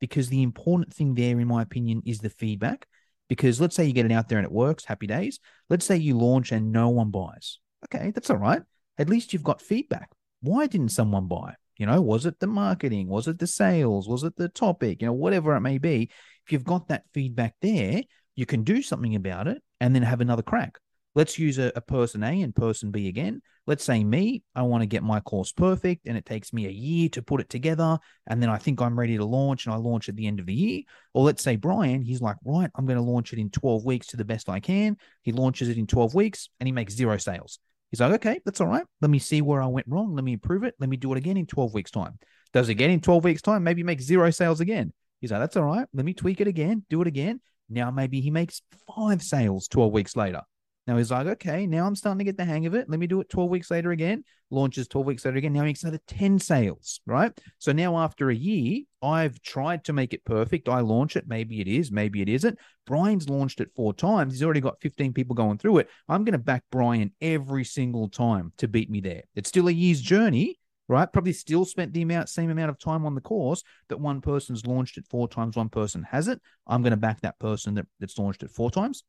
because 0.00 0.28
the 0.28 0.42
important 0.42 0.94
thing 0.94 1.14
there, 1.14 1.38
in 1.38 1.46
my 1.48 1.60
opinion, 1.60 2.02
is 2.06 2.20
the 2.20 2.30
feedback. 2.30 2.86
Because 3.28 3.60
let's 3.60 3.76
say 3.76 3.84
you 3.84 3.92
get 3.92 4.06
it 4.06 4.12
out 4.12 4.28
there 4.28 4.38
and 4.38 4.46
it 4.46 4.52
works, 4.52 4.84
happy 4.84 5.06
days. 5.06 5.40
Let's 5.68 5.84
say 5.84 5.96
you 5.96 6.16
launch 6.16 6.52
and 6.52 6.70
no 6.70 6.88
one 6.90 7.10
buys. 7.10 7.58
Okay, 7.86 8.10
that's 8.10 8.30
all 8.30 8.36
right. 8.36 8.62
At 8.98 9.08
least 9.08 9.32
you've 9.32 9.42
got 9.42 9.60
feedback. 9.60 10.10
Why 10.40 10.66
didn't 10.66 10.90
someone 10.90 11.26
buy? 11.26 11.54
You 11.76 11.86
know, 11.86 12.00
was 12.00 12.26
it 12.26 12.40
the 12.40 12.46
marketing? 12.46 13.08
Was 13.08 13.28
it 13.28 13.38
the 13.38 13.46
sales? 13.46 14.08
Was 14.08 14.22
it 14.22 14.36
the 14.36 14.48
topic? 14.48 15.02
You 15.02 15.08
know, 15.08 15.12
whatever 15.12 15.54
it 15.54 15.60
may 15.60 15.78
be. 15.78 16.10
If 16.46 16.52
you've 16.52 16.64
got 16.64 16.88
that 16.88 17.04
feedback 17.12 17.54
there, 17.60 18.02
you 18.34 18.46
can 18.46 18.62
do 18.62 18.82
something 18.82 19.14
about 19.14 19.48
it 19.48 19.62
and 19.80 19.94
then 19.94 20.02
have 20.02 20.20
another 20.20 20.42
crack. 20.42 20.78
Let's 21.14 21.38
use 21.38 21.58
a, 21.58 21.72
a, 21.74 21.80
person 21.80 22.22
A 22.22 22.42
and 22.42 22.54
person 22.54 22.90
B 22.90 23.08
again. 23.08 23.40
Let's 23.66 23.84
say 23.84 24.04
me, 24.04 24.42
I 24.54 24.62
want 24.62 24.82
to 24.82 24.86
get 24.86 25.02
my 25.02 25.20
course 25.20 25.50
perfect 25.50 26.06
and 26.06 26.16
it 26.16 26.26
takes 26.26 26.52
me 26.52 26.66
a 26.66 26.70
year 26.70 27.08
to 27.10 27.22
put 27.22 27.40
it 27.40 27.48
together. 27.48 27.98
And 28.26 28.42
then 28.42 28.50
I 28.50 28.58
think 28.58 28.82
I'm 28.82 28.98
ready 28.98 29.16
to 29.16 29.24
launch 29.24 29.64
and 29.64 29.74
I 29.74 29.78
launch 29.78 30.10
at 30.10 30.16
the 30.16 30.26
end 30.26 30.40
of 30.40 30.46
the 30.46 30.54
year. 30.54 30.82
Or 31.14 31.24
let's 31.24 31.42
say 31.42 31.56
Brian, 31.56 32.02
he's 32.02 32.20
like, 32.20 32.36
right, 32.44 32.70
I'm 32.74 32.84
going 32.84 32.98
to 32.98 33.02
launch 33.02 33.32
it 33.32 33.38
in 33.38 33.48
12 33.48 33.84
weeks 33.84 34.08
to 34.08 34.18
the 34.18 34.26
best 34.26 34.50
I 34.50 34.60
can. 34.60 34.98
He 35.22 35.32
launches 35.32 35.70
it 35.70 35.78
in 35.78 35.86
12 35.86 36.14
weeks 36.14 36.50
and 36.60 36.68
he 36.68 36.72
makes 36.72 36.94
zero 36.94 37.16
sales. 37.16 37.58
He's 37.90 38.00
like, 38.00 38.12
okay, 38.14 38.40
that's 38.44 38.60
all 38.60 38.66
right. 38.66 38.84
Let 39.00 39.10
me 39.10 39.18
see 39.18 39.42
where 39.42 39.62
I 39.62 39.66
went 39.66 39.86
wrong. 39.88 40.14
Let 40.14 40.24
me 40.24 40.32
improve 40.32 40.64
it. 40.64 40.74
Let 40.78 40.88
me 40.88 40.96
do 40.96 41.12
it 41.12 41.18
again 41.18 41.36
in 41.36 41.46
12 41.46 41.72
weeks' 41.72 41.90
time. 41.90 42.18
Does 42.52 42.68
it 42.68 42.72
again 42.72 42.90
in 42.90 43.00
12 43.00 43.24
weeks' 43.24 43.42
time? 43.42 43.62
Maybe 43.62 43.82
make 43.82 44.00
zero 44.00 44.30
sales 44.30 44.60
again. 44.60 44.92
He's 45.20 45.30
like, 45.30 45.40
that's 45.40 45.56
all 45.56 45.64
right. 45.64 45.86
Let 45.92 46.04
me 46.04 46.14
tweak 46.14 46.40
it 46.40 46.48
again, 46.48 46.84
do 46.90 47.00
it 47.00 47.06
again. 47.06 47.40
Now 47.68 47.90
maybe 47.90 48.20
he 48.20 48.30
makes 48.30 48.62
five 48.94 49.22
sales 49.22 49.68
12 49.68 49.92
weeks 49.92 50.16
later. 50.16 50.42
Now 50.86 50.96
he's 50.96 51.10
like, 51.10 51.26
okay, 51.26 51.66
now 51.66 51.84
I'm 51.84 51.96
starting 51.96 52.18
to 52.18 52.24
get 52.24 52.36
the 52.36 52.44
hang 52.44 52.64
of 52.66 52.74
it. 52.74 52.88
Let 52.88 53.00
me 53.00 53.08
do 53.08 53.20
it 53.20 53.28
12 53.28 53.50
weeks 53.50 53.70
later 53.72 53.90
again. 53.90 54.22
Launches 54.50 54.86
12 54.86 55.06
weeks 55.06 55.24
later 55.24 55.38
again. 55.38 55.52
Now 55.52 55.62
makes 55.62 55.82
another 55.82 56.00
10 56.06 56.38
sales, 56.38 57.00
right? 57.06 57.36
So 57.58 57.72
now 57.72 57.98
after 57.98 58.30
a 58.30 58.34
year, 58.34 58.82
I've 59.02 59.42
tried 59.42 59.84
to 59.84 59.92
make 59.92 60.14
it 60.14 60.24
perfect. 60.24 60.68
I 60.68 60.80
launch 60.80 61.16
it. 61.16 61.26
Maybe 61.26 61.60
it 61.60 61.66
is, 61.66 61.90
maybe 61.90 62.22
it 62.22 62.28
isn't. 62.28 62.56
Brian's 62.86 63.28
launched 63.28 63.60
it 63.60 63.70
four 63.74 63.94
times. 63.94 64.32
He's 64.32 64.44
already 64.44 64.60
got 64.60 64.80
15 64.80 65.12
people 65.12 65.34
going 65.34 65.58
through 65.58 65.78
it. 65.78 65.90
I'm 66.08 66.22
going 66.22 66.32
to 66.32 66.38
back 66.38 66.62
Brian 66.70 67.10
every 67.20 67.64
single 67.64 68.08
time 68.08 68.52
to 68.58 68.68
beat 68.68 68.88
me 68.88 69.00
there. 69.00 69.22
It's 69.34 69.48
still 69.48 69.66
a 69.66 69.72
year's 69.72 70.00
journey, 70.00 70.60
right? 70.88 71.12
Probably 71.12 71.32
still 71.32 71.64
spent 71.64 71.92
the 71.92 72.02
amount, 72.02 72.28
same 72.28 72.50
amount 72.50 72.70
of 72.70 72.78
time 72.78 73.04
on 73.04 73.16
the 73.16 73.20
course 73.20 73.64
that 73.88 73.98
one 73.98 74.20
person's 74.20 74.66
launched 74.66 74.98
it 74.98 75.06
four 75.10 75.26
times, 75.28 75.56
one 75.56 75.68
person 75.68 76.04
hasn't. 76.04 76.40
I'm 76.64 76.82
going 76.82 76.92
to 76.92 76.96
back 76.96 77.22
that 77.22 77.40
person 77.40 77.74
that, 77.74 77.86
that's 77.98 78.18
launched 78.18 78.44
it 78.44 78.50
four 78.50 78.70
times. 78.70 79.02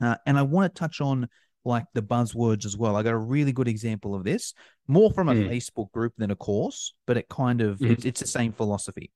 Uh, 0.00 0.16
and 0.26 0.38
I 0.38 0.42
want 0.42 0.74
to 0.74 0.78
touch 0.78 1.00
on 1.00 1.28
like 1.64 1.84
the 1.94 2.02
buzzwords 2.02 2.64
as 2.64 2.76
well. 2.76 2.96
I 2.96 3.02
got 3.02 3.12
a 3.12 3.18
really 3.18 3.52
good 3.52 3.68
example 3.68 4.14
of 4.14 4.24
this, 4.24 4.54
more 4.88 5.10
from 5.10 5.28
a 5.28 5.34
mm. 5.34 5.48
Facebook 5.48 5.92
group 5.92 6.14
than 6.16 6.30
a 6.30 6.36
course, 6.36 6.94
but 7.06 7.16
it 7.16 7.28
kind 7.28 7.60
of 7.60 7.78
mm. 7.78 7.90
it's, 7.90 8.04
it's 8.04 8.20
the 8.20 8.26
same 8.26 8.52
philosophy. 8.52 9.10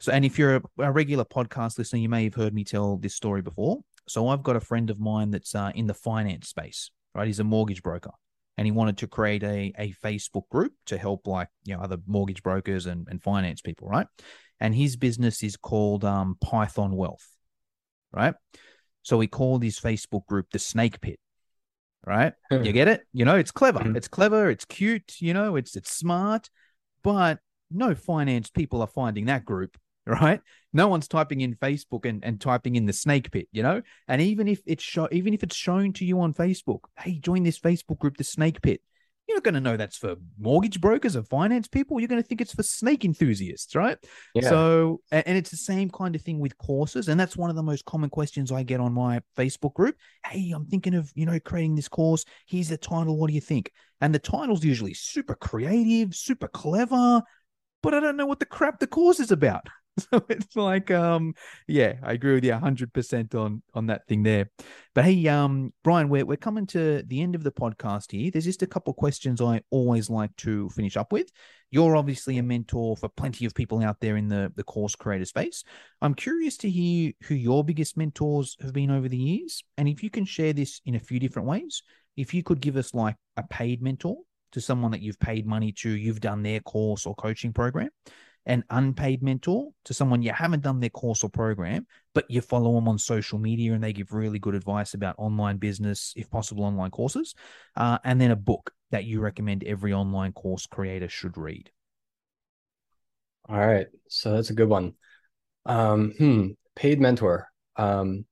So, 0.00 0.12
and 0.12 0.24
if 0.24 0.38
you're 0.38 0.56
a, 0.56 0.62
a, 0.78 0.92
regular 0.92 1.24
podcast 1.24 1.78
listener, 1.78 2.00
you 2.00 2.08
may 2.08 2.24
have 2.24 2.34
heard 2.34 2.54
me 2.54 2.64
tell 2.64 2.96
this 2.96 3.14
story 3.14 3.42
before. 3.42 3.80
So, 4.08 4.28
I've 4.28 4.42
got 4.42 4.56
a 4.56 4.60
friend 4.60 4.90
of 4.90 4.98
mine 4.98 5.30
that's 5.30 5.54
uh, 5.54 5.72
in 5.74 5.86
the 5.86 5.94
finance 5.94 6.48
space, 6.48 6.90
right? 7.14 7.26
He's 7.26 7.38
a 7.38 7.44
mortgage 7.44 7.82
broker, 7.82 8.10
and 8.56 8.66
he 8.66 8.72
wanted 8.72 8.98
to 8.98 9.06
create 9.06 9.42
a 9.42 9.72
a 9.78 9.94
Facebook 10.02 10.48
group 10.48 10.72
to 10.86 10.98
help 10.98 11.26
like 11.26 11.48
you 11.64 11.76
know 11.76 11.82
other 11.82 11.98
mortgage 12.06 12.42
brokers 12.42 12.86
and, 12.86 13.06
and 13.08 13.22
finance 13.22 13.60
people, 13.60 13.88
right? 13.88 14.06
And 14.58 14.74
his 14.74 14.96
business 14.96 15.42
is 15.42 15.56
called 15.56 16.04
um, 16.04 16.36
Python 16.40 16.96
Wealth, 16.96 17.26
right? 18.12 18.34
So 19.02 19.16
we 19.16 19.26
called 19.26 19.62
his 19.62 19.78
Facebook 19.78 20.26
group 20.26 20.46
the 20.50 20.58
Snake 20.58 21.00
Pit. 21.00 21.18
Right? 22.06 22.32
Hmm. 22.50 22.64
you 22.64 22.72
get 22.72 22.88
it? 22.88 23.02
You 23.12 23.26
know, 23.26 23.36
it's 23.36 23.50
clever. 23.50 23.80
Mm-hmm. 23.80 23.96
It's 23.96 24.08
clever. 24.08 24.50
It's 24.50 24.64
cute. 24.64 25.20
You 25.20 25.34
know, 25.34 25.56
it's 25.56 25.76
it's 25.76 25.92
smart. 25.92 26.48
But 27.02 27.40
no 27.70 27.94
finance 27.94 28.50
people 28.50 28.80
are 28.80 28.86
finding 28.86 29.26
that 29.26 29.44
group, 29.44 29.76
right? 30.06 30.40
No 30.72 30.88
one's 30.88 31.08
typing 31.08 31.40
in 31.40 31.56
Facebook 31.56 32.08
and, 32.08 32.24
and 32.24 32.40
typing 32.40 32.76
in 32.76 32.86
the 32.86 32.92
snake 32.92 33.30
pit, 33.30 33.48
you 33.52 33.62
know? 33.62 33.82
And 34.08 34.22
even 34.22 34.48
if 34.48 34.60
it's 34.66 34.82
show, 34.82 35.08
even 35.12 35.34
if 35.34 35.42
it's 35.42 35.56
shown 35.56 35.92
to 35.94 36.04
you 36.04 36.20
on 36.20 36.34
Facebook, 36.34 36.80
hey, 36.98 37.18
join 37.18 37.42
this 37.42 37.58
Facebook 37.58 37.98
group, 37.98 38.16
the 38.16 38.24
snake 38.24 38.62
pit 38.62 38.80
you're 39.30 39.36
not 39.36 39.44
going 39.44 39.54
to 39.54 39.60
know 39.60 39.76
that's 39.76 39.96
for 39.96 40.16
mortgage 40.38 40.80
brokers 40.80 41.14
or 41.14 41.22
finance 41.22 41.68
people. 41.68 42.00
You're 42.00 42.08
going 42.08 42.20
to 42.20 42.26
think 42.26 42.40
it's 42.40 42.52
for 42.52 42.64
snake 42.64 43.04
enthusiasts, 43.04 43.76
right? 43.76 43.96
Yeah. 44.34 44.48
So, 44.48 45.00
and 45.12 45.38
it's 45.38 45.50
the 45.50 45.56
same 45.56 45.88
kind 45.88 46.16
of 46.16 46.22
thing 46.22 46.40
with 46.40 46.58
courses. 46.58 47.08
And 47.08 47.18
that's 47.18 47.36
one 47.36 47.48
of 47.48 47.56
the 47.56 47.62
most 47.62 47.84
common 47.84 48.10
questions 48.10 48.50
I 48.50 48.64
get 48.64 48.80
on 48.80 48.92
my 48.92 49.20
Facebook 49.38 49.74
group. 49.74 49.96
Hey, 50.26 50.50
I'm 50.54 50.66
thinking 50.66 50.94
of, 50.94 51.12
you 51.14 51.26
know, 51.26 51.38
creating 51.38 51.76
this 51.76 51.88
course. 51.88 52.24
Here's 52.46 52.68
the 52.68 52.76
title. 52.76 53.16
What 53.16 53.28
do 53.28 53.34
you 53.34 53.40
think? 53.40 53.70
And 54.00 54.12
the 54.12 54.18
title's 54.18 54.64
usually 54.64 54.94
super 54.94 55.36
creative, 55.36 56.14
super 56.14 56.48
clever, 56.48 57.22
but 57.82 57.94
I 57.94 58.00
don't 58.00 58.16
know 58.16 58.26
what 58.26 58.40
the 58.40 58.46
crap 58.46 58.80
the 58.80 58.86
course 58.88 59.20
is 59.20 59.30
about. 59.30 59.68
so 59.98 60.24
it's 60.28 60.56
like 60.56 60.90
um 60.90 61.34
yeah 61.66 61.94
i 62.02 62.12
agree 62.12 62.34
with 62.34 62.44
you 62.44 62.52
100% 62.52 63.34
on 63.34 63.62
on 63.74 63.86
that 63.86 64.06
thing 64.06 64.22
there. 64.22 64.50
But 64.94 65.04
hey 65.04 65.26
um 65.28 65.72
brian 65.82 66.08
we're, 66.08 66.24
we're 66.24 66.36
coming 66.36 66.66
to 66.68 67.02
the 67.06 67.20
end 67.20 67.34
of 67.34 67.42
the 67.42 67.52
podcast 67.52 68.12
here. 68.12 68.30
There's 68.30 68.44
just 68.44 68.62
a 68.62 68.66
couple 68.66 68.92
questions 68.94 69.40
i 69.40 69.60
always 69.70 70.10
like 70.10 70.34
to 70.36 70.68
finish 70.70 70.96
up 70.96 71.12
with. 71.12 71.30
You're 71.70 71.96
obviously 71.96 72.38
a 72.38 72.42
mentor 72.42 72.96
for 72.96 73.08
plenty 73.08 73.44
of 73.44 73.54
people 73.54 73.82
out 73.82 74.00
there 74.00 74.16
in 74.16 74.28
the 74.28 74.52
the 74.54 74.64
course 74.64 74.94
creator 74.94 75.24
space. 75.24 75.64
I'm 76.02 76.14
curious 76.14 76.56
to 76.58 76.70
hear 76.70 77.12
who 77.24 77.34
your 77.34 77.64
biggest 77.64 77.96
mentors 77.96 78.56
have 78.60 78.72
been 78.72 78.90
over 78.90 79.08
the 79.08 79.16
years 79.16 79.62
and 79.76 79.88
if 79.88 80.02
you 80.02 80.10
can 80.10 80.24
share 80.24 80.52
this 80.52 80.80
in 80.84 80.94
a 80.94 81.00
few 81.00 81.18
different 81.18 81.48
ways 81.48 81.82
if 82.16 82.34
you 82.34 82.42
could 82.42 82.60
give 82.60 82.76
us 82.76 82.92
like 82.94 83.16
a 83.36 83.42
paid 83.44 83.82
mentor 83.82 84.16
to 84.52 84.60
someone 84.60 84.90
that 84.90 85.00
you've 85.00 85.18
paid 85.20 85.46
money 85.46 85.72
to 85.72 85.90
you've 85.90 86.20
done 86.20 86.42
their 86.42 86.60
course 86.60 87.06
or 87.06 87.14
coaching 87.14 87.52
program 87.52 87.88
an 88.46 88.64
unpaid 88.70 89.22
mentor 89.22 89.70
to 89.84 89.94
someone 89.94 90.22
you 90.22 90.32
haven't 90.32 90.62
done 90.62 90.80
their 90.80 90.90
course 90.90 91.22
or 91.22 91.30
program, 91.30 91.86
but 92.14 92.30
you 92.30 92.40
follow 92.40 92.74
them 92.74 92.88
on 92.88 92.98
social 92.98 93.38
media 93.38 93.74
and 93.74 93.84
they 93.84 93.92
give 93.92 94.12
really 94.12 94.38
good 94.38 94.54
advice 94.54 94.94
about 94.94 95.14
online 95.18 95.58
business, 95.58 96.12
if 96.16 96.30
possible, 96.30 96.64
online 96.64 96.90
courses, 96.90 97.34
uh, 97.76 97.98
and 98.04 98.20
then 98.20 98.30
a 98.30 98.36
book 98.36 98.72
that 98.90 99.04
you 99.04 99.20
recommend 99.20 99.62
every 99.64 99.92
online 99.92 100.32
course 100.32 100.66
creator 100.66 101.08
should 101.08 101.36
read. 101.36 101.70
All 103.48 103.58
right, 103.58 103.86
so 104.08 104.32
that's 104.32 104.50
a 104.50 104.54
good 104.54 104.68
one. 104.68 104.94
Um, 105.66 106.12
hmm, 106.16 106.46
paid 106.74 107.00
mentor. 107.00 107.48
Um, 107.76 108.24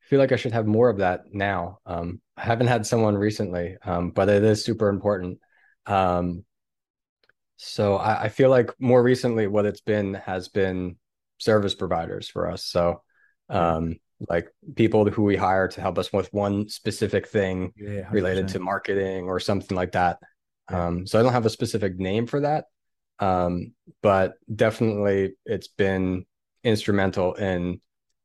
feel 0.00 0.18
like 0.18 0.32
I 0.32 0.36
should 0.36 0.52
have 0.52 0.66
more 0.66 0.88
of 0.88 0.98
that 0.98 1.32
now. 1.32 1.80
Um, 1.84 2.20
I 2.36 2.44
haven't 2.44 2.68
had 2.68 2.86
someone 2.86 3.16
recently, 3.16 3.76
um, 3.84 4.10
but 4.10 4.28
it 4.28 4.44
is 4.44 4.64
super 4.64 4.88
important. 4.88 5.38
Um, 5.86 6.44
so 7.56 7.96
I, 7.96 8.24
I, 8.24 8.28
feel 8.28 8.50
like 8.50 8.70
more 8.78 9.02
recently, 9.02 9.46
what 9.46 9.66
it's 9.66 9.80
been 9.80 10.14
has 10.14 10.48
been 10.48 10.96
service 11.38 11.74
providers 11.74 12.28
for 12.28 12.50
us. 12.50 12.64
So, 12.64 13.02
um, 13.48 13.96
like 14.28 14.48
people 14.74 15.08
who 15.10 15.22
we 15.22 15.36
hire 15.36 15.68
to 15.68 15.80
help 15.80 15.98
us 15.98 16.12
with 16.12 16.32
one 16.32 16.68
specific 16.68 17.28
thing 17.28 17.72
yeah, 17.76 18.08
related 18.10 18.48
to 18.48 18.58
marketing 18.58 19.24
or 19.24 19.38
something 19.40 19.76
like 19.76 19.92
that. 19.92 20.18
Yeah. 20.70 20.86
Um, 20.86 21.06
so 21.06 21.18
I 21.18 21.22
don't 21.22 21.32
have 21.32 21.46
a 21.46 21.50
specific 21.50 21.98
name 21.98 22.26
for 22.26 22.40
that, 22.40 22.64
um, 23.18 23.74
but 24.02 24.34
definitely 24.54 25.34
it's 25.44 25.68
been 25.68 26.24
instrumental 26.64 27.34
in 27.34 27.80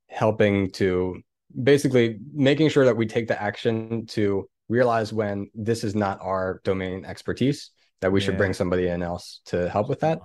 helping 0.08 0.72
to 0.72 1.22
basically 1.64 2.20
making 2.34 2.70
sure 2.70 2.86
that 2.86 2.98
we 2.98 3.06
take 3.06 3.28
the 3.28 3.42
action 3.42 4.06
to 4.08 4.50
realize 4.70 5.12
when 5.12 5.50
this 5.54 5.84
is 5.84 5.96
not 5.96 6.20
our 6.22 6.62
domain 6.64 7.04
expertise 7.06 7.72
that 8.02 8.12
we 8.12 8.20
yeah. 8.20 8.26
should 8.26 8.38
bring 8.38 8.54
somebody 8.54 8.88
in 8.88 9.02
else 9.02 9.42
to 9.46 9.70
help 9.70 9.90
with 9.90 10.02
that. 10.02 10.20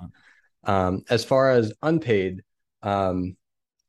Um, 0.64 1.02
as 1.08 1.24
far 1.24 1.50
as 1.50 1.72
unpaid, 1.82 2.42
um, 2.82 3.36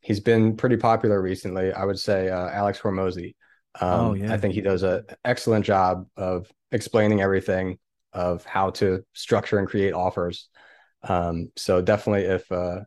he's 0.02 0.20
been 0.20 0.56
pretty 0.56 0.78
popular 0.78 1.22
recently. 1.22 1.74
I 1.74 1.84
would 1.84 2.00
say 2.00 2.30
uh, 2.30 2.50
Alex 2.50 2.80
Hormozi. 2.80 3.36
Um, 3.80 4.00
oh, 4.00 4.14
yeah. 4.14 4.34
I 4.34 4.38
think 4.38 4.54
he 4.54 4.62
does 4.62 4.84
an 4.84 5.04
excellent 5.26 5.66
job 5.66 6.08
of 6.16 6.52
explaining 6.72 7.22
everything 7.22 7.78
of 8.14 8.46
how 8.46 8.72
to 8.72 9.04
structure 9.14 9.60
and 9.60 9.68
create 9.68 9.94
offers. 9.94 10.50
Um, 11.04 11.52
so 11.56 11.82
definitely, 11.82 12.24
if 12.24 12.52
uh, 12.52 12.82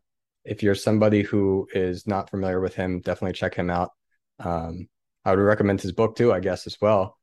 if 0.44 0.62
you're 0.62 0.74
somebody 0.74 1.22
who 1.22 1.68
is 1.74 2.07
not 2.07 2.30
familiar 2.30 2.61
with 2.61 2.74
him, 2.74 3.01
definitely 3.01 3.34
check 3.34 3.55
him 3.55 3.70
out. 3.70 3.90
Um, 4.38 4.88
I 5.24 5.30
would 5.30 5.40
recommend 5.40 5.80
his 5.80 5.92
book 5.92 6.16
too, 6.16 6.32
I 6.32 6.40
guess, 6.40 6.66
as 6.66 6.76
well, 6.80 7.18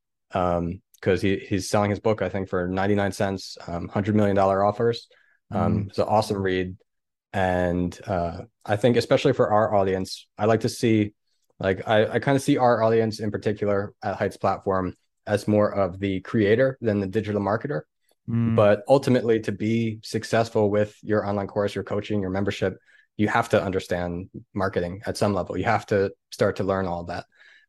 because 0.99 1.21
he 1.21 1.37
he's 1.37 1.69
selling 1.69 1.89
his 1.89 1.99
book, 1.99 2.21
I 2.21 2.29
think, 2.29 2.49
for 2.49 2.67
ninety 2.67 2.95
nine 2.95 3.11
cents, 3.11 3.57
um, 3.67 3.87
hundred 3.87 4.15
million 4.15 4.35
dollar 4.35 4.63
offers. 4.63 5.07
Um, 5.51 5.85
mm. 5.85 5.87
It's 5.89 5.97
an 5.99 6.07
awesome 6.07 6.41
read, 6.41 6.75
and 7.33 7.97
uh, 8.05 8.41
I 8.65 8.75
think 8.75 8.97
especially 8.97 9.33
for 9.33 9.49
our 9.49 9.73
audience, 9.73 10.27
I 10.37 10.45
like 10.45 10.61
to 10.61 10.69
see, 10.69 11.13
like, 11.59 11.87
I 11.87 12.07
I 12.07 12.19
kind 12.19 12.35
of 12.35 12.41
see 12.41 12.57
our 12.57 12.83
audience 12.83 13.19
in 13.19 13.31
particular 13.31 13.93
at 14.03 14.17
Heights 14.17 14.37
Platform 14.37 14.95
as 15.25 15.47
more 15.47 15.73
of 15.73 15.99
the 15.99 16.21
creator 16.21 16.77
than 16.81 16.99
the 16.99 17.07
digital 17.07 17.41
marketer. 17.41 17.81
Mm. 18.29 18.55
But 18.55 18.83
ultimately, 18.87 19.39
to 19.41 19.51
be 19.51 19.99
successful 20.03 20.69
with 20.69 20.97
your 21.01 21.25
online 21.25 21.47
course, 21.47 21.75
your 21.75 21.83
coaching, 21.83 22.21
your 22.21 22.29
membership, 22.29 22.77
you 23.15 23.27
have 23.29 23.49
to 23.49 23.61
understand 23.61 24.29
marketing 24.53 25.01
at 25.05 25.17
some 25.17 25.33
level. 25.33 25.57
You 25.57 25.63
have 25.63 25.85
to 25.87 26.11
start 26.31 26.57
to 26.57 26.63
learn 26.63 26.87
all 26.87 27.05
that. 27.05 27.25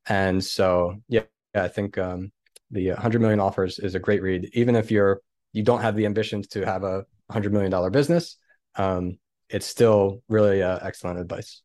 And 0.07 0.43
so, 0.43 0.97
yeah, 1.09 1.23
yeah 1.55 1.63
I 1.63 1.69
think 1.69 1.97
um, 1.97 2.33
the 2.71 2.89
100 2.91 3.21
million 3.21 3.41
offers 3.41 3.79
is 3.79 3.95
a 3.95 3.99
great 3.99 4.23
read, 4.23 4.51
even 4.53 4.77
if 4.77 4.91
you're 4.91 5.21
you 5.53 5.63
don't 5.63 5.81
have 5.81 5.97
the 5.97 6.07
ambitions 6.07 6.47
to 6.49 6.65
have 6.65 6.83
a 6.83 7.05
100 7.27 7.53
million 7.53 7.71
dollar 7.71 7.91
business. 7.91 8.37
Um, 8.77 9.19
it's 9.49 9.67
still 9.67 10.23
really 10.29 10.63
uh, 10.63 10.79
excellent 10.83 11.19
advice. 11.19 11.63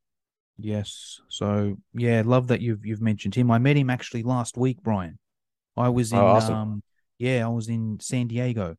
Yes. 0.57 1.19
So 1.29 1.77
yeah, 1.93 2.21
love 2.25 2.47
that 2.47 2.61
you've 2.61 2.85
you've 2.85 3.01
mentioned 3.01 3.35
him. 3.35 3.51
I 3.51 3.57
met 3.57 3.77
him 3.77 3.89
actually 3.89 4.23
last 4.23 4.57
week, 4.57 4.81
Brian. 4.81 5.19
I 5.75 5.89
was 5.89 6.13
oh, 6.13 6.17
in 6.17 6.23
oh, 6.23 6.27
awesome. 6.27 6.55
um 6.55 6.83
yeah, 7.17 7.45
I 7.45 7.49
was 7.49 7.69
in 7.69 7.99
San 8.01 8.27
Diego 8.27 8.75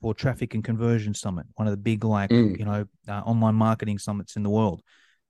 for 0.00 0.14
Traffic 0.14 0.54
and 0.54 0.64
Conversion 0.64 1.14
Summit, 1.14 1.46
one 1.54 1.68
of 1.68 1.72
the 1.72 1.78
big 1.78 2.04
like 2.04 2.30
mm. 2.30 2.58
you 2.58 2.64
know 2.64 2.86
uh, 3.08 3.20
online 3.20 3.54
marketing 3.54 3.98
summits 3.98 4.36
in 4.36 4.42
the 4.42 4.50
world, 4.50 4.82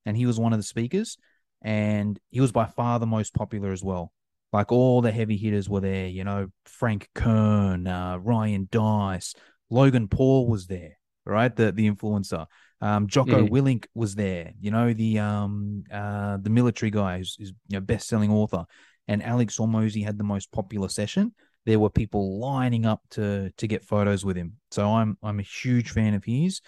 and 0.07 0.16
he 0.16 0.26
was 0.26 0.40
one 0.40 0.53
of 0.53 0.59
the 0.59 0.64
speakers, 0.64 1.18
and 1.61 2.18
he 2.30 2.40
was 2.40 2.53
by 2.53 2.64
far 2.64 2.99
the 2.99 3.07
most 3.07 3.34
popular 3.34 3.72
as 3.72 3.84
well. 3.84 4.12
Like 4.53 4.71
all 4.71 5.01
the 5.01 5.11
heavy 5.11 5.37
hitters 5.37 5.69
were 5.69 5.81
there, 5.81 6.07
you 6.07 6.25
know, 6.25 6.49
Frank 6.67 7.09
Kern, 7.15 7.87
uh, 7.87 8.19
Ryan 8.19 8.69
Deiss, 8.71 9.35
Logan 9.71 10.09
Paul 10.09 10.47
was 10.47 10.67
there, 10.67 10.99
right? 11.25 11.55
The 11.55 11.73
the 11.73 11.91
influencer. 11.91 12.47
Um, 12.81 13.07
Jocko 13.07 13.47
mm. 13.47 13.49
Willink 13.49 13.87
was 13.95 14.15
there, 14.15 14.53
you 14.61 14.71
know, 14.71 14.93
the 14.93 15.21
um 15.21 15.85
uh 15.91 16.37
the 16.41 16.51
military 16.51 16.91
guy 16.91 17.19
who's, 17.19 17.37
who's 17.39 17.53
you 17.69 17.79
know 17.79 17.81
best 17.81 18.09
selling 18.09 18.31
author, 18.31 18.65
and 19.09 19.23
Alex 19.23 19.57
Hormozi 19.57 20.05
had 20.05 20.19
the 20.19 20.25
most 20.25 20.53
popular 20.53 20.89
session 20.89 21.33
there 21.65 21.79
were 21.79 21.91
people 21.91 22.41
lining 22.41 22.87
up 22.87 23.01
to 23.11 23.51
to 23.57 23.67
get 23.67 23.85
photos 23.85 24.25
with 24.25 24.37
him. 24.37 24.55
So 24.71 24.93
I'm 24.93 25.17
I'm 25.23 25.39
a 25.39 25.45
huge 25.45 25.91
fan 25.91 26.15
of 26.15 26.25
his. 26.25 26.61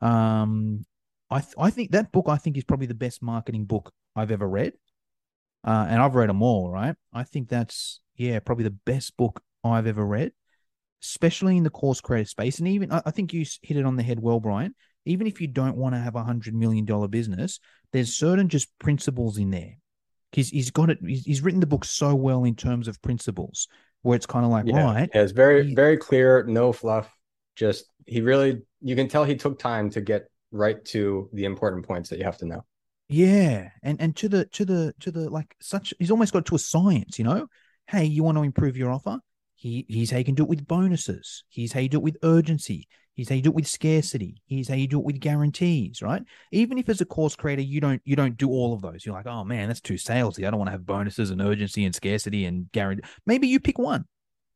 Um, 0.00 0.86
I 1.30 1.40
th- 1.40 1.54
I 1.58 1.70
think 1.70 1.92
that 1.92 2.12
book 2.12 2.26
I 2.28 2.36
think 2.36 2.56
is 2.56 2.64
probably 2.64 2.86
the 2.86 2.94
best 2.94 3.22
marketing 3.22 3.66
book 3.66 3.92
I've 4.16 4.30
ever 4.30 4.48
read. 4.48 4.72
Uh, 5.64 5.86
and 5.88 6.00
I've 6.00 6.14
read 6.14 6.28
them 6.28 6.42
all, 6.42 6.70
right? 6.70 6.94
I 7.12 7.24
think 7.24 7.48
that's 7.48 8.00
yeah, 8.16 8.38
probably 8.40 8.64
the 8.64 8.70
best 8.70 9.16
book 9.16 9.42
I've 9.64 9.86
ever 9.86 10.06
read, 10.06 10.32
especially 11.02 11.56
in 11.56 11.64
the 11.64 11.70
course 11.70 12.00
creator 12.00 12.28
space. 12.28 12.58
And 12.58 12.68
even 12.68 12.92
I, 12.92 13.02
I 13.06 13.10
think 13.10 13.32
you 13.32 13.44
hit 13.62 13.76
it 13.76 13.84
on 13.84 13.96
the 13.96 14.02
head 14.02 14.20
well, 14.20 14.40
Brian. 14.40 14.74
Even 15.06 15.26
if 15.26 15.40
you 15.40 15.46
don't 15.46 15.76
want 15.76 15.94
to 15.94 15.98
have 16.00 16.14
a 16.14 16.22
hundred 16.22 16.54
million 16.54 16.84
dollar 16.84 17.08
business, 17.08 17.60
there's 17.92 18.14
certain 18.14 18.48
just 18.48 18.68
principles 18.78 19.38
in 19.38 19.50
there. 19.50 19.76
He's 20.32 20.50
he's 20.50 20.70
got 20.70 20.90
it. 20.90 20.98
He's, 21.04 21.24
he's 21.24 21.42
written 21.42 21.60
the 21.60 21.66
book 21.66 21.84
so 21.84 22.14
well 22.14 22.44
in 22.44 22.54
terms 22.54 22.86
of 22.86 23.00
principles 23.02 23.66
where 24.02 24.16
it's 24.16 24.26
kind 24.26 24.44
of 24.44 24.50
like, 24.50 24.66
yeah. 24.66 24.84
right. 24.84 25.10
Yeah, 25.14 25.22
it's 25.22 25.32
very, 25.32 25.74
very 25.74 25.96
clear, 25.96 26.44
no 26.44 26.72
fluff. 26.72 27.10
Just 27.56 27.86
he 28.06 28.20
really 28.20 28.62
you 28.80 28.96
can 28.96 29.08
tell 29.08 29.24
he 29.24 29.36
took 29.36 29.58
time 29.58 29.90
to 29.90 30.00
get 30.00 30.30
right 30.52 30.84
to 30.86 31.28
the 31.32 31.44
important 31.44 31.86
points 31.86 32.08
that 32.10 32.18
you 32.18 32.24
have 32.24 32.38
to 32.38 32.46
know. 32.46 32.64
Yeah. 33.10 33.70
And 33.82 34.00
and 34.00 34.14
to 34.16 34.28
the 34.28 34.44
to 34.46 34.64
the 34.64 34.94
to 35.00 35.10
the 35.10 35.28
like 35.28 35.56
such 35.60 35.92
he's 35.98 36.12
almost 36.12 36.32
got 36.32 36.46
to 36.46 36.54
a 36.54 36.58
science, 36.58 37.18
you 37.18 37.24
know? 37.24 37.48
Hey, 37.88 38.04
you 38.04 38.22
want 38.22 38.38
to 38.38 38.44
improve 38.44 38.76
your 38.76 38.92
offer? 38.92 39.18
He 39.56 39.84
he's 39.88 40.12
how 40.12 40.18
you 40.18 40.24
can 40.24 40.36
do 40.36 40.44
it 40.44 40.48
with 40.48 40.66
bonuses. 40.66 41.42
He's 41.48 41.72
how 41.72 41.80
you 41.80 41.88
do 41.88 41.98
it 41.98 42.04
with 42.04 42.18
urgency. 42.22 42.86
He's 43.14 43.28
how 43.28 43.34
you 43.34 43.42
do 43.42 43.50
it 43.50 43.56
with 43.56 43.66
scarcity. 43.66 44.40
He's 44.46 44.68
how 44.68 44.76
you 44.76 44.86
do 44.86 45.00
it 45.00 45.04
with 45.04 45.18
guarantees, 45.18 46.02
right? 46.02 46.22
Even 46.52 46.78
if 46.78 46.88
as 46.88 47.00
a 47.00 47.04
course 47.04 47.34
creator 47.34 47.62
you 47.62 47.80
don't 47.80 48.00
you 48.04 48.14
don't 48.14 48.36
do 48.36 48.48
all 48.48 48.72
of 48.72 48.80
those, 48.80 49.04
you're 49.04 49.14
like, 49.14 49.26
oh 49.26 49.42
man, 49.42 49.66
that's 49.66 49.80
too 49.80 49.94
salesy. 49.94 50.46
I 50.46 50.50
don't 50.50 50.60
want 50.60 50.68
to 50.68 50.72
have 50.72 50.86
bonuses 50.86 51.30
and 51.30 51.42
urgency 51.42 51.84
and 51.84 51.94
scarcity 51.94 52.44
and 52.44 52.70
guarantee. 52.70 53.02
Maybe 53.26 53.48
you 53.48 53.58
pick 53.58 53.78
one. 53.78 54.04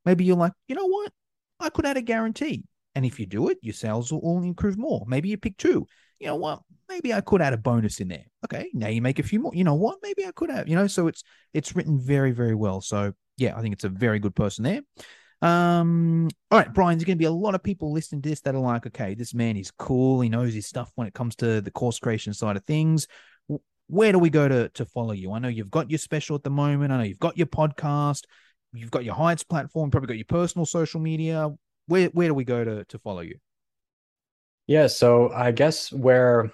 Maybe 0.04 0.24
you're 0.24 0.36
like, 0.36 0.52
you 0.68 0.76
know 0.76 0.86
what? 0.86 1.12
I 1.58 1.70
could 1.70 1.86
add 1.86 1.96
a 1.96 2.02
guarantee. 2.02 2.64
And 2.94 3.04
if 3.04 3.18
you 3.18 3.26
do 3.26 3.48
it, 3.48 3.58
your 3.62 3.74
sales 3.74 4.12
will, 4.12 4.20
will 4.20 4.44
improve 4.44 4.78
more. 4.78 5.04
Maybe 5.08 5.28
you 5.28 5.36
pick 5.36 5.56
two. 5.56 5.88
You 6.18 6.28
know 6.28 6.36
what? 6.36 6.60
Maybe 6.88 7.12
I 7.12 7.20
could 7.20 7.42
add 7.42 7.52
a 7.52 7.58
bonus 7.58 8.00
in 8.00 8.08
there. 8.08 8.24
Okay, 8.44 8.70
now 8.74 8.88
you 8.88 9.02
make 9.02 9.18
a 9.18 9.22
few 9.22 9.40
more. 9.40 9.52
You 9.54 9.64
know 9.64 9.74
what? 9.74 9.98
Maybe 10.02 10.26
I 10.26 10.32
could 10.32 10.50
have. 10.50 10.68
You 10.68 10.76
know, 10.76 10.86
so 10.86 11.06
it's 11.06 11.22
it's 11.52 11.74
written 11.74 11.98
very 11.98 12.32
very 12.32 12.54
well. 12.54 12.80
So 12.80 13.12
yeah, 13.36 13.56
I 13.56 13.62
think 13.62 13.74
it's 13.74 13.84
a 13.84 13.88
very 13.88 14.18
good 14.18 14.34
person 14.34 14.64
there. 14.64 14.80
Um, 15.42 16.28
all 16.50 16.58
right, 16.58 16.72
Brian, 16.72 16.96
there's 16.96 17.04
going 17.04 17.18
to 17.18 17.22
be 17.22 17.26
a 17.26 17.32
lot 17.32 17.54
of 17.54 17.62
people 17.62 17.92
listening 17.92 18.22
to 18.22 18.28
this 18.30 18.40
that 18.42 18.54
are 18.54 18.60
like, 18.60 18.86
okay, 18.86 19.14
this 19.14 19.34
man 19.34 19.56
is 19.56 19.70
cool. 19.70 20.20
He 20.20 20.30
knows 20.30 20.54
his 20.54 20.66
stuff 20.66 20.90
when 20.94 21.06
it 21.06 21.12
comes 21.12 21.36
to 21.36 21.60
the 21.60 21.70
course 21.70 21.98
creation 21.98 22.32
side 22.32 22.56
of 22.56 22.64
things. 22.64 23.06
Where 23.88 24.12
do 24.12 24.18
we 24.18 24.30
go 24.30 24.48
to 24.48 24.70
to 24.70 24.86
follow 24.86 25.12
you? 25.12 25.32
I 25.32 25.38
know 25.38 25.48
you've 25.48 25.70
got 25.70 25.90
your 25.90 25.98
special 25.98 26.36
at 26.36 26.42
the 26.42 26.50
moment. 26.50 26.92
I 26.92 26.96
know 26.96 27.02
you've 27.02 27.18
got 27.18 27.36
your 27.36 27.46
podcast. 27.46 28.22
You've 28.72 28.90
got 28.90 29.04
your 29.04 29.14
Heights 29.14 29.44
platform. 29.44 29.90
Probably 29.90 30.08
got 30.08 30.16
your 30.16 30.24
personal 30.24 30.64
social 30.64 31.00
media. 31.00 31.50
Where 31.86 32.08
where 32.08 32.28
do 32.28 32.34
we 32.34 32.44
go 32.44 32.64
to 32.64 32.84
to 32.84 32.98
follow 32.98 33.20
you? 33.20 33.36
Yeah, 34.66 34.86
so 34.86 35.30
I 35.30 35.52
guess 35.52 35.92
where 35.92 36.50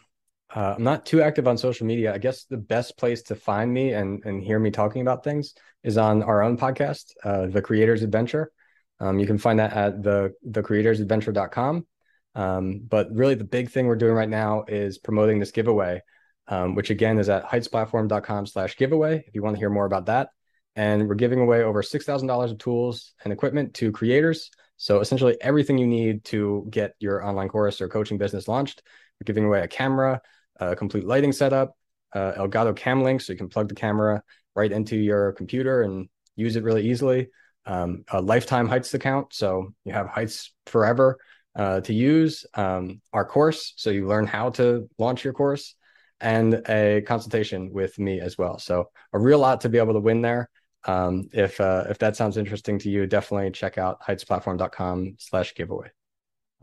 uh, 0.54 0.74
I'm 0.76 0.82
not 0.82 1.06
too 1.06 1.22
active 1.22 1.46
on 1.46 1.56
social 1.56 1.86
media. 1.86 2.12
I 2.12 2.18
guess 2.18 2.44
the 2.44 2.56
best 2.56 2.98
place 2.98 3.22
to 3.24 3.36
find 3.36 3.72
me 3.72 3.92
and 3.92 4.24
and 4.24 4.42
hear 4.42 4.58
me 4.58 4.70
talking 4.70 5.02
about 5.02 5.22
things 5.22 5.54
is 5.84 5.96
on 5.96 6.22
our 6.22 6.42
own 6.42 6.56
podcast, 6.56 7.12
uh, 7.24 7.46
The 7.46 7.62
Creator's 7.62 8.02
Adventure. 8.02 8.50
Um, 8.98 9.18
you 9.18 9.26
can 9.26 9.38
find 9.38 9.58
that 9.60 9.72
at 9.72 10.02
the 10.02 10.34
thecreatorsadventure.com. 10.46 11.86
Um, 12.34 12.80
but 12.86 13.08
really, 13.12 13.34
the 13.34 13.44
big 13.44 13.70
thing 13.70 13.86
we're 13.86 13.96
doing 13.96 14.14
right 14.14 14.28
now 14.28 14.64
is 14.68 14.98
promoting 14.98 15.38
this 15.38 15.52
giveaway, 15.52 16.02
um, 16.48 16.74
which 16.74 16.90
again 16.90 17.18
is 17.18 17.28
at 17.28 17.44
heightsplatform.com 17.44 18.46
slash 18.46 18.76
giveaway 18.76 19.24
if 19.26 19.34
you 19.34 19.42
want 19.42 19.56
to 19.56 19.58
hear 19.58 19.70
more 19.70 19.86
about 19.86 20.06
that. 20.06 20.30
And 20.76 21.08
we're 21.08 21.16
giving 21.16 21.40
away 21.40 21.62
over 21.62 21.82
$6,000 21.82 22.50
of 22.50 22.58
tools 22.58 23.12
and 23.24 23.32
equipment 23.32 23.74
to 23.74 23.90
creators. 23.90 24.50
So 24.80 25.00
essentially 25.00 25.36
everything 25.42 25.76
you 25.76 25.86
need 25.86 26.24
to 26.24 26.66
get 26.70 26.94
your 27.00 27.22
online 27.22 27.50
course 27.50 27.82
or 27.82 27.88
coaching 27.88 28.16
business 28.16 28.48
launched. 28.48 28.82
We're 29.20 29.26
giving 29.26 29.44
away 29.44 29.60
a 29.60 29.68
camera, 29.68 30.22
a 30.58 30.74
complete 30.74 31.04
lighting 31.04 31.32
setup, 31.32 31.76
uh, 32.14 32.32
Elgato 32.32 32.74
Cam 32.74 33.02
Link, 33.02 33.20
so 33.20 33.34
you 33.34 33.36
can 33.36 33.50
plug 33.50 33.68
the 33.68 33.74
camera 33.74 34.22
right 34.56 34.72
into 34.72 34.96
your 34.96 35.32
computer 35.32 35.82
and 35.82 36.08
use 36.34 36.56
it 36.56 36.64
really 36.64 36.88
easily 36.88 37.28
um, 37.66 38.04
a 38.10 38.22
lifetime 38.22 38.68
Heights 38.68 38.94
account. 38.94 39.34
So 39.34 39.74
you 39.84 39.92
have 39.92 40.06
Heights 40.06 40.50
forever 40.64 41.18
uh, 41.54 41.82
to 41.82 41.92
use, 41.92 42.46
um, 42.54 43.02
our 43.12 43.26
course. 43.26 43.74
So 43.76 43.90
you 43.90 44.06
learn 44.06 44.26
how 44.26 44.48
to 44.50 44.88
launch 44.96 45.24
your 45.24 45.34
course 45.34 45.74
and 46.22 46.54
a 46.70 47.02
consultation 47.02 47.70
with 47.70 47.98
me 47.98 48.18
as 48.18 48.38
well. 48.38 48.58
So 48.58 48.88
a 49.12 49.18
real 49.18 49.40
lot 49.40 49.60
to 49.60 49.68
be 49.68 49.76
able 49.76 49.92
to 49.92 50.00
win 50.00 50.22
there. 50.22 50.48
Um, 50.84 51.28
if, 51.32 51.60
uh, 51.60 51.84
if 51.88 51.98
that 51.98 52.16
sounds 52.16 52.36
interesting 52.36 52.78
to 52.80 52.90
you, 52.90 53.06
definitely 53.06 53.50
check 53.50 53.78
out 53.78 54.00
heightsplatform.com 54.02 55.16
slash 55.18 55.54
giveaway. 55.54 55.90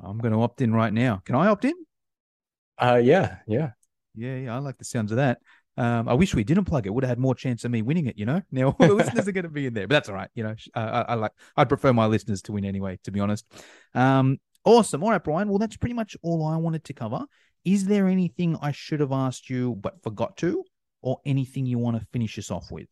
I'm 0.03 0.17
going 0.17 0.33
to 0.33 0.41
opt 0.41 0.61
in 0.61 0.73
right 0.73 0.93
now. 0.93 1.21
Can 1.25 1.35
I 1.35 1.47
opt 1.47 1.65
in? 1.65 1.73
Uh, 2.79 3.01
yeah, 3.03 3.37
yeah. 3.47 3.71
Yeah, 4.15 4.35
yeah. 4.35 4.55
I 4.55 4.59
like 4.59 4.77
the 4.77 4.85
sounds 4.85 5.11
of 5.11 5.17
that. 5.17 5.39
Um, 5.77 6.09
I 6.09 6.15
wish 6.15 6.33
we 6.33 6.43
didn't 6.43 6.65
plug 6.65 6.87
it. 6.87 6.93
Would 6.93 7.03
have 7.03 7.09
had 7.09 7.19
more 7.19 7.35
chance 7.35 7.63
of 7.63 7.71
me 7.71 7.83
winning 7.83 8.07
it. 8.07 8.17
You 8.17 8.25
know. 8.25 8.41
Now 8.51 8.75
all 8.79 8.87
the 8.87 8.93
listeners 8.95 9.27
are 9.27 9.31
going 9.31 9.43
to 9.43 9.49
be 9.49 9.67
in 9.67 9.73
there, 9.73 9.87
but 9.87 9.95
that's 9.95 10.09
all 10.09 10.15
right. 10.15 10.29
You 10.33 10.43
know, 10.43 10.55
uh, 10.75 10.79
I, 11.07 11.11
I, 11.11 11.13
like. 11.13 11.31
I'd 11.55 11.69
prefer 11.69 11.93
my 11.93 12.07
listeners 12.07 12.41
to 12.43 12.51
win 12.51 12.65
anyway. 12.65 12.99
To 13.03 13.11
be 13.11 13.19
honest. 13.19 13.45
Um, 13.93 14.39
awesome. 14.65 15.03
All 15.03 15.11
right, 15.11 15.23
Brian. 15.23 15.49
Well, 15.49 15.59
that's 15.59 15.77
pretty 15.77 15.93
much 15.93 16.17
all 16.23 16.45
I 16.45 16.57
wanted 16.57 16.83
to 16.85 16.93
cover. 16.93 17.25
Is 17.63 17.85
there 17.85 18.07
anything 18.07 18.57
I 18.61 18.71
should 18.71 19.01
have 19.01 19.11
asked 19.11 19.49
you 19.49 19.75
but 19.75 20.01
forgot 20.01 20.37
to, 20.37 20.63
or 21.01 21.19
anything 21.25 21.65
you 21.67 21.77
want 21.77 21.99
to 21.99 22.07
finish 22.11 22.39
us 22.39 22.49
off 22.49 22.71
with? 22.71 22.87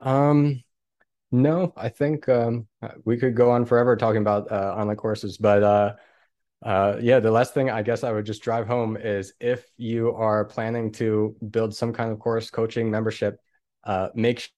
Um, 0.00 0.62
no, 1.30 1.72
I 1.76 1.88
think 1.88 2.28
um, 2.28 2.66
we 3.04 3.16
could 3.18 3.34
go 3.34 3.50
on 3.50 3.64
forever 3.66 3.96
talking 3.96 4.22
about 4.22 4.50
uh, 4.50 4.74
online 4.76 4.96
courses, 4.96 5.36
but 5.36 5.62
uh, 5.62 5.94
uh, 6.62 6.96
yeah, 7.00 7.20
the 7.20 7.30
last 7.30 7.54
thing 7.54 7.70
I 7.70 7.82
guess 7.82 8.02
I 8.02 8.12
would 8.12 8.26
just 8.26 8.42
drive 8.42 8.66
home 8.66 8.96
is 8.96 9.32
if 9.40 9.66
you 9.76 10.14
are 10.14 10.44
planning 10.44 10.90
to 10.92 11.36
build 11.50 11.74
some 11.74 11.92
kind 11.92 12.10
of 12.10 12.18
course 12.18 12.50
coaching 12.50 12.90
membership, 12.90 13.38
uh, 13.84 14.08
make 14.14 14.50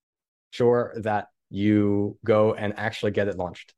sure 0.50 0.94
that 0.98 1.28
you 1.50 2.18
go 2.24 2.54
and 2.54 2.72
actually 2.76 3.10
get 3.12 3.28
it 3.28 3.36
launched. 3.36 3.74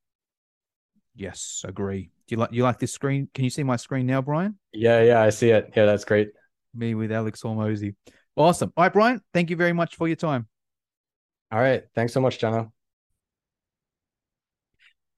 Yes, 1.14 1.64
agree. 1.66 2.10
Do 2.26 2.34
you 2.34 2.36
like 2.38 2.52
you 2.52 2.62
like 2.62 2.78
this 2.78 2.92
screen? 2.92 3.28
Can 3.34 3.44
you 3.44 3.50
see 3.50 3.62
my 3.62 3.76
screen 3.76 4.06
now, 4.06 4.22
Brian? 4.22 4.58
Yeah, 4.72 5.02
yeah, 5.02 5.20
I 5.20 5.30
see 5.30 5.50
it. 5.50 5.72
Yeah, 5.76 5.86
that's 5.86 6.04
great. 6.04 6.30
Me 6.74 6.94
with 6.94 7.12
Alex 7.12 7.42
Hormozi. 7.42 7.94
Awesome. 8.36 8.72
All 8.76 8.84
right, 8.84 8.92
Brian, 8.92 9.20
thank 9.34 9.50
you 9.50 9.56
very 9.56 9.74
much 9.74 9.96
for 9.96 10.08
your 10.08 10.16
time. 10.16 10.46
All 11.52 11.60
right. 11.60 11.84
Thanks 11.94 12.12
so 12.12 12.20
much, 12.20 12.38
Jono. 12.38 12.72